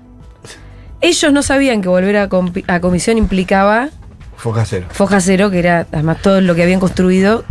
Ellos 1.02 1.32
no 1.32 1.42
sabían 1.44 1.82
que 1.82 1.88
volver 1.88 2.18
a, 2.18 2.30
a 2.68 2.80
comisión 2.82 3.18
implicaba 3.18 3.90
Foja 4.36 4.66
cero. 4.66 4.88
foja 4.92 5.22
cero, 5.22 5.50
que 5.50 5.60
era 5.60 5.88
además 5.94 6.22
todo 6.22 6.42
lo 6.42 6.56
que 6.56 6.64
habían 6.64 6.80
construido, 6.82 7.46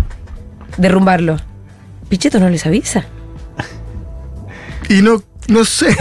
derrumbarlo. 0.77 1.37
Pichetto 2.11 2.39
no 2.41 2.49
les 2.51 2.65
avisa. 2.67 3.07
Y 4.89 5.03
no, 5.03 5.23
no 5.49 5.65
sé. 5.65 5.97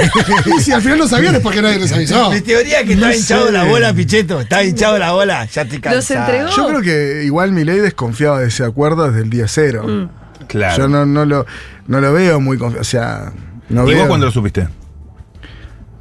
Y 0.45 0.60
si 0.62 0.71
al 0.71 0.82
final 0.82 0.97
no 1.00 1.08
sabían 1.08 1.36
es 1.36 1.41
porque 1.41 1.62
nadie 1.62 1.80
les 1.80 1.91
avisó. 1.91 2.32
Mi 2.32 2.41
teoría 2.41 2.82
es 2.82 2.88
que 2.88 2.95
No 2.95 3.08
está 3.08 3.15
hinchado 3.17 3.45
sé. 3.47 3.52
la 3.52 3.63
bola, 3.65 3.93
Pichetto. 3.93 4.41
Está 4.41 4.63
hinchado 4.63 4.97
la 4.97 5.12
bola. 5.12 5.45
Ya 5.45 5.62
estoy 5.63 5.80
cansado. 5.80 5.97
Los 5.97 6.12
entregó. 6.12 6.50
Yo 6.56 6.67
creo 6.67 6.82
que 6.82 7.23
igual 7.26 7.52
Milei 7.52 7.80
desconfiaba 7.80 8.39
de 8.39 8.47
ese 8.47 8.63
acuerdo 8.63 9.08
desde 9.08 9.21
el 9.23 9.30
día 9.30 9.47
cero. 9.47 9.86
Mm. 9.88 10.45
Claro. 10.47 10.78
Yo 10.84 10.88
no, 10.88 11.06
no, 11.06 11.26
lo, 11.26 11.45
no 11.88 12.00
lo 12.02 12.13
veo 12.13 12.39
muy 12.39 12.58
confiado. 12.58 12.82
O 12.82 12.86
sea, 12.86 13.32
no 13.69 13.84
¿Y 13.84 13.89
veo. 13.91 14.00
vos 14.00 14.08
cuándo 14.08 14.26
lo 14.28 14.32
supiste? 14.32 14.67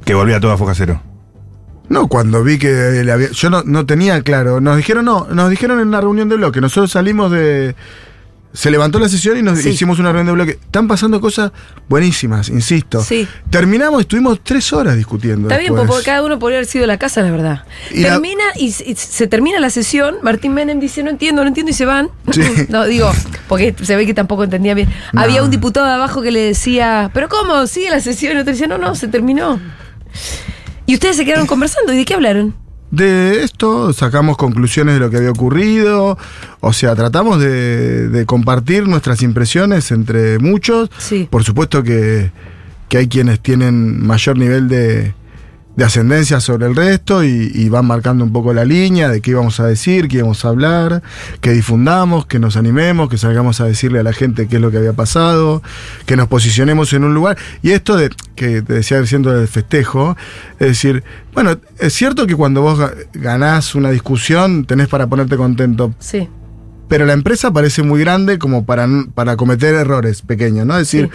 Que 0.05 0.13
volvía 0.13 0.39
todo 0.39 0.51
a 0.53 0.57
foca 0.57 0.73
cero. 0.73 1.01
No, 1.89 2.07
cuando 2.07 2.43
vi 2.43 2.57
que 2.57 3.01
le 3.03 3.11
había. 3.11 3.29
Yo 3.31 3.49
no, 3.49 3.63
no 3.63 3.85
tenía 3.85 4.21
claro. 4.21 4.59
Nos 4.61 4.77
dijeron, 4.77 5.05
no, 5.05 5.27
nos 5.31 5.49
dijeron 5.49 5.79
en 5.79 5.91
la 5.91 6.01
reunión 6.01 6.27
de 6.29 6.35
bloque. 6.35 6.59
Nosotros 6.61 6.91
salimos 6.91 7.31
de. 7.31 7.75
Se 8.57 8.71
levantó 8.71 8.97
la 8.97 9.07
sesión 9.07 9.37
y 9.37 9.43
nos 9.43 9.59
Sí. 9.59 9.69
hicimos 9.69 9.99
una 9.99 10.11
reunión 10.11 10.25
de 10.25 10.31
bloque. 10.43 10.59
Están 10.65 10.87
pasando 10.87 11.21
cosas 11.21 11.51
buenísimas, 11.87 12.49
insisto. 12.49 13.03
Sí. 13.03 13.27
Terminamos, 13.51 14.01
estuvimos 14.01 14.39
tres 14.43 14.73
horas 14.73 14.95
discutiendo. 14.95 15.47
Está 15.47 15.59
bien, 15.59 15.75
porque 15.75 16.03
cada 16.03 16.23
uno 16.23 16.39
podría 16.39 16.57
haber 16.57 16.67
sido 16.67 16.87
la 16.87 16.97
casa, 16.97 17.21
la 17.21 17.29
verdad. 17.29 17.65
Y 17.91 18.01
Termina 18.01 18.43
y, 18.55 18.71
se- 18.71 18.89
y 18.89 18.95
se 18.95 19.27
termina 19.27 19.59
la 19.59 19.69
sesión. 19.69 20.15
Martín 20.23 20.55
Menem 20.55 20.79
dice: 20.79 21.03
No 21.03 21.11
entiendo, 21.11 21.43
no 21.43 21.47
entiendo, 21.49 21.69
y 21.69 21.73
se 21.75 21.85
van. 21.85 22.09
Sí. 22.31 22.41
no, 22.69 22.85
digo, 22.85 23.11
porque 23.47 23.75
se 23.83 23.95
ve 23.95 24.07
que 24.07 24.15
tampoco 24.15 24.43
entendía 24.43 24.73
bien. 24.73 24.89
No. 25.13 25.21
Había 25.21 25.43
un 25.43 25.51
diputado 25.51 25.85
de 25.85 25.93
abajo 25.93 26.23
que 26.23 26.31
le 26.31 26.39
decía: 26.41 27.11
¿Pero 27.13 27.29
cómo? 27.29 27.67
¿Sigue 27.67 27.91
la 27.91 27.99
sesión? 27.99 28.37
Y 28.37 28.39
otro 28.39 28.53
decía: 28.53 28.65
No, 28.65 28.79
no, 28.79 28.95
se 28.95 29.07
terminó. 29.07 29.59
Y 30.87 30.95
ustedes 30.95 31.15
se 31.15 31.25
quedaron 31.25 31.45
conversando. 31.45 31.93
¿Y 31.93 31.97
de 31.97 32.05
qué 32.05 32.15
hablaron? 32.15 32.55
De 32.91 33.43
esto 33.43 33.91
sacamos 33.91 34.37
conclusiones 34.37 34.95
de 34.95 34.99
lo 35.01 35.09
que 35.09 35.17
había 35.17 35.31
ocurrido, 35.31 36.17
o 36.61 36.73
sea, 36.73 36.95
tratamos 36.95 37.39
de, 37.39 38.07
de 38.07 38.25
compartir 38.25 38.87
nuestras 38.87 39.21
impresiones 39.21 39.91
entre 39.91 40.39
muchos. 40.39 40.89
Sí. 40.97 41.27
Por 41.29 41.43
supuesto 41.43 41.83
que, 41.83 42.31
que 42.87 42.97
hay 42.97 43.07
quienes 43.07 43.41
tienen 43.41 44.05
mayor 44.05 44.37
nivel 44.37 44.69
de, 44.69 45.13
de 45.77 45.85
ascendencia 45.85 46.41
sobre 46.41 46.65
el 46.65 46.75
resto 46.75 47.23
y, 47.23 47.49
y 47.53 47.69
van 47.69 47.85
marcando 47.85 48.25
un 48.25 48.33
poco 48.33 48.51
la 48.53 48.65
línea 48.65 49.07
de 49.09 49.21
qué 49.21 49.31
íbamos 49.31 49.59
a 49.61 49.67
decir, 49.67 50.07
qué 50.09 50.17
íbamos 50.17 50.43
a 50.43 50.49
hablar, 50.49 51.03
que 51.39 51.51
difundamos, 51.51 52.25
que 52.25 52.39
nos 52.39 52.57
animemos, 52.57 53.09
que 53.09 53.17
salgamos 53.17 53.61
a 53.61 53.65
decirle 53.65 53.99
a 53.99 54.03
la 54.03 54.11
gente 54.11 54.47
qué 54.47 54.55
es 54.57 54.61
lo 54.61 54.71
que 54.71 54.77
había 54.77 54.93
pasado, 54.93 55.61
que 56.05 56.17
nos 56.17 56.27
posicionemos 56.27 56.91
en 56.93 57.03
un 57.05 57.13
lugar. 57.13 57.37
Y 57.61 57.71
esto 57.71 57.95
de 57.95 58.09
que 58.35 58.61
te 58.63 58.73
decía 58.73 58.99
diciendo 58.99 59.31
del 59.31 59.47
festejo, 59.47 60.17
es 60.59 60.67
decir, 60.67 61.03
bueno, 61.33 61.57
es 61.79 61.93
cierto 61.93 62.27
que 62.27 62.35
cuando 62.35 62.61
vos 62.63 62.79
ga- 62.79 62.93
ganás 63.13 63.75
una 63.75 63.91
discusión 63.91 64.65
tenés 64.65 64.87
para 64.87 65.05
ponerte 65.07 65.37
contento, 65.37 65.93
Sí. 65.99 66.27
pero 66.87 67.05
la 67.05 67.13
empresa 67.13 67.53
parece 67.53 67.83
muy 67.83 67.99
grande 67.99 68.39
como 68.39 68.65
para, 68.65 68.87
para 69.13 69.37
cometer 69.37 69.75
errores 69.75 70.23
pequeños, 70.23 70.65
¿no? 70.65 70.73
Es 70.79 70.91
decir, 70.91 71.09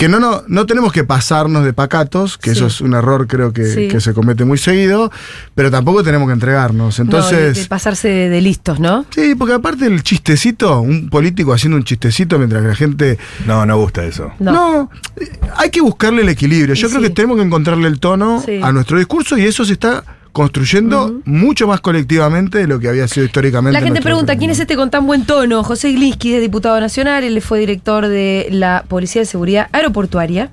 que 0.00 0.08
no, 0.08 0.18
no, 0.18 0.42
no 0.48 0.64
tenemos 0.64 0.94
que 0.94 1.04
pasarnos 1.04 1.62
de 1.62 1.74
pacatos, 1.74 2.38
que 2.38 2.52
Sí. 2.52 2.56
eso 2.56 2.66
es 2.68 2.80
un 2.80 2.94
error 2.94 3.26
creo 3.26 3.52
que, 3.52 3.66
Sí. 3.66 3.88
que 3.88 4.00
se 4.00 4.14
comete 4.14 4.46
muy 4.46 4.56
seguido, 4.56 5.12
pero 5.54 5.70
tampoco 5.70 6.02
tenemos 6.02 6.26
que 6.26 6.32
entregarnos. 6.32 6.98
No, 6.98 7.04
de- 7.04 7.10
Entonces... 7.10 7.56
de 7.58 7.64
pasarse 7.66 8.08
de, 8.08 8.28
de 8.30 8.40
listos, 8.40 8.80
¿no? 8.80 9.04
Sí, 9.10 9.34
porque 9.34 9.52
aparte 9.52 9.84
el 9.84 10.02
chistecito, 10.02 10.80
un 10.80 11.10
político 11.10 11.52
haciendo 11.52 11.76
un 11.76 11.84
chistecito 11.84 12.38
mientras 12.38 12.62
que 12.62 12.68
la 12.68 12.74
gente... 12.74 13.18
No, 13.46 13.66
no 13.66 13.76
gusta 13.76 14.02
eso. 14.04 14.30
No, 14.38 14.90
hay 15.58 15.68
que 15.68 15.82
buscarle 15.82 16.22
el 16.22 16.30
equilibrio. 16.30 16.74
Yo 16.74 16.88
creo 16.88 17.02
que 17.02 17.10
tenemos 17.10 17.36
que 17.36 17.42
encontrarle 17.42 17.86
el 17.86 18.00
tono 18.00 18.42
Sí. 18.42 18.58
a 18.62 18.72
nuestro 18.72 18.96
discurso 18.96 19.36
y 19.36 19.44
eso 19.44 19.66
se 19.66 19.74
está 19.74 20.02
construyendo 20.32 21.20
mucho 21.24 21.66
más 21.66 21.80
colectivamente 21.80 22.58
de 22.58 22.66
lo 22.66 22.78
que 22.78 22.88
había 22.88 23.08
sido 23.08 23.26
históricamente. 23.26 23.78
La 23.78 23.84
gente 23.84 24.00
pregunta, 24.00 24.36
¿quién 24.36 24.50
es 24.50 24.60
este 24.60 24.76
con 24.76 24.90
tan 24.90 25.06
buen 25.06 25.24
tono? 25.24 25.64
José 25.64 25.90
Iglinsky 25.90 26.34
es 26.34 26.40
diputado 26.40 26.80
nacional, 26.80 27.24
él 27.24 27.40
fue 27.42 27.60
director 27.60 28.06
de 28.06 28.48
la 28.50 28.84
Policía 28.88 29.22
de 29.22 29.26
Seguridad 29.26 29.68
Aeroportuaria. 29.72 30.50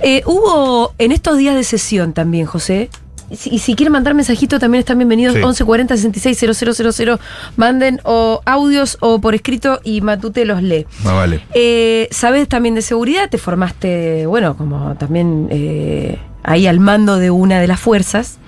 Eh, 0.00 0.22
hubo 0.26 0.94
en 0.98 1.12
estos 1.12 1.38
días 1.38 1.54
de 1.54 1.64
sesión 1.64 2.12
también, 2.12 2.46
José. 2.46 2.90
Y 3.30 3.60
si, 3.60 3.74
quieren 3.74 3.92
mandar 3.92 4.12
mensajito 4.12 4.58
también 4.58 4.80
están 4.80 4.98
bienvenidos. 4.98 5.32
Sí. 5.32 5.38
1140 5.38 5.96
66 5.96 6.94
000. 6.96 7.18
Manden 7.56 7.98
o 8.04 8.42
audios 8.44 8.98
o 9.00 9.22
por 9.22 9.34
escrito 9.34 9.80
y 9.84 10.02
Matute 10.02 10.44
los 10.44 10.62
lee. 10.62 10.86
Más 11.02 11.14
vale. 11.14 11.40
Eh, 11.54 12.08
Sabes 12.10 12.46
también 12.46 12.74
de 12.74 12.82
seguridad, 12.82 13.30
te 13.30 13.38
formaste, 13.38 14.26
bueno, 14.26 14.54
como 14.56 14.96
también 14.96 15.48
eh, 15.50 16.18
ahí 16.42 16.66
al 16.66 16.78
mando 16.78 17.18
de 17.18 17.30
una 17.30 17.58
de 17.60 17.68
las 17.68 17.80
fuerzas. 17.80 18.38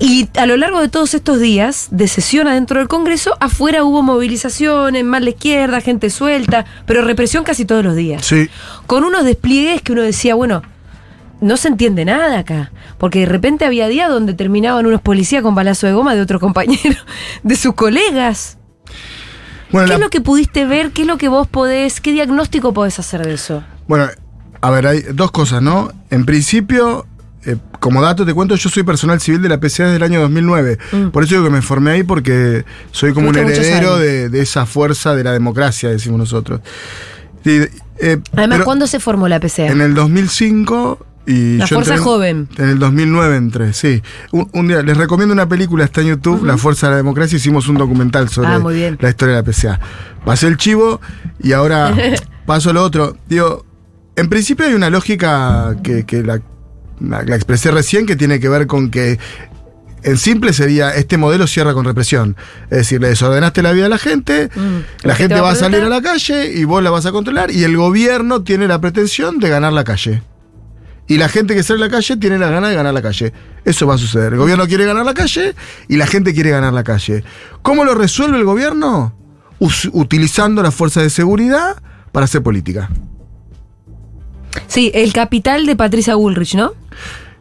Y 0.00 0.28
a 0.36 0.44
lo 0.46 0.56
largo 0.56 0.80
de 0.80 0.88
todos 0.88 1.14
estos 1.14 1.40
días 1.40 1.88
de 1.90 2.08
sesión 2.08 2.48
adentro 2.48 2.78
del 2.78 2.88
Congreso, 2.88 3.36
afuera 3.40 3.84
hubo 3.84 4.02
movilizaciones, 4.02 5.04
más 5.04 5.22
la 5.22 5.30
izquierda, 5.30 5.80
gente 5.80 6.10
suelta, 6.10 6.64
pero 6.84 7.02
represión 7.02 7.44
casi 7.44 7.64
todos 7.64 7.84
los 7.84 7.94
días. 7.94 8.24
Sí. 8.24 8.48
Con 8.86 9.04
unos 9.04 9.24
despliegues 9.24 9.82
que 9.82 9.92
uno 9.92 10.02
decía, 10.02 10.34
bueno, 10.34 10.62
no 11.40 11.56
se 11.56 11.68
entiende 11.68 12.04
nada 12.04 12.38
acá. 12.40 12.72
Porque 12.98 13.20
de 13.20 13.26
repente 13.26 13.64
había 13.64 13.88
días 13.88 14.08
donde 14.10 14.34
terminaban 14.34 14.84
unos 14.86 15.00
policías 15.00 15.42
con 15.42 15.54
balazo 15.54 15.86
de 15.86 15.92
goma 15.92 16.14
de 16.14 16.22
otro 16.22 16.40
compañero, 16.40 16.96
de 17.42 17.56
sus 17.56 17.74
colegas. 17.74 18.58
Bueno, 19.70 19.86
¿Qué 19.86 19.88
la- 19.90 19.94
es 19.94 20.00
lo 20.00 20.10
que 20.10 20.20
pudiste 20.20 20.66
ver? 20.66 20.90
¿Qué 20.90 21.02
es 21.02 21.08
lo 21.08 21.18
que 21.18 21.28
vos 21.28 21.46
podés, 21.46 22.00
qué 22.00 22.12
diagnóstico 22.12 22.74
podés 22.74 22.98
hacer 22.98 23.24
de 23.24 23.34
eso? 23.34 23.62
Bueno, 23.86 24.08
a 24.60 24.70
ver, 24.70 24.86
hay 24.86 25.00
dos 25.12 25.30
cosas, 25.30 25.62
¿no? 25.62 25.92
En 26.10 26.24
principio, 26.26 27.06
eh, 27.46 27.56
como 27.80 28.00
dato 28.02 28.24
te 28.24 28.32
cuento, 28.34 28.54
yo 28.56 28.70
soy 28.70 28.82
personal 28.82 29.20
civil 29.20 29.42
de 29.42 29.48
la 29.48 29.58
PCA 29.58 29.84
desde 29.84 29.96
el 29.96 30.02
año 30.02 30.20
2009. 30.20 30.78
Mm. 30.92 31.06
Por 31.08 31.24
eso 31.24 31.34
digo 31.34 31.44
que 31.44 31.50
me 31.50 31.62
formé 31.62 31.90
ahí 31.92 32.02
porque 32.02 32.64
soy 32.90 33.12
como 33.12 33.28
un 33.28 33.34
Tuviste 33.34 33.60
heredero 33.60 33.98
de, 33.98 34.28
de 34.28 34.40
esa 34.40 34.66
fuerza 34.66 35.14
de 35.14 35.24
la 35.24 35.32
democracia, 35.32 35.90
decimos 35.90 36.18
nosotros. 36.18 36.60
Y, 37.44 37.60
eh, 37.98 38.18
Además, 38.36 38.62
¿cuándo 38.62 38.86
se 38.86 39.00
formó 39.00 39.28
la 39.28 39.38
PCA? 39.40 39.66
En 39.66 39.80
el 39.80 39.94
2005 39.94 41.06
y 41.26 41.56
La 41.58 41.64
yo 41.66 41.76
Fuerza 41.76 41.94
entré- 41.94 42.04
Joven. 42.04 42.48
En 42.58 42.68
el 42.68 42.78
2009 42.78 43.36
entré, 43.36 43.72
sí. 43.72 44.02
Un, 44.32 44.48
un 44.52 44.68
día, 44.68 44.82
les 44.82 44.96
recomiendo 44.96 45.32
una 45.32 45.48
película, 45.48 45.84
está 45.84 46.00
en 46.02 46.08
YouTube, 46.08 46.44
La 46.44 46.56
Fuerza 46.58 46.86
de 46.86 46.92
la 46.92 46.96
Democracia, 46.98 47.36
hicimos 47.36 47.66
un 47.68 47.76
documental 47.76 48.28
sobre 48.28 48.48
Ah, 48.48 48.58
la 49.00 49.08
historia 49.08 49.36
de 49.36 49.42
la 49.42 49.44
PCA. 49.44 49.80
Pasé 50.24 50.46
el 50.48 50.56
chivo 50.56 51.00
y 51.42 51.52
ahora 51.52 51.94
paso 52.46 52.72
lo 52.72 52.82
otro. 52.82 53.16
Digo, 53.28 53.64
en 54.16 54.28
principio 54.28 54.66
hay 54.66 54.74
una 54.74 54.90
lógica 54.90 55.76
que, 55.82 56.04
que 56.04 56.22
la, 56.22 56.40
la- 57.00 57.22
la 57.22 57.36
expresé 57.36 57.70
recién 57.70 58.06
que 58.06 58.16
tiene 58.16 58.40
que 58.40 58.48
ver 58.48 58.66
con 58.66 58.90
que 58.90 59.18
en 60.02 60.18
simple 60.18 60.52
sería, 60.52 60.94
este 60.94 61.16
modelo 61.16 61.46
cierra 61.46 61.72
con 61.72 61.86
represión. 61.86 62.36
Es 62.64 62.76
decir, 62.78 63.00
le 63.00 63.08
desordenaste 63.08 63.62
la 63.62 63.72
vida 63.72 63.86
a 63.86 63.88
la 63.88 63.96
gente, 63.98 64.50
Mm. 64.54 65.06
la 65.06 65.14
¿Qué 65.14 65.22
gente 65.22 65.36
te 65.36 65.40
va 65.40 65.52
a 65.52 65.54
salir 65.54 65.80
a 65.82 65.88
la 65.88 66.02
calle 66.02 66.52
y 66.52 66.64
vos 66.64 66.82
la 66.82 66.90
vas 66.90 67.06
a 67.06 67.12
controlar 67.12 67.50
y 67.50 67.64
el 67.64 67.74
gobierno 67.76 68.42
tiene 68.42 68.68
la 68.68 68.80
pretensión 68.82 69.38
de 69.38 69.48
ganar 69.48 69.72
la 69.72 69.82
calle. 69.84 70.22
Y 71.06 71.16
la 71.18 71.28
gente 71.30 71.54
que 71.54 71.62
sale 71.62 71.82
a 71.82 71.86
la 71.86 71.90
calle 71.90 72.16
tiene 72.18 72.38
la 72.38 72.48
gana 72.50 72.68
de 72.68 72.74
ganar 72.74 72.92
la 72.94 73.00
calle. 73.02 73.32
Eso 73.64 73.86
va 73.86 73.94
a 73.94 73.98
suceder. 73.98 74.32
El 74.34 74.38
gobierno 74.38 74.66
quiere 74.66 74.84
ganar 74.86 75.04
la 75.06 75.14
calle 75.14 75.54
y 75.88 75.96
la 75.96 76.06
gente 76.06 76.32
quiere 76.34 76.50
ganar 76.50 76.72
la 76.74 76.82
calle. 76.84 77.24
¿Cómo 77.62 77.84
lo 77.84 77.94
resuelve 77.94 78.36
el 78.38 78.44
gobierno? 78.44 79.14
Us- 79.58 79.88
utilizando 79.92 80.62
las 80.62 80.74
fuerzas 80.74 81.02
de 81.02 81.10
seguridad 81.10 81.76
para 82.12 82.24
hacer 82.24 82.42
política. 82.42 82.90
Sí, 84.66 84.90
el 84.94 85.12
capital 85.12 85.66
de 85.66 85.76
Patricia 85.76 86.14
Bullrich, 86.14 86.54
¿no? 86.54 86.72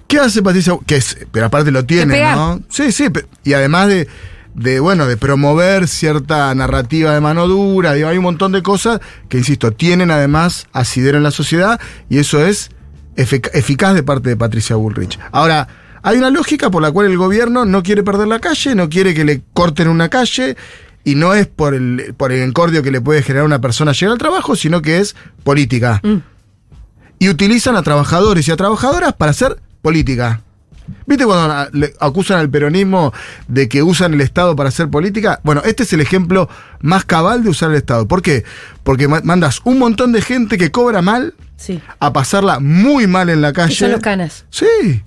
¿Qué 0.08 0.19
hace 0.19 0.41
Patricia? 0.43 0.78
Que 0.86 0.97
es, 0.97 1.17
pero 1.32 1.47
aparte 1.47 1.71
lo 1.71 1.86
tiene. 1.86 2.13
¿no? 2.36 2.62
Sí, 2.69 2.91
sí. 2.91 3.06
Y 3.43 3.54
además 3.54 3.88
de, 3.88 4.08
de, 4.54 4.80
bueno, 4.80 5.08
de 5.08 5.17
promover 5.17 5.88
cierta 5.88 6.54
narrativa 6.54 7.13
de 7.13 7.21
mano 7.21 7.47
dura, 7.47 7.93
digo, 7.93 8.10
hay 8.10 8.17
un 8.17 8.23
montón 8.23 8.52
de 8.52 8.62
cosas 8.62 8.99
que, 9.30 9.38
insisto, 9.38 9.71
tienen 9.71 10.12
además 10.12 10.67
asidero 10.73 11.17
en 11.17 11.23
la 11.23 11.32
sociedad 11.32 11.80
y 12.10 12.19
eso 12.19 12.45
es 12.45 12.69
efic- 13.15 13.49
eficaz 13.54 13.95
de 13.95 14.04
parte 14.04 14.30
de 14.30 14.38
Patricia 14.38 14.76
Bullrich. 14.76 15.17
Ahora, 15.32 15.67
hay 16.04 16.17
una 16.17 16.30
lógica 16.30 16.69
por 16.69 16.82
la 16.82 16.91
cual 16.91 17.08
el 17.08 17.17
gobierno 17.17 17.65
no 17.65 17.82
quiere 17.82 18.04
perder 18.04 18.28
la 18.28 18.39
calle, 18.39 18.76
no 18.76 18.89
quiere 18.89 19.13
que 19.13 19.23
le 19.23 19.41
corten 19.54 19.88
una 19.88 20.10
calle. 20.10 20.56
Y 21.06 21.15
no 21.15 21.34
es 21.34 21.47
por 21.47 21.73
el, 21.73 22.13
por 22.15 22.32
el 22.32 22.43
encordio 22.43 22.82
que 22.82 22.89
le 22.89 23.02
puede 23.02 23.21
generar 23.23 23.43
a 23.43 23.45
una 23.45 23.60
persona 23.60 23.91
llegar 23.91 24.13
al 24.13 24.17
trabajo, 24.17 24.56
sino 24.56 24.82
que 24.82 24.99
es 24.99 25.17
política. 25.43 26.02
Y 27.24 27.30
utilizan 27.30 27.78
a 27.78 27.84
trabajadores 27.84 28.46
y 28.50 28.52
a 28.52 28.58
trabajadoras 28.58 29.14
para 29.14 29.32
hacer 29.32 29.56
política. 29.82 30.42
¿Viste 31.06 31.26
cuando 31.26 31.54
a- 31.54 31.70
le 31.72 31.94
acusan 32.02 32.38
al 32.38 32.50
peronismo 32.50 33.14
de 33.48 33.70
que 33.70 33.82
usan 33.82 34.14
el 34.14 34.20
Estado 34.20 34.58
para 34.58 34.68
hacer 34.68 34.90
política? 34.90 35.40
Bueno, 35.44 35.62
este 35.64 35.84
es 35.84 35.94
el 35.94 36.02
ejemplo 36.02 36.50
más 36.82 37.06
cabal 37.06 37.42
de 37.42 37.50
usar 37.50 37.70
el 37.72 37.78
Estado. 37.78 38.06
¿Por 38.10 38.22
qué? 38.22 38.44
Porque 38.84 39.08
ma- 39.08 39.22
mandas 39.24 39.62
un 39.64 39.80
montón 39.80 40.12
de 40.12 40.22
gente 40.22 40.58
que 40.58 40.70
cobra 40.72 41.02
mal 41.02 41.34
Sí. 41.56 41.80
a 42.02 42.12
pasarla 42.12 42.60
muy 42.60 43.08
mal 43.08 43.30
en 43.30 43.42
la 43.42 43.54
Que 43.54 43.62
son 43.62 43.68
calle. 43.70 43.88
los 43.94 44.02
canas. 44.02 44.46
Sí. 44.50 45.02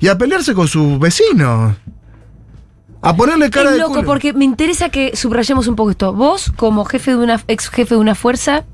Y 0.00 0.08
a 0.08 0.18
pelearse 0.18 0.52
con 0.52 0.68
sus 0.68 0.98
vecinos. 0.98 1.74
A 3.00 3.16
ponerle 3.16 3.48
cara 3.48 3.70
es 3.70 3.76
de 3.76 3.78
loco 3.80 3.94
culo. 3.94 4.06
porque 4.06 4.34
me 4.34 4.44
interesa 4.44 4.90
que 4.90 5.16
subrayemos 5.16 5.68
un 5.68 5.76
poco 5.76 5.90
esto. 5.92 6.12
Vos, 6.12 6.52
como 6.54 6.84
jefe 6.84 7.12
de 7.12 7.16
una 7.16 7.42
ex 7.48 7.70
jefe 7.70 7.94
de 7.94 8.00
una 8.02 8.14
fuerza, 8.14 8.64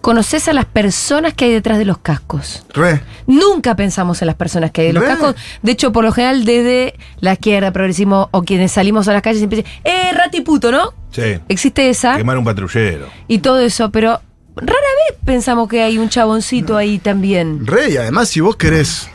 conoces 0.00 0.48
a 0.48 0.52
las 0.52 0.64
personas 0.64 1.34
que 1.34 1.46
hay 1.46 1.52
detrás 1.52 1.78
de 1.78 1.84
los 1.84 1.98
cascos. 1.98 2.64
Re. 2.72 3.00
Nunca 3.26 3.74
pensamos 3.76 4.22
en 4.22 4.26
las 4.26 4.36
personas 4.36 4.70
que 4.70 4.82
hay 4.82 4.86
de 4.88 4.92
los 4.94 5.02
Re. 5.02 5.08
cascos. 5.10 5.34
De 5.62 5.72
hecho, 5.72 5.92
por 5.92 6.04
lo 6.04 6.12
general, 6.12 6.44
desde 6.44 6.94
la 7.20 7.32
izquierda, 7.34 7.72
progresismo 7.72 8.28
o 8.30 8.42
quienes 8.44 8.72
salimos 8.72 9.08
a 9.08 9.12
las 9.12 9.22
calles 9.22 9.38
siempre 9.38 9.58
dicen, 9.58 9.72
¡eh, 9.84 10.12
rati 10.14 10.40
puto, 10.42 10.70
¿no? 10.70 10.92
Sí. 11.10 11.38
Existe 11.48 11.88
esa 11.88 12.16
Quemar 12.16 12.38
un 12.38 12.44
patrullero. 12.44 13.08
y 13.26 13.38
todo 13.38 13.60
eso, 13.60 13.90
pero 13.90 14.20
rara 14.56 14.72
vez 15.10 15.18
pensamos 15.24 15.68
que 15.68 15.82
hay 15.82 15.98
un 15.98 16.08
chaboncito 16.08 16.76
ahí 16.76 16.98
también. 16.98 17.66
Re, 17.66 17.90
y 17.90 17.96
además, 17.96 18.28
si 18.28 18.40
vos 18.40 18.56
querés 18.56 19.08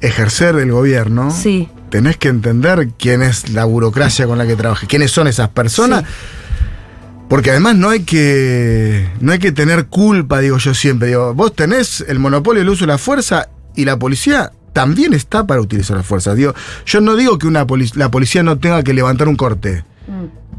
ejercer 0.00 0.56
el 0.56 0.72
gobierno, 0.72 1.30
Sí. 1.30 1.68
tenés 1.90 2.16
que 2.16 2.28
entender 2.28 2.88
quién 2.98 3.22
es 3.22 3.50
la 3.50 3.64
burocracia 3.64 4.26
con 4.26 4.38
la 4.38 4.46
que 4.46 4.56
trabajas, 4.56 4.88
quiénes 4.88 5.10
son 5.10 5.26
esas 5.28 5.48
personas. 5.50 6.04
Porque 7.28 7.50
además 7.50 7.74
no 7.76 7.88
hay 7.88 8.00
que 8.04 9.08
no 9.20 9.32
hay 9.32 9.38
que 9.40 9.50
tener 9.52 9.86
culpa, 9.86 10.38
digo 10.40 10.58
yo 10.58 10.74
siempre. 10.74 11.08
Digo, 11.08 11.34
vos 11.34 11.54
tenés 11.54 12.04
el 12.06 12.18
monopolio 12.20 12.60
del 12.60 12.68
uso 12.70 12.84
de 12.84 12.92
la 12.92 12.98
fuerza 12.98 13.48
y 13.74 13.84
la 13.84 13.98
policía 13.98 14.52
también 14.72 15.12
está 15.12 15.44
para 15.46 15.60
utilizar 15.60 15.96
la 15.96 16.02
fuerza. 16.04 16.34
Digo, 16.34 16.54
yo 16.84 17.00
no 17.00 17.16
digo 17.16 17.36
que 17.38 17.46
una 17.48 17.66
polic- 17.66 17.96
la 17.96 18.10
policía 18.10 18.42
no 18.42 18.58
tenga 18.58 18.82
que 18.84 18.94
levantar 18.94 19.26
un 19.28 19.36
corte. 19.36 19.84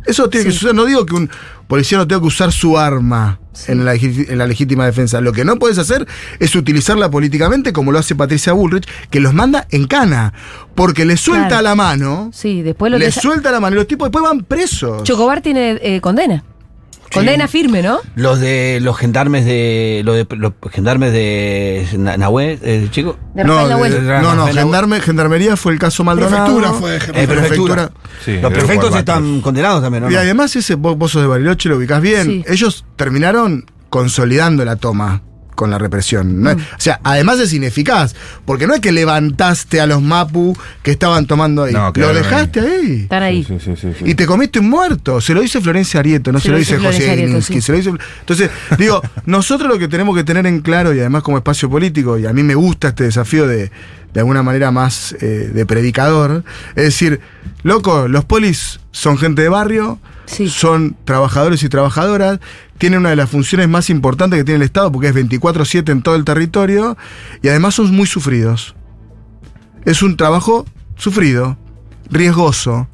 Eso 0.05 0.29
tiene 0.29 0.45
que 0.47 0.51
suceder. 0.51 0.75
No 0.75 0.85
digo 0.85 1.05
que 1.05 1.15
un 1.15 1.29
policía 1.67 1.97
no 1.97 2.07
tenga 2.07 2.21
que 2.21 2.27
usar 2.27 2.51
su 2.51 2.77
arma 2.77 3.39
en, 3.67 3.83
la, 3.85 3.93
en 3.95 4.37
la 4.37 4.45
legítima 4.47 4.85
defensa. 4.85 5.19
Lo 5.21 5.33
que 5.33 5.43
no 5.45 5.57
puedes 5.59 5.77
hacer 5.77 6.05
es 6.39 6.55
utilizarla 6.55 7.09
políticamente 7.11 7.71
como 7.73 7.91
lo 7.91 7.99
hace 7.99 8.15
Patricia 8.15 8.53
Bullrich, 8.53 8.87
que 9.09 9.19
los 9.19 9.33
manda 9.33 9.67
en 9.69 9.85
cana. 9.87 10.33
Porque 10.75 11.05
le 11.05 11.15
suelta 11.17 11.47
Claro. 11.47 11.63
la 11.63 11.75
mano. 11.75 12.29
Sí, 12.33 12.61
después 12.61 12.91
lo 12.91 12.97
Le 12.97 13.05
que... 13.05 13.11
suelta 13.11 13.51
la 13.51 13.59
mano 13.59 13.75
y 13.75 13.79
los 13.79 13.87
tipos 13.87 14.07
después 14.07 14.23
van 14.23 14.43
presos. 14.43 15.03
Chocobar 15.03 15.41
tiene 15.41 15.79
eh, 15.81 15.99
condena. 16.01 16.43
Condena 17.13 17.47
firme, 17.47 17.81
¿no? 17.81 17.99
Los 18.15 18.39
de 18.39 18.79
los 18.81 18.97
gendarmes 18.97 19.45
de 19.45 20.01
los, 20.03 20.15
de, 20.15 20.27
los 20.35 20.53
gendarmes 20.71 21.11
de 21.13 21.87
Na- 21.97 22.17
Nahuel, 22.17 22.59
eh, 22.61 22.87
chico. 22.91 23.17
De 23.33 23.43
No, 23.43 23.67
Nahuel. 23.67 23.93
de- 23.93 24.01
no, 24.21 24.35
no, 24.35 24.47
gendarme, 24.47 24.99
gendarmería 25.01 25.55
fue 25.57 25.73
el 25.73 25.79
caso 25.79 26.03
Maldonado. 26.03 26.57
Prefectura 26.57 26.73
fue, 26.73 27.21
Eh, 27.23 27.27
prefectura. 27.27 27.91
Sí, 28.23 28.33
los 28.33 28.41
debe 28.43 28.55
prefectos 28.55 28.95
están 28.95 29.41
condenados 29.41 29.81
también, 29.81 30.03
¿no? 30.03 30.11
Y 30.11 30.15
además 30.15 30.55
ese 30.55 30.75
vos, 30.75 30.97
vos 30.97 31.11
sos 31.11 31.21
de 31.21 31.27
Bariloche, 31.27 31.69
lo 31.69 31.77
ubicás 31.77 32.01
bien. 32.01 32.25
Sí. 32.25 32.45
Ellos 32.47 32.85
terminaron 32.95 33.65
consolidando 33.89 34.65
la 34.65 34.75
toma. 34.75 35.21
Con 35.57 35.71
la 35.71 35.77
represión. 35.77 36.41
No 36.41 36.51
es- 36.51 36.55
Mm. 36.57 36.59
o 36.61 36.79
sea, 36.79 36.99
además 37.03 37.39
es 37.39 37.51
ineficaz, 37.51 38.15
porque 38.45 38.67
no 38.67 38.73
es 38.75 38.79
que 38.79 38.91
levantaste 38.91 39.81
a 39.81 39.87
los 39.87 40.01
Mapu 40.01 40.55
que 40.83 40.91
estaban 40.91 41.25
tomando 41.25 41.63
ahí. 41.63 41.73
No, 41.73 41.87
lo 41.87 41.93
quedaron 41.93 42.15
dejaste 42.15 42.59
ahí. 42.61 43.01
Están 43.01 43.23
ahí. 43.23 43.43
Sí, 43.43 43.57
sí, 43.59 43.73
sí, 43.75 43.87
sí. 43.97 44.05
Y 44.05 44.13
te 44.15 44.25
comiste 44.25 44.59
un 44.59 44.69
muerto. 44.69 45.19
Se 45.19 45.33
lo 45.33 45.41
dice 45.41 45.59
Florencia 45.59 45.99
Arieto, 45.99 46.31
no 46.31 46.39
se, 46.39 46.49
lo 46.49 46.57
dice 46.57 46.77
José 46.77 47.41
sí. 47.41 47.61
se 47.61 47.71
lo 47.73 47.77
dice- 47.79 47.91
Entonces, 48.21 48.49
digo, 48.77 49.01
nosotros 49.25 49.67
lo 49.69 49.77
que 49.79 49.87
tenemos 49.87 50.15
que 50.15 50.23
tener 50.23 50.45
en 50.45 50.61
claro, 50.61 50.93
y 50.93 50.99
además 50.99 51.23
como 51.23 51.37
espacio 51.37 51.69
político, 51.69 52.17
y 52.19 52.25
a 52.27 52.31
mí 52.33 52.43
me 52.43 52.55
gusta 52.55 52.89
este 52.89 53.03
desafío 53.05 53.47
de, 53.47 53.71
de 54.13 54.19
alguna 54.19 54.43
manera 54.43 54.69
más 54.71 55.15
eh, 55.19 55.49
de 55.53 55.65
predicador, 55.65 56.43
es 56.75 56.83
decir, 56.83 57.19
loco, 57.63 58.07
los 58.07 58.23
polis 58.25 58.79
son 58.91 59.17
gente 59.17 59.41
de 59.41 59.49
barrio, 59.49 59.99
son 60.27 60.95
trabajadores 61.05 61.63
y 61.63 61.69
trabajadoras, 61.69 62.39
tienen 62.77 62.99
una 62.99 63.09
de 63.09 63.15
las 63.15 63.29
funciones 63.29 63.67
más 63.67 63.89
importantes 63.89 64.37
que 64.37 64.43
tiene 64.43 64.57
el 64.57 64.63
Estado, 64.63 64.91
porque 64.91 65.07
es 65.07 65.15
24-7 65.15 65.91
en 65.91 66.01
todo 66.01 66.15
el 66.15 66.25
territorio, 66.25 66.97
y 67.41 67.47
además 67.47 67.75
son 67.75 67.95
muy 67.95 68.07
sufridos. 68.07 68.75
Es 69.85 70.03
un 70.03 70.17
trabajo 70.17 70.65
sufrido, 70.95 71.57
riesgoso, 72.09 72.87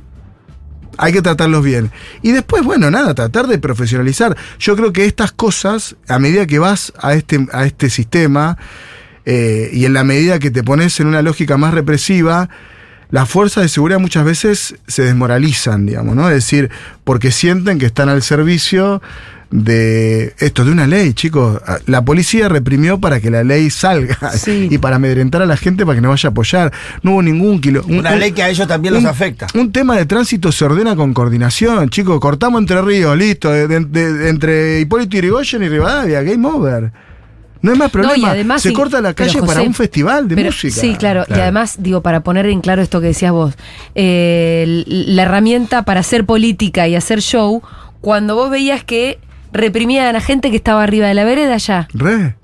hay 0.98 1.14
que 1.14 1.22
tratarlos 1.22 1.64
bien. 1.64 1.92
Y 2.22 2.32
después, 2.32 2.64
bueno, 2.64 2.92
nada, 2.92 3.14
tratar 3.14 3.48
de 3.48 3.58
profesionalizar. 3.58 4.38
Yo 4.60 4.76
creo 4.76 4.94
que 4.94 5.06
estas 5.06 5.32
cosas, 5.32 5.96
a 6.08 6.20
medida 6.20 6.46
que 6.46 6.60
vas 6.60 6.94
a 7.00 7.14
este, 7.14 7.48
a 7.52 7.66
este 7.66 7.90
sistema 7.90 8.58
eh, 9.26 9.70
y 9.74 9.86
en 9.86 9.94
la 9.94 10.04
medida 10.04 10.40
que 10.40 10.52
te 10.52 10.64
pones 10.64 11.00
en 11.00 11.08
una 11.08 11.22
lógica 11.22 11.58
más 11.58 11.74
represiva, 11.74 12.50
las 13.14 13.30
fuerzas 13.30 13.62
de 13.62 13.70
seguridad 13.70 14.00
muchas 14.00 14.26
veces 14.26 14.74
se 14.88 15.04
desmoralizan, 15.04 15.86
digamos, 15.86 16.16
¿no? 16.16 16.28
Es 16.30 16.34
decir, 16.36 16.72
porque 17.04 17.30
sienten 17.32 17.78
que 17.78 17.86
están 17.86 18.10
al 18.10 18.24
servicio 18.24 19.04
de 19.52 20.34
esto, 20.40 20.66
de 20.66 20.72
una 20.72 20.88
ley, 20.88 21.14
chicos. 21.14 21.62
La 21.86 22.04
policía 22.04 22.50
reprimió 22.50 23.00
para 23.00 23.20
que 23.22 23.30
la 23.30 23.44
ley 23.44 23.70
salga 23.70 24.18
y 24.48 24.80
para 24.80 24.96
amedrentar 24.96 25.44
a 25.44 25.46
la 25.46 25.58
gente 25.58 25.86
para 25.86 25.96
que 25.98 26.02
no 26.02 26.10
vaya 26.10 26.30
a 26.30 26.32
apoyar. 26.32 26.74
No 27.04 27.12
hubo 27.12 27.22
ningún 27.22 27.62
kilo. 27.62 27.84
un- 27.88 28.00
Una 28.00 28.14
un- 28.14 28.20
ley 28.20 28.32
que 28.32 28.42
a 28.42 28.50
ellos 28.50 28.68
también 28.68 28.96
los 28.96 29.06
afecta. 29.06 29.46
Un 29.54 29.72
tema 29.72 29.96
de 29.96 30.08
tránsito 30.08 30.52
se 30.52 30.66
ordena 30.66 30.96
con 30.96 31.14
coordinación, 31.14 31.90
chicos. 31.90 32.20
Cortamos 32.20 32.62
entre 32.62 32.82
ríos, 32.82 33.16
listo. 33.16 33.52
de- 33.52 33.68
de- 33.68 33.86
de- 33.86 34.30
entre 34.30 34.80
Hipólito 34.80 35.18
Yrigoyen 35.18 35.62
y 35.62 35.70
Rivadavia, 35.70 36.24
game 36.24 36.48
over. 36.48 36.92
No 37.64 37.72
hay 37.72 37.78
más 37.78 37.90
problema. 37.90 38.16
No, 38.18 38.22
y 38.22 38.26
además, 38.30 38.62
se 38.62 38.70
sí, 38.70 38.76
corta 38.76 39.02
la 39.02 39.14
calle 39.14 39.40
José, 39.40 39.48
para 39.48 39.62
un 39.64 39.74
festival 39.74 40.28
de 40.28 40.36
pero- 40.36 40.50
música. 40.50 40.80
Sí, 40.80 40.96
claro. 40.96 41.26
Y 41.30 41.34
además, 41.34 41.78
digo, 41.80 42.02
para 42.02 42.20
poner 42.20 42.46
en 42.46 42.62
claro 42.62 42.82
esto 42.84 43.00
que 43.02 43.08
decías 43.08 43.32
vos, 43.32 43.56
eh, 43.96 44.84
la 44.86 45.24
herramienta 45.24 45.84
para 45.84 46.02
hacer 46.02 46.26
política 46.26 46.88
y 46.88 46.96
hacer 46.96 47.22
show, 47.22 47.64
cuando 48.02 48.36
vos 48.36 48.50
veías 48.52 48.84
que 48.84 49.18
reprimían 49.54 50.16
a 50.16 50.20
gente 50.22 50.50
que 50.52 50.58
estaba 50.58 50.84
arriba 50.84 51.08
de 51.08 51.14
la 51.14 51.24
vereda 51.24 51.56
ya. 51.58 51.88
Re. 51.94 52.36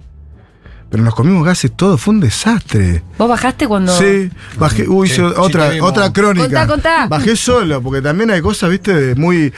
Pero 0.89 1.03
nos 1.03 1.13
comimos 1.13 1.45
gases 1.45 1.72
todo, 1.76 1.97
fue 1.97 2.13
un 2.15 2.20
desastre. 2.22 3.03
¿Vos 3.17 3.30
bajaste 3.30 3.67
cuando.? 3.67 3.91
Sí, 3.95 4.30
bajé, 4.57 4.88
uy, 4.88 5.07
Sí, 5.07 5.13
hice 5.15 5.22
sí 5.30 5.34
otra, 5.38 5.72
otra 5.82 6.11
crónica. 6.13 6.45
Contá, 6.47 6.67
contá. 6.67 7.07
Bajé 7.07 7.36
solo, 7.36 7.82
porque 7.82 8.01
también 8.01 8.32
hay 8.32 8.41
cosas, 8.41 8.70
viste, 8.72 8.93
de 8.93 9.15
muy. 9.15 9.53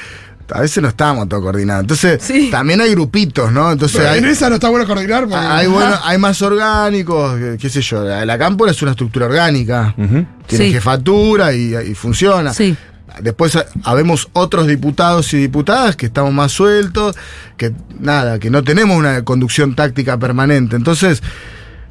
A 0.54 0.62
veces 0.62 0.82
no 0.84 0.90
estábamos 0.90 1.28
todos 1.30 1.44
coordinados. 1.44 1.82
Entonces, 1.84 2.50
también 2.52 2.82
hay 2.82 2.92
grupitos, 2.92 3.52
¿no? 3.52 3.72
Entonces 3.72 3.98
Pero 3.98 4.10
hay, 4.12 4.20
en 4.20 4.26
esa 4.26 4.50
no 4.50 4.56
está 4.56 4.70
bueno 4.70 4.86
coordinar. 4.86 5.24
porque- 5.28 5.36
hay, 5.38 5.68
bueno, 5.68 5.96
hay 6.04 6.18
más 6.18 6.42
orgánicos, 6.42 7.40
qué- 7.60 7.70
sé 7.70 7.82
yo. 7.82 8.04
La, 8.04 8.26
la 8.26 8.38
cámpora 8.38 8.72
es 8.72 8.82
una 8.82 8.92
estructura 8.92 9.26
orgánica. 9.28 9.94
Tiene 9.96 10.66
Sí. 10.68 10.72
jefatura 10.74 11.54
y, 11.54 11.76
y 11.76 11.96
funciona. 11.96 12.54
Después 13.22 13.56
ha- 13.58 13.66
habemos 13.84 14.30
otros 14.34 14.68
diputados 14.68 15.34
y 15.34 15.38
diputadas 15.38 15.96
que 15.98 16.06
estamos 16.06 16.34
más 16.34 16.52
sueltos, 16.54 17.16
que 17.58 17.74
nada, 18.00 18.40
que 18.40 18.50
no 18.50 18.64
tenemos 18.64 18.98
una 18.98 19.24
conducción 19.24 19.76
táctica 19.76 20.18
permanente. 20.18 20.76
Entonces, 20.78 21.22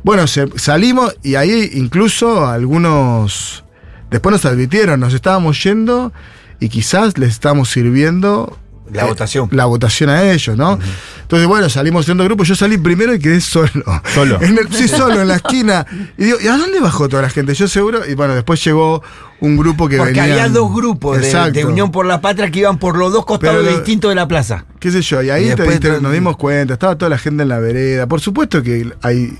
bueno, 0.02 0.26
se- 0.26 0.48
salimos 0.58 1.14
y 1.22 1.34
ahí 1.34 1.70
incluso 1.74 2.46
algunos 2.46 3.64
después 4.10 4.32
nos 4.32 4.44
advirtieron, 4.46 4.98
nos 4.98 5.12
estábamos 5.14 5.62
yendo 5.62 6.12
y 6.60 6.68
quizás 6.68 7.16
les 7.18 7.30
estamos 7.30 7.68
sirviendo 7.70 8.56
La 8.92 9.04
votación. 9.06 9.48
La 9.52 9.64
votación 9.66 10.10
a 10.10 10.30
ellos, 10.32 10.56
¿no? 10.56 10.78
Entonces, 11.22 11.46
bueno, 11.48 11.68
salimos 11.70 12.04
siendo 12.06 12.24
grupo. 12.24 12.42
Yo 12.44 12.54
salí 12.56 12.76
primero 12.76 13.14
y 13.14 13.18
quedé 13.20 13.40
solo. 13.40 13.70
Solo. 14.14 14.38
En 14.42 14.58
el- 14.58 14.68
sí, 14.72 14.88
solo 14.88 15.20
en 15.22 15.28
la 15.28 15.36
esquina. 15.36 15.86
Y 16.18 16.24
digo, 16.24 16.38
¿y 16.42 16.48
a 16.48 16.56
dónde 16.56 16.80
bajó 16.80 17.08
toda 17.08 17.22
la 17.22 17.30
gente? 17.30 17.54
Yo 17.54 17.68
seguro. 17.68 18.00
Y 18.08 18.14
bueno, 18.14 18.34
después 18.34 18.62
llegó 18.64 19.00
un 19.40 19.56
grupo 19.56 19.88
que 19.88 19.96
Porque 19.96 20.12
venía. 20.20 20.34
había 20.34 20.48
dos 20.48 20.74
grupos 20.74 21.20
de, 21.20 21.50
de 21.52 21.64
Unión 21.64 21.92
por 21.92 22.04
la 22.04 22.20
Patria 22.20 22.50
que 22.50 22.58
iban 22.58 22.78
por 22.78 22.98
los 22.98 23.12
dos 23.12 23.24
costados 23.24 23.64
Pero 23.64 23.76
distintos 23.76 24.10
de 24.10 24.16
la 24.16 24.26
plaza. 24.28 24.64
qué 24.80 24.90
sé 24.90 25.00
yo, 25.02 25.22
y 25.22 25.30
ahí 25.30 25.44
Y 25.44 25.48
te- 25.50 25.56
después 25.56 25.80
te- 25.80 25.90
te- 25.92 26.00
nos 26.00 26.12
dimos 26.12 26.36
cuenta, 26.36 26.74
estaba 26.74 26.98
toda 26.98 27.08
la 27.10 27.16
gente 27.18 27.44
en 27.44 27.48
la 27.48 27.58
vereda. 27.60 28.06
Por 28.08 28.20
supuesto 28.20 28.62
que 28.62 28.90
hay, 29.02 29.38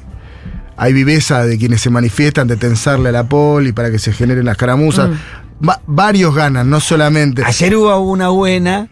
hay 0.76 0.92
viveza 0.94 1.44
de 1.44 1.58
quienes 1.58 1.80
se 1.82 1.90
manifiestan 1.90 2.46
de 2.48 2.56
tensarle 2.56 3.08
a 3.08 3.12
la 3.12 3.28
poli 3.28 3.72
para 3.72 3.90
que 3.90 3.98
se 3.98 4.12
generen 4.12 4.44
las 4.46 4.56
caramuzas. 4.56 5.10
Va- 5.66 5.80
varios 5.86 6.34
ganan, 6.34 6.68
no 6.70 6.80
solamente. 6.80 7.42
Ayer 7.44 7.76
hubo 7.76 7.98
una 8.00 8.28
buena 8.28 8.88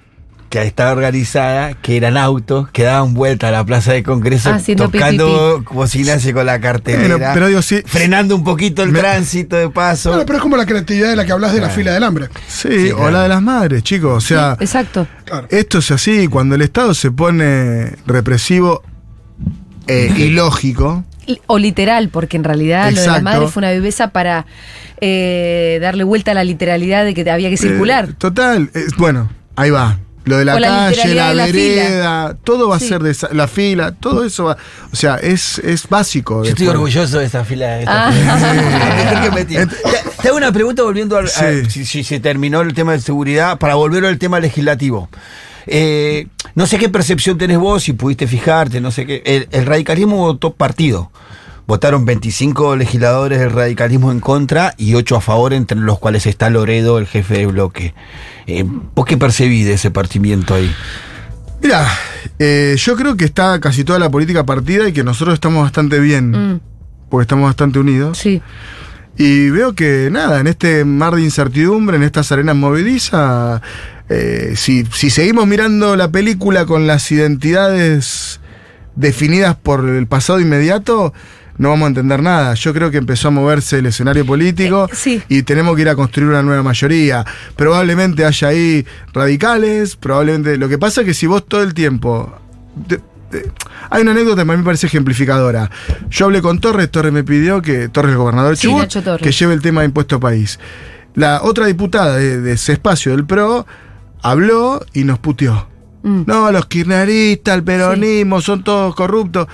que 0.50 0.62
estaba 0.62 0.92
organizada, 0.92 1.74
que 1.74 1.98
eran 1.98 2.16
autos 2.16 2.70
que 2.70 2.82
daban 2.82 3.12
vuelta 3.12 3.48
a 3.48 3.50
la 3.50 3.64
plaza 3.66 3.92
de 3.92 4.02
Congreso 4.02 4.48
Ah, 4.48 4.54
haciendo 4.54 4.88
tocando 4.88 5.62
bocinarse 5.72 6.32
con 6.32 6.46
la 6.46 6.58
cartelera, 6.58 7.16
Bueno, 7.18 7.30
pero 7.34 7.48
digo, 7.48 7.60
sí, 7.60 7.82
frenando 7.84 8.34
un 8.34 8.44
poquito 8.44 8.82
el 8.82 8.94
tránsito 8.94 9.56
de 9.56 9.68
paso. 9.68 10.08
Bueno, 10.08 10.24
pero 10.24 10.38
es 10.38 10.42
como 10.42 10.56
la 10.56 10.64
creatividad 10.64 11.10
de 11.10 11.16
la 11.16 11.26
que 11.26 11.32
hablas 11.32 11.52
de 11.52 11.60
la 11.60 11.68
fila 11.68 11.92
del 11.92 12.02
hambre. 12.02 12.28
Sí, 12.48 12.90
o 12.96 13.10
la 13.10 13.24
de 13.24 13.28
las 13.28 13.42
madres, 13.42 13.82
chicos. 13.82 14.24
O 14.24 14.26
sea, 14.26 14.56
Exacto. 14.58 15.06
esto 15.50 15.78
es 15.78 15.90
así. 15.90 16.28
Cuando 16.28 16.54
el 16.54 16.62
Estado 16.62 16.94
se 16.94 17.10
pone 17.10 17.92
represivo 18.06 18.82
eh, 19.86 20.12
y 20.16 20.30
lógico. 20.30 21.04
O 21.46 21.58
literal, 21.58 22.08
porque 22.08 22.36
en 22.36 22.44
realidad 22.44 22.90
lo 22.92 23.00
de 23.00 23.06
la 23.06 23.20
madre 23.20 23.48
fue 23.48 23.60
una 23.60 23.72
viveza 23.72 24.08
para 24.08 24.46
eh, 25.00 25.78
darle 25.80 26.04
vuelta 26.04 26.30
a 26.30 26.34
la 26.34 26.44
literalidad 26.44 27.04
de 27.04 27.14
que 27.14 27.28
había 27.30 27.50
que 27.50 27.56
circular. 27.56 28.08
Eh, 28.10 28.14
total, 28.18 28.70
eh, 28.74 28.86
bueno, 28.96 29.30
ahí 29.56 29.70
va. 29.70 29.98
Lo 30.24 30.36
de 30.36 30.44
la 30.44 30.60
calle, 30.60 31.14
la, 31.14 31.32
vereda, 31.46 32.36
todo 32.44 32.68
va 32.68 32.76
a 32.76 32.80
Sí. 32.80 32.88
ser 32.88 33.02
de 33.02 33.12
esa- 33.12 33.30
la 33.32 33.48
fila, 33.48 33.92
todo 33.92 34.24
eso 34.24 34.44
va. 34.44 34.58
O 34.92 34.96
sea, 34.96 35.14
es, 35.16 35.58
es 35.60 35.88
básico. 35.88 36.44
Yo 36.44 36.50
estoy 36.50 36.66
orgulloso 36.66 37.18
de 37.18 37.24
esta 37.24 37.44
fila. 37.46 37.66
de 37.76 37.84
Ah. 37.86 38.12
fila. 38.12 39.34
Te 39.46 39.66
te 40.22 40.28
hago 40.28 40.36
una 40.36 40.52
pregunta 40.52 40.82
volviendo 40.82 41.16
al, 41.16 41.26
a- 41.26 41.28
Sí. 41.28 41.70
si, 41.70 41.84
si 41.86 42.04
se 42.04 42.20
terminó 42.20 42.60
el 42.60 42.74
tema 42.74 42.92
de 42.92 43.00
seguridad, 43.00 43.58
para 43.58 43.76
volver 43.76 44.04
al 44.04 44.18
tema 44.18 44.38
legislativo. 44.40 45.08
Eh, 45.70 46.26
no 46.54 46.66
sé 46.66 46.78
qué 46.78 46.88
percepción 46.88 47.38
tenés 47.38 47.58
vos, 47.58 47.82
si 47.82 47.92
pudiste 47.92 48.26
fijarte, 48.26 48.80
no 48.80 48.90
sé 48.90 49.06
qué. 49.06 49.22
El, 49.24 49.48
el 49.50 49.66
radicalismo 49.66 50.16
votó 50.16 50.54
partido. 50.54 51.10
Votaron 51.66 52.06
25 52.06 52.76
legisladores 52.76 53.38
del 53.40 53.50
radicalismo 53.52 54.10
en 54.10 54.20
contra 54.20 54.72
y 54.78 54.94
8 54.94 55.16
a 55.16 55.20
favor, 55.20 55.52
entre 55.52 55.78
los 55.78 55.98
cuales 55.98 56.26
está 56.26 56.48
Loredo, 56.48 56.98
el 56.98 57.06
jefe 57.06 57.38
de 57.38 57.46
bloque. 57.46 57.94
Eh, 58.46 58.64
¿Vos 58.94 59.04
qué 59.04 59.18
percibís 59.18 59.66
de 59.66 59.74
ese 59.74 59.90
partimiento 59.90 60.54
ahí? 60.54 60.74
Mira, 61.62 61.86
eh, 62.38 62.74
yo 62.78 62.96
creo 62.96 63.16
que 63.18 63.26
está 63.26 63.60
casi 63.60 63.84
toda 63.84 63.98
la 63.98 64.10
política 64.10 64.46
partida 64.46 64.88
y 64.88 64.92
que 64.92 65.04
nosotros 65.04 65.34
estamos 65.34 65.62
bastante 65.62 65.98
bien, 66.00 66.30
Mm, 66.54 66.60
porque 67.10 67.22
estamos 67.22 67.44
bastante 67.44 67.78
unidos. 67.78 68.16
sí. 68.18 68.40
Y 69.20 69.50
veo 69.50 69.74
que 69.74 70.10
nada, 70.12 70.38
en 70.38 70.46
este 70.46 70.84
mar 70.84 71.16
de 71.16 71.22
incertidumbre, 71.22 71.96
en 71.96 72.04
estas 72.04 72.30
arenas 72.30 72.54
movedizas, 72.54 73.60
eh, 74.08 74.54
si, 74.56 74.84
si 74.92 75.10
seguimos 75.10 75.46
mirando 75.46 75.96
la 75.96 76.10
película 76.10 76.66
con 76.66 76.86
las 76.86 77.10
identidades 77.12 78.40
definidas 78.96 79.56
por 79.56 79.88
el 79.88 80.06
pasado 80.06 80.40
inmediato, 80.40 81.12
no 81.56 81.70
vamos 81.70 81.86
a 81.86 81.88
entender 81.88 82.22
nada. 82.22 82.54
Yo 82.54 82.72
creo 82.72 82.90
que 82.90 82.98
empezó 82.98 83.28
a 83.28 83.30
moverse 83.32 83.78
el 83.78 83.86
escenario 83.86 84.24
político 84.24 84.88
y 85.28 85.42
tenemos 85.42 85.74
que 85.76 85.82
ir 85.82 85.88
a 85.88 85.96
construir 85.96 86.28
una 86.30 86.42
nueva 86.42 86.62
mayoría. 86.62 87.24
Probablemente 87.56 88.24
haya 88.24 88.48
ahí 88.48 88.86
radicales, 89.12 89.96
probablemente... 89.96 90.56
Lo 90.56 90.68
que 90.68 90.78
pasa 90.78 91.00
es 91.02 91.06
que 91.06 91.14
si 91.14 91.26
vos 91.26 91.44
todo 91.46 91.62
el 91.62 91.74
tiempo... 91.74 92.32
te- 92.86 93.00
hay 93.90 94.02
una 94.02 94.12
anécdota 94.12 94.36
que 94.36 94.40
a 94.50 94.54
mí 94.54 94.56
me 94.58 94.64
parece 94.64 94.86
ejemplificadora. 94.86 95.70
Yo 96.08 96.26
hablé 96.26 96.40
con 96.40 96.60
Torres, 96.60 96.90
Torres 96.90 97.12
me 97.12 97.24
pidió 97.24 97.60
que, 97.60 97.88
Torres 97.88 98.12
el 98.12 98.18
gobernador 98.18 98.52
de 98.52 98.56
Sí, 98.56 98.68
Chubut, 98.68 99.20
que 99.20 99.32
lleve 99.32 99.52
el 99.52 99.60
tema 99.60 99.82
de 99.82 99.86
impuesto 99.88 100.18
país. 100.18 100.58
La 101.14 101.42
otra 101.42 101.66
diputada 101.66 102.16
de, 102.16 102.40
de 102.40 102.52
ese 102.52 102.72
espacio 102.72 103.12
del 103.12 103.26
PRO 103.26 103.66
habló 104.22 104.80
y 104.92 105.04
nos 105.04 105.18
puteó. 105.18 105.68
Mm. 106.02 106.22
No, 106.26 106.52
los 106.52 106.66
kirchneristas, 106.66 107.56
el 107.56 107.64
peronismo, 107.64 108.40
son 108.40 108.62
todos 108.64 108.94
corruptos. 108.94 109.48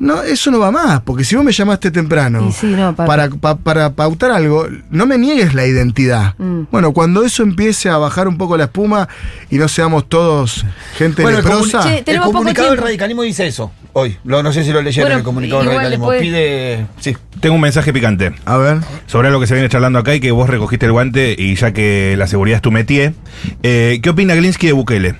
No, 0.00 0.22
eso 0.22 0.50
no 0.50 0.58
va 0.58 0.70
más, 0.72 1.00
porque 1.02 1.22
si 1.24 1.36
vos 1.36 1.44
me 1.44 1.52
llamaste 1.52 1.90
temprano 1.92 2.48
Y 2.48 2.52
sí, 2.52 2.66
no, 2.66 2.94
para, 2.96 3.28
pa- 3.30 3.56
para 3.56 3.92
pautar 3.94 4.32
algo, 4.32 4.66
no 4.90 5.06
me 5.06 5.16
niegues 5.18 5.54
la 5.54 5.66
identidad. 5.66 6.34
Mm. 6.38 6.62
Bueno, 6.70 6.92
cuando 6.92 7.24
eso 7.24 7.42
empiece 7.44 7.88
a 7.88 7.96
bajar 7.96 8.26
un 8.26 8.36
poco 8.36 8.56
la 8.56 8.64
espuma 8.64 9.08
y 9.50 9.56
no 9.58 9.68
seamos 9.68 10.08
todos 10.08 10.66
gente 10.98 11.22
Bueno, 11.22 11.38
el, 11.38 11.44
leprosa. 11.44 11.78
comuni- 11.80 11.82
Che, 11.88 11.98
el 11.98 12.04
tenemos 12.04 12.26
poco 12.26 12.38
comunicado 12.38 12.70
del 12.70 12.78
radicalismo 12.78 13.22
dice 13.22 13.46
eso. 13.46 13.70
Hoy. 13.92 14.16
Lo- 14.24 14.42
no 14.42 14.52
sé 14.52 14.64
si 14.64 14.72
lo 14.72 14.82
leyeron 14.82 15.06
Bueno, 15.08 15.18
el 15.18 15.24
comunicado 15.24 15.60
del 15.62 15.68
radicalismo. 15.70 16.10
después- 16.10 16.22
Pide. 16.22 16.86
Sí. 16.98 17.16
Tengo 17.40 17.54
un 17.54 17.60
mensaje 17.60 17.92
picante. 17.92 18.34
A 18.44 18.56
ver. 18.56 18.78
Sobre 19.06 19.30
lo 19.30 19.38
que 19.38 19.46
se 19.46 19.54
viene 19.54 19.68
charlando 19.68 20.00
acá 20.00 20.14
y 20.14 20.20
que 20.20 20.32
vos 20.32 20.50
recogiste 20.50 20.86
el 20.86 20.92
guante 20.92 21.36
y 21.38 21.54
ya 21.54 21.72
que 21.72 22.16
la 22.18 22.26
seguridad 22.26 22.56
es 22.56 22.62
tu 22.62 22.72
métier. 22.72 23.14
Eh, 23.62 24.00
¿Qué 24.02 24.10
opina 24.10 24.34
Glinsky 24.34 24.66
de 24.66 24.72
Bukele? 24.72 25.14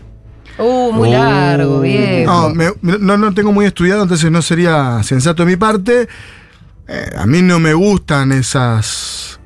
Uh, 0.59 0.93
muy 0.93 1.11
largo, 1.11 1.81
bien. 1.81 2.27
No, 2.27 2.51
me- 2.51 2.73
me- 2.81 2.99
no, 2.99 3.17
no 3.17 3.35
tengo 3.35 3.53
muy 3.53 3.67
estudiado, 3.67 4.03
entonces 4.03 4.31
no 4.31 4.41
sería 4.43 5.03
sensato 5.03 5.45
de 5.45 5.51
mi 5.51 5.57
parte. 5.57 6.09
Eh, 6.87 7.11
a 7.17 7.27
mí 7.27 7.43
no 7.43 7.59
me 7.59 7.75
gustan 7.75 8.31
esas. 8.33 9.41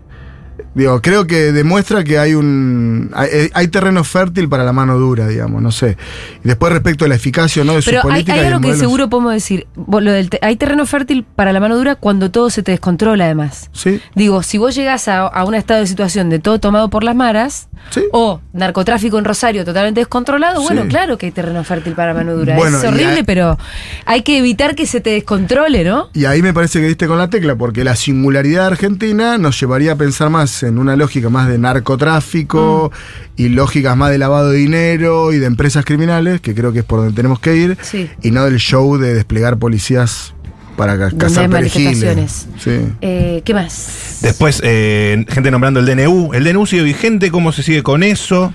Digo, 0.79 1.03
creo 1.03 1.26
que 1.26 1.51
demuestra 1.53 2.05
que 2.05 2.18
hay 2.20 2.35
un. 2.35 3.11
Hay, 3.14 3.51
hay 3.53 3.66
terreno 3.68 4.05
fértil 4.05 4.49
para 4.49 4.62
la 4.62 4.72
mano 4.72 4.97
dura, 4.97 5.26
digamos, 5.26 5.61
no 5.61 5.72
sé. 5.72 5.97
Y 6.45 6.49
después, 6.49 6.72
respecto 6.72 7.05
a 7.05 7.09
la 7.09 7.16
eficacia 7.16 7.62
o 7.62 7.64
no 7.64 7.74
de 7.74 7.83
su 7.83 7.91
Pero 7.91 8.03
hay, 8.05 8.11
política. 8.11 8.35
hay 8.35 8.47
algo 8.47 8.61
que 8.61 8.74
seguro 8.76 9.09
podemos 9.11 9.33
decir. 9.33 9.66
Vos, 9.74 10.03
lo 10.03 10.12
del 10.12 10.31
te- 10.31 10.39
hay 10.41 10.55
terreno 10.55 10.87
fértil 10.87 11.24
para 11.24 11.53
la 11.53 11.59
mano 11.59 11.76
dura 11.76 11.97
cuando 11.97 12.31
todo 12.31 12.49
se 12.49 12.62
te 12.62 12.70
descontrola, 12.70 13.24
además. 13.24 13.70
Sí. 13.72 14.01
Digo, 14.14 14.43
si 14.45 14.57
vos 14.59 14.74
llegás 14.76 15.09
a, 15.09 15.26
a 15.26 15.45
un 15.45 15.57
estado 15.57 15.81
de 15.81 15.89
situación 15.89 16.31
de 16.31 16.39
todo 16.39 16.61
tomado 16.61 16.89
por 16.91 17.03
las 17.03 17.16
maras, 17.16 17.68
o 18.12 18.41
narcotráfico 18.53 19.18
en 19.18 19.24
Rosario 19.24 19.64
totalmente 19.64 20.01
descontrolado, 20.01 20.62
bueno, 20.62 20.83
Sí. 20.83 20.89
claro 20.89 21.18
que 21.18 21.26
hay 21.26 21.33
terreno 21.33 21.64
fértil 21.64 21.95
para 21.95 22.14
mano 22.14 22.35
dura. 22.37 22.55
Bueno, 22.57 22.79
es 22.79 22.85
horrible, 22.85 23.07
hay- 23.18 23.22
pero 23.24 23.59
hay 24.07 24.22
que 24.22 24.39
evitar 24.39 24.74
que 24.76 24.87
se 24.87 25.01
te 25.01 25.11
descontrole, 25.11 25.83
¿no? 25.83 26.09
Y 26.14 26.24
ahí 26.26 26.41
me 26.41 26.55
parece 26.55 26.81
que 26.81 26.87
diste 26.87 27.09
con 27.09 27.18
la 27.18 27.29
tecla, 27.31 27.57
porque 27.57 27.83
la 27.83 27.97
singularidad 27.97 28.66
argentina 28.66 29.39
nos 29.39 29.59
llevaría 29.59 29.93
a 29.93 29.97
pensar 29.97 30.31
más 30.31 30.62
en 30.62 30.68
una 30.77 30.97
lógica 30.97 31.31
más 31.31 31.49
de 31.49 31.57
narcotráfico 31.57 32.91
y 33.37 33.49
lógicas 33.49 33.97
más 33.97 34.11
de 34.11 34.19
lavado 34.19 34.51
de 34.51 34.59
dinero 34.59 35.33
y 35.33 35.39
de 35.39 35.47
empresas 35.47 35.85
criminales, 35.85 36.41
que 36.41 36.55
creo 36.55 36.73
que 36.73 36.81
es 36.81 36.85
por 36.85 36.99
donde 36.99 37.14
tenemos 37.14 37.39
que 37.39 37.57
ir, 37.57 37.79
Sí. 37.81 38.11
y 38.23 38.33
no 38.33 38.45
del 38.45 38.59
show 38.59 38.99
de 38.99 39.14
desplegar 39.14 39.57
policías 39.59 40.35
para 40.77 40.97
cazar 41.11 41.49
perejiles. 41.49 42.05
manifestaciones. 42.05 42.47
Sí. 42.59 42.93
Eh, 43.01 43.43
¿Qué 43.45 43.55
más? 43.55 44.19
Después, 44.23 44.61
eh, 44.64 45.25
gente 45.29 45.51
nombrando 45.51 45.81
el 45.81 45.87
DNU. 45.87 46.35
¿El 46.35 46.45
DNU 46.45 46.66
sigue 46.66 46.83
vigente? 46.83 47.31
¿Cómo 47.31 47.53
se 47.53 47.62
sigue 47.62 47.83
con 47.83 48.03
eso? 48.03 48.53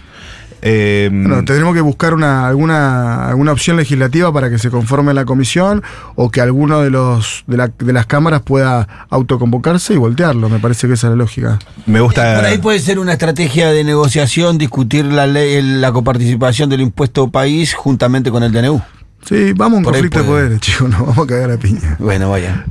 Eh, 0.65 1.09
Bueno, 1.11 1.43
tendremos 1.43 1.73
que 1.75 1.81
buscar 1.81 2.13
una, 2.13 2.47
alguna, 2.47 3.27
alguna 3.27 3.51
opción 3.51 3.75
legislativa 3.75 4.31
para 4.31 4.49
que 4.49 4.57
se 4.57 4.69
conforme 4.69 5.13
la 5.13 5.25
comisión 5.25 5.83
o 6.15 6.31
que 6.31 6.39
alguno 6.39 6.79
de 6.81 6.89
los 6.89 7.43
de, 7.47 7.57
la- 7.57 7.67
de 7.77 7.91
las 7.91 8.05
cámaras 8.05 8.41
pueda 8.43 8.87
autoconvocarse 9.09 9.93
y 9.93 9.97
voltearlo. 9.97 10.47
Me 10.47 10.59
parece 10.59 10.87
que 10.87 10.93
esa 10.93 11.07
es 11.07 11.11
la 11.11 11.17
lógica. 11.17 11.59
Me 11.85 11.99
gusta. 11.99 12.35
Por 12.35 12.45
ahí 12.45 12.59
puede 12.59 12.79
ser 12.79 12.97
una 12.97 13.11
estrategia 13.11 13.71
de 13.71 13.83
negociación, 13.83 14.57
discutir 14.57 15.03
la 15.03 15.27
ley, 15.27 15.55
el- 15.55 15.81
la 15.81 15.91
coparticipación 15.91 16.69
del 16.69 16.79
impuesto 16.79 17.29
país 17.29 17.73
juntamente 17.73 18.31
con 18.31 18.41
el 18.43 18.53
DNU. 18.53 18.81
Sí, 19.27 19.51
vamos 19.53 19.75
a 19.75 19.77
un 19.79 19.83
Por 19.83 19.93
conflicto 19.93 20.19
de 20.19 20.25
poderes, 20.25 20.59
chicos, 20.61 20.89
no 20.89 21.05
vamos 21.07 21.25
a 21.25 21.27
cagar 21.27 21.51
a 21.51 21.57
piña. 21.57 21.97
Bueno, 21.99 22.29
vaya. 22.29 22.63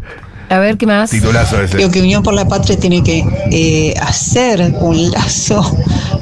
A 0.50 0.58
ver, 0.58 0.76
¿qué 0.76 0.86
más? 0.86 1.10
Titulazo 1.10 1.62
ese. 1.62 1.76
Creo 1.76 1.90
que 1.90 2.00
Unión 2.02 2.22
por 2.22 2.34
la 2.34 2.46
Patria 2.46 2.78
tiene 2.78 3.02
que 3.02 3.24
eh, 3.50 3.94
hacer 4.02 4.60
un 4.80 5.10
lazo 5.10 5.62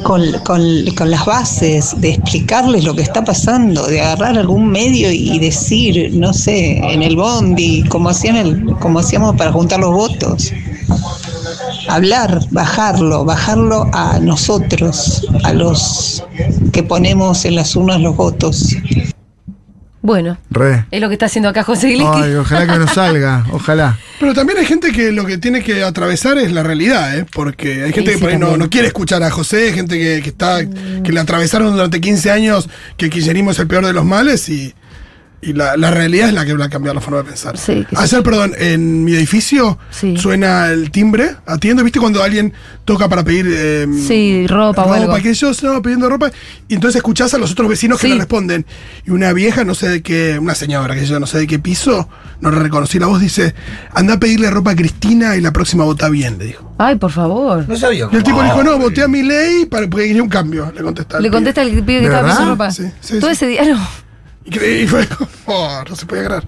con, 0.03 0.23
con- 0.45 0.85
con 0.97 1.11
las 1.11 1.25
bases, 1.27 1.95
de 2.01 2.11
explicarles 2.15 2.85
lo 2.85 2.95
que 2.95 3.03
está 3.03 3.25
pasando, 3.25 3.87
de 3.87 4.01
agarrar 4.01 4.39
algún 4.39 4.69
medio 4.69 5.11
y 5.13 5.39
decir, 5.39 6.11
no 6.15 6.33
sé, 6.33 6.79
en 6.79 7.03
el 7.03 7.17
bondi, 7.17 7.83
como, 7.85 8.09
hacían 8.11 8.37
el, 8.37 8.65
como 8.81 8.99
hacíamos 9.01 9.37
para 9.37 9.53
juntar 9.53 9.81
los 9.81 9.93
votos. 9.93 10.53
Hablar, 11.89 12.41
bajarlo, 12.51 13.25
bajarlo 13.25 13.87
a 13.93 14.19
nosotros, 14.21 15.27
a 15.45 15.53
los 15.53 16.23
que 16.73 16.83
ponemos 16.83 17.45
en 17.45 17.57
las 17.57 17.75
urnas 17.77 18.01
los 18.01 18.17
votos. 18.17 18.77
Bueno, 20.03 20.39
Re. 20.51 20.87
es 20.91 21.01
lo 21.01 21.09
que 21.09 21.15
está 21.15 21.27
haciendo 21.27 21.49
acá 21.51 21.63
José 21.63 21.91
Glick. 21.91 22.07
Ay, 22.11 22.35
ojalá 22.35 22.73
que 22.73 22.79
no 22.79 22.89
salga, 22.95 23.45
ojalá. 23.53 23.99
Pero 24.19 24.33
también 24.33 24.59
hay 24.59 24.65
gente 24.65 24.93
que 24.93 25.13
lo 25.13 25.27
que 25.27 25.37
tiene 25.39 25.63
que 25.63 25.83
atravesar 25.83 26.39
es 26.39 26.53
la 26.53 26.63
realidad, 26.63 27.19
¿eh? 27.19 27.27
Porque 27.31 27.85
hay 27.85 27.93
gente 27.93 28.13
Sí, 28.13 28.17
que 28.17 28.19
por 28.19 28.31
ahí 28.31 28.39
no, 28.39 28.57
no 28.57 28.71
quiere 28.71 28.87
escuchar 28.87 29.23
a 29.23 29.31
José, 29.31 29.69
hay 29.69 29.73
gente 29.75 29.99
que, 29.99 30.23
que 30.23 30.31
está, 30.31 30.61
que 30.65 31.13
le 31.13 31.21
atravesaron 31.21 31.73
durante 31.73 32.01
15 32.01 32.31
años 32.31 32.69
que 32.97 33.11
kirchnerismo 33.11 33.51
es 33.51 33.59
el 33.59 33.67
peor 33.67 33.85
de 33.87 33.93
los 33.93 34.05
males 34.05 34.49
y, 34.49 34.75
y 35.43 35.55
la, 35.55 35.77
la 35.77 35.91
realidad 35.91 36.29
es 36.29 36.35
la 36.35 36.45
que 36.45 36.53
va 36.55 36.67
a 36.67 36.69
cambiar 36.69 36.95
la 36.95 37.01
forma 37.01 37.19
de 37.19 37.25
pensar. 37.25 37.57
Sí, 37.57 37.87
Ayer, 37.97 38.23
perdón, 38.23 38.53
en 38.59 39.05
mi 39.05 39.15
edificio 39.15 39.79
suena 40.17 40.69
el 40.69 40.91
timbre, 40.91 41.37
atiendo, 41.47 41.83
¿viste 41.83 41.99
cuando 41.99 42.23
alguien 42.23 42.53
toca 42.85 43.09
para 43.09 43.25
pedir 43.25 43.47
eh, 43.49 43.87
Sí, 44.07 44.47
ropa 44.47 44.85
o 44.85 44.93
algo. 44.93 45.07
ropa, 45.07 45.21
que 45.23 45.33
yo 45.33 45.51
no, 45.63 45.81
pidiendo 45.83 46.09
ropa, 46.09 46.31
y 46.69 46.75
entonces 46.75 46.97
escuchás 46.97 47.33
a 47.35 47.39
los 47.39 47.53
otros 47.53 47.69
vecinos 47.69 47.99
que 48.01 48.09
le 48.09 48.17
responden. 48.17 48.67
Y 49.07 49.11
una 49.13 49.33
vieja, 49.33 49.65
no 49.65 49.75
sé 49.75 49.89
de 49.89 50.03
qué, 50.03 50.39
una 50.39 50.55
señora 50.55 50.95
que 50.95 51.07
yo 51.07 51.19
no 51.19 51.27
sé 51.27 51.39
de 51.39 51.47
qué 51.47 51.59
piso, 51.59 52.09
no 52.41 52.51
reconocí 52.51 52.99
la 52.99 53.07
voz, 53.07 53.21
dice, 53.21 53.55
anda 53.95 54.15
a 54.15 54.21
pedirle 54.21 54.51
ropa 54.51 54.73
a 54.73 54.77
Cristina 54.77 55.37
y 55.37 55.41
la 55.41 55.53
próxima 55.53 55.85
vota 55.85 56.09
bien, 56.11 56.39
le 56.39 56.47
dijo. 56.47 56.75
Ay, 56.79 56.97
por 56.97 57.11
favor. 57.13 57.67
No 57.69 57.77
sabía. 57.77 58.09
Y 58.13 58.17
el 58.17 58.23
tipo 58.23 58.39
le 58.43 58.45
dijo, 58.49 58.63
no, 58.63 58.79
voté 58.79 59.03
a 59.03 59.09
mi 59.09 59.23
ley 59.23 59.67
para, 59.67 59.89
porque 59.89 60.07
quería 60.07 60.23
un 60.23 60.29
cambio, 60.29 60.71
le 60.75 60.83
contesta. 60.83 61.19
Le 61.21 61.31
contesta 61.31 61.63
el 61.63 61.71
pibe 61.83 61.85
que 61.85 61.93
¿De 62.01 62.05
estaba 62.07 62.29
pidiendo 62.29 62.51
ropa. 62.53 62.71
Sí, 62.71 62.85
sí, 63.01 63.19
Todo 63.21 63.31
sí. 63.31 63.33
ese 63.37 63.47
día 63.47 63.65
no. 63.65 64.10
Y 64.45 64.51
cre- 64.51 64.83
y 64.85 64.87
fue 64.87 65.07
como, 65.07 65.29
oh, 65.47 65.83
no 65.89 65.95
se 65.97 66.07
puede 66.07 66.23
agarrar. 66.27 66.47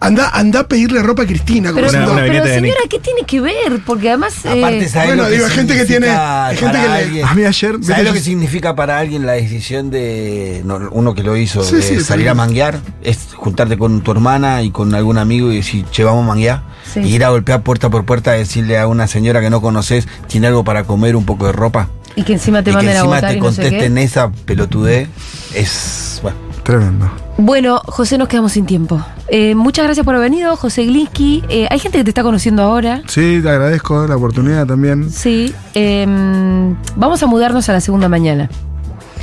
Anda, 0.00 0.30
anda 0.30 0.60
a 0.60 0.68
pedirle 0.68 1.00
ropa 1.02 1.22
a 1.22 1.26
Cristina. 1.26 1.70
como 1.70 1.86
Pero, 1.86 1.92
diciendo- 1.92 2.14
pero 2.26 2.44
señora, 2.46 2.80
¿qué 2.90 2.98
tiene 2.98 3.22
que 3.24 3.40
ver? 3.40 3.80
Porque 3.86 4.08
además. 4.08 4.34
Aparte, 4.44 4.78
eh, 4.84 4.88
¿sabes 4.88 5.08
Bueno, 5.08 5.22
lo 5.22 5.28
que 5.28 5.34
digo, 5.36 5.46
hay 5.46 5.52
gente 5.52 5.74
que 5.76 5.84
tiene- 5.84 6.06
significa 6.08 6.46
hay 6.46 6.56
gente 6.56 6.72
para 6.72 6.82
que 6.82 6.88
le- 6.88 7.04
alguien? 7.04 7.26
A 7.26 7.34
mí 7.34 7.44
ayer- 7.44 7.76
¿Sabes 7.82 8.04
lo 8.04 8.12
que 8.12 8.20
significa 8.20 8.74
para 8.74 8.98
alguien 8.98 9.24
la 9.26 9.32
decisión 9.32 9.90
de 9.90 10.60
no, 10.64 10.88
uno 10.90 11.14
que 11.14 11.22
lo 11.22 11.36
hizo, 11.36 11.62
Sí, 11.64 11.76
de 11.76 11.82
sí, 11.82 12.00
salir 12.00 12.28
a 12.28 12.30
también. 12.32 12.36
manguear? 12.36 12.80
Es 13.02 13.18
juntarte 13.34 13.78
con 13.78 14.02
tu 14.02 14.10
hermana 14.10 14.62
y 14.62 14.70
con 14.70 14.94
algún 14.94 15.18
amigo 15.18 15.50
y 15.52 15.56
decir, 15.56 15.86
che, 15.90 16.04
vamos 16.04 16.24
a 16.24 16.26
manguear. 16.28 16.62
Sí. 16.92 17.00
Y 17.00 17.14
ir 17.14 17.24
a 17.24 17.28
golpear 17.30 17.62
puerta 17.62 17.88
por 17.88 18.04
puerta 18.04 18.32
a 18.32 18.34
decirle 18.34 18.76
a 18.78 18.88
una 18.88 19.06
señora 19.06 19.40
que 19.40 19.50
no 19.50 19.60
conoces, 19.62 20.06
tiene 20.26 20.48
algo 20.48 20.64
para 20.64 20.82
comer, 20.84 21.14
un 21.16 21.24
poco 21.24 21.46
de 21.46 21.52
ropa. 21.52 21.88
y 22.14 22.24
que 22.24 22.34
encima 22.34 22.62
te 22.62 22.68
y 22.68 22.72
que 22.72 22.76
manden 22.76 22.96
a 22.96 22.98
encima 22.98 23.14
votar 23.16 23.30
te 23.30 23.36
y 23.36 23.40
no 23.40 23.52
sé 23.52 23.62
contesten 23.62 23.96
esa 23.98 24.30
pelotudez. 24.44 25.08
Es. 25.54 26.18
Bueno. 26.22 26.36
Tremendo. 26.62 27.10
Bueno, 27.38 27.80
José, 27.86 28.18
nos 28.18 28.28
quedamos 28.28 28.52
sin 28.52 28.66
tiempo. 28.66 29.04
Eh, 29.28 29.54
muchas 29.54 29.84
gracias 29.84 30.04
por 30.04 30.14
haber 30.14 30.30
venido, 30.30 30.56
José 30.56 30.84
Glinsky. 30.84 31.42
Eh, 31.48 31.66
hay 31.70 31.78
gente 31.78 31.98
que 31.98 32.04
te 32.04 32.10
está 32.10 32.22
conociendo 32.22 32.62
ahora. 32.62 33.02
Sí, 33.08 33.40
te 33.42 33.48
agradezco 33.50 34.06
la 34.06 34.16
oportunidad 34.16 34.66
también. 34.66 35.10
Sí. 35.10 35.52
eh, 35.74 36.06
vamos 36.94 37.22
a 37.22 37.26
mudarnos 37.26 37.68
a 37.68 37.72
la 37.72 37.80
segunda 37.80 38.08
mañana. 38.08 38.48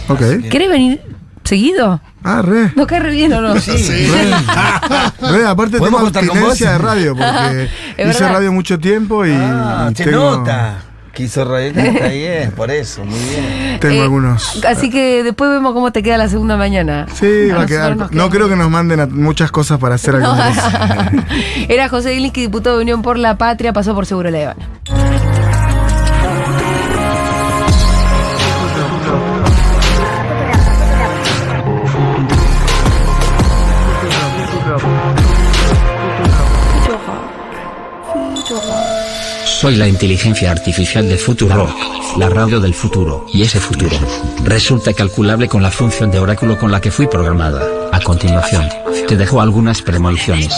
Ok. 0.09 0.19
¿Querés 0.49 0.69
venir 0.69 1.01
seguido? 1.43 2.01
Ah, 2.23 2.41
re. 2.41 2.71
¿No 2.75 2.85
cae 2.87 2.99
re 2.99 3.11
bien 3.11 3.31
o 3.33 3.41
no? 3.41 3.53
Re, 5.31 5.45
aparte 5.47 5.77
¿Podemos 5.77 6.01
tengo 6.01 6.03
contar 6.11 6.27
con 6.27 6.37
abstinencia 6.37 6.71
vos? 6.73 6.77
de 6.81 6.85
radio, 6.87 7.15
porque 7.15 7.69
hice 8.09 8.27
radio 8.27 8.51
mucho 8.51 8.79
tiempo 8.79 9.25
y, 9.25 9.31
Ah, 9.33 9.87
y 9.89 9.93
te 9.93 10.03
tengo, 10.05 10.37
nota. 10.37 10.77
Está 11.25 12.07
bien, 12.07 12.51
por 12.51 12.71
eso, 12.71 13.03
muy 13.05 13.19
bien. 13.19 13.79
tengo 13.81 13.95
Eh, 13.95 14.01
algunos. 14.01 14.63
Así 14.65 14.89
que 14.89 15.23
después 15.23 15.49
vemos 15.49 15.73
cómo 15.73 15.91
te 15.91 16.01
queda 16.03 16.17
la 16.17 16.27
segunda 16.29 16.57
mañana. 16.57 17.05
Sí, 17.13 17.49
A 17.51 17.55
va 17.55 17.61
a 17.63 17.65
quedar. 17.65 17.95
No 17.97 18.09
queda- 18.09 18.29
creo 18.29 18.49
que 18.49 18.55
nos 18.55 18.69
manden 18.69 18.99
a- 18.99 19.05
muchas 19.07 19.51
cosas 19.51 19.79
para 19.79 19.95
hacer 19.95 20.15
No. 20.19 20.35
Era 21.67 21.89
José 21.89 22.13
Glinsky, 22.15 22.41
diputado 22.41 22.77
de 22.77 22.83
Unión 22.83 23.01
por 23.01 23.17
la 23.17 23.37
Patria, 23.37 23.73
pasó 23.73 23.93
por 23.95 24.05
Seguro 24.05 24.29
La 24.29 24.51
Habana. 24.51 25.08
Soy 39.59 39.75
la 39.75 39.89
inteligencia 39.89 40.51
artificial 40.51 41.09
de 41.09 41.17
Futuro, 41.17 41.67
la 42.15 42.29
radio 42.29 42.61
del 42.61 42.73
futuro, 42.73 43.25
y 43.33 43.41
ese 43.41 43.59
futuro 43.59 43.97
resulta 44.45 44.93
calculable 44.93 45.49
con 45.49 45.61
la 45.61 45.69
función 45.69 46.09
de 46.11 46.17
oráculo 46.17 46.57
con 46.57 46.71
la 46.71 46.79
que 46.79 46.91
fui 46.91 47.07
programada. 47.07 47.89
A 47.91 47.99
continuación, 47.99 48.69
te 49.05 49.17
dejo 49.17 49.41
algunas 49.41 49.81
premoniciones. 49.81 50.53